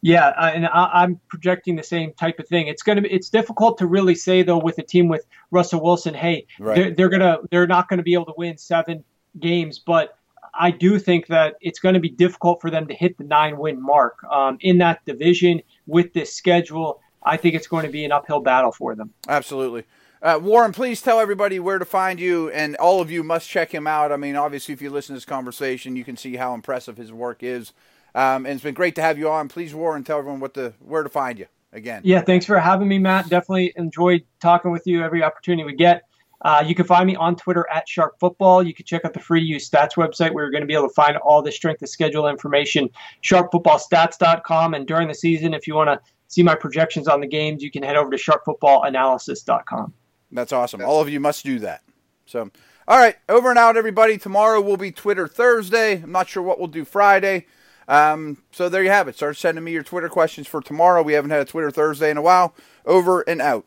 Yeah, 0.00 0.28
and 0.28 0.66
I, 0.66 1.02
am 1.02 1.20
projecting 1.28 1.74
the 1.74 1.82
same 1.82 2.12
type 2.12 2.38
of 2.38 2.46
thing. 2.46 2.68
It's 2.68 2.82
going 2.82 2.96
to 2.96 3.02
be 3.02 3.10
it's 3.10 3.30
difficult 3.30 3.78
to 3.78 3.86
really 3.86 4.14
say 4.14 4.42
though 4.42 4.58
with 4.58 4.78
a 4.78 4.82
team 4.82 5.08
with 5.08 5.26
Russell 5.50 5.82
Wilson. 5.82 6.14
Hey, 6.14 6.46
right. 6.60 6.76
they're, 6.76 6.90
they're 6.94 7.08
gonna 7.08 7.38
they're 7.50 7.66
not 7.66 7.88
going 7.88 7.98
to 7.98 8.04
be 8.04 8.14
able 8.14 8.26
to 8.26 8.34
win 8.36 8.58
seven 8.58 9.02
games, 9.40 9.80
but 9.80 10.16
I 10.58 10.70
do 10.70 10.98
think 10.98 11.26
that 11.28 11.56
it's 11.60 11.80
going 11.80 11.94
to 11.94 12.00
be 12.00 12.10
difficult 12.10 12.60
for 12.60 12.70
them 12.70 12.86
to 12.88 12.94
hit 12.94 13.18
the 13.18 13.24
nine 13.24 13.58
win 13.58 13.82
mark 13.82 14.22
um, 14.24 14.58
in 14.60 14.78
that 14.78 15.04
division 15.04 15.62
with 15.86 16.12
this 16.12 16.32
schedule. 16.34 17.00
I 17.22 17.36
think 17.36 17.54
it's 17.54 17.66
going 17.66 17.84
to 17.84 17.92
be 17.92 18.04
an 18.04 18.12
uphill 18.12 18.40
battle 18.40 18.72
for 18.72 18.94
them. 18.94 19.12
Absolutely. 19.28 19.84
Uh, 20.20 20.38
Warren, 20.42 20.72
please 20.72 21.00
tell 21.00 21.20
everybody 21.20 21.60
where 21.60 21.78
to 21.78 21.84
find 21.84 22.18
you, 22.18 22.50
and 22.50 22.74
all 22.76 23.00
of 23.00 23.10
you 23.10 23.22
must 23.22 23.48
check 23.48 23.72
him 23.72 23.86
out. 23.86 24.10
I 24.10 24.16
mean, 24.16 24.34
obviously, 24.34 24.74
if 24.74 24.82
you 24.82 24.90
listen 24.90 25.14
to 25.14 25.16
this 25.16 25.24
conversation, 25.24 25.94
you 25.94 26.04
can 26.04 26.16
see 26.16 26.36
how 26.36 26.54
impressive 26.54 26.96
his 26.96 27.12
work 27.12 27.42
is. 27.42 27.72
Um, 28.18 28.46
and 28.46 28.54
it's 28.54 28.64
been 28.64 28.74
great 28.74 28.96
to 28.96 29.02
have 29.02 29.16
you 29.16 29.30
on. 29.30 29.46
Please, 29.46 29.72
Warren, 29.72 30.02
tell 30.02 30.18
everyone 30.18 30.40
what 30.40 30.54
the 30.54 30.74
where 30.80 31.04
to 31.04 31.08
find 31.08 31.38
you 31.38 31.46
again. 31.72 32.02
Yeah, 32.04 32.20
thanks 32.20 32.44
for 32.44 32.58
having 32.58 32.88
me, 32.88 32.98
Matt. 32.98 33.28
Definitely 33.28 33.72
enjoyed 33.76 34.24
talking 34.40 34.72
with 34.72 34.88
you 34.88 35.04
every 35.04 35.22
opportunity 35.22 35.64
we 35.64 35.76
get. 35.76 36.02
Uh, 36.42 36.64
you 36.66 36.74
can 36.74 36.84
find 36.84 37.06
me 37.06 37.14
on 37.14 37.36
Twitter 37.36 37.64
at 37.72 37.88
Sharp 37.88 38.18
Football. 38.18 38.64
You 38.64 38.74
can 38.74 38.84
check 38.86 39.04
out 39.04 39.12
the 39.12 39.20
free 39.20 39.38
to 39.38 39.46
use 39.46 39.70
stats 39.70 39.94
website 39.94 40.32
where 40.32 40.42
you're 40.42 40.50
going 40.50 40.62
to 40.62 40.66
be 40.66 40.74
able 40.74 40.88
to 40.88 40.94
find 40.94 41.16
all 41.18 41.42
the 41.42 41.52
strength 41.52 41.80
of 41.80 41.88
schedule 41.88 42.26
information, 42.26 42.90
sharpfootballstats.com. 43.22 44.74
And 44.74 44.84
during 44.84 45.06
the 45.06 45.14
season, 45.14 45.54
if 45.54 45.68
you 45.68 45.76
want 45.76 45.88
to 45.88 46.00
see 46.26 46.42
my 46.42 46.56
projections 46.56 47.06
on 47.06 47.20
the 47.20 47.26
games, 47.28 47.62
you 47.62 47.70
can 47.70 47.84
head 47.84 47.94
over 47.94 48.10
to 48.10 48.16
sharpfootballanalysis.com. 48.16 49.94
That's 50.32 50.52
awesome. 50.52 50.82
All 50.82 51.00
of 51.00 51.08
you 51.08 51.20
must 51.20 51.44
do 51.44 51.60
that. 51.60 51.84
So, 52.26 52.50
all 52.88 52.98
right, 52.98 53.14
over 53.28 53.50
and 53.50 53.60
out, 53.60 53.76
everybody. 53.76 54.18
Tomorrow 54.18 54.60
will 54.60 54.76
be 54.76 54.90
Twitter 54.90 55.28
Thursday. 55.28 56.02
I'm 56.02 56.10
not 56.10 56.28
sure 56.28 56.42
what 56.42 56.58
we'll 56.58 56.66
do 56.66 56.84
Friday. 56.84 57.46
Um, 57.88 58.42
so 58.52 58.68
there 58.68 58.82
you 58.82 58.90
have 58.90 59.08
it. 59.08 59.16
Start 59.16 59.36
sending 59.36 59.64
me 59.64 59.72
your 59.72 59.82
Twitter 59.82 60.08
questions 60.08 60.46
for 60.46 60.60
tomorrow. 60.60 61.02
We 61.02 61.14
haven't 61.14 61.30
had 61.30 61.40
a 61.40 61.44
Twitter 61.46 61.70
Thursday 61.70 62.10
in 62.10 62.18
a 62.18 62.22
while. 62.22 62.54
Over 62.84 63.22
and 63.22 63.40
out. 63.40 63.66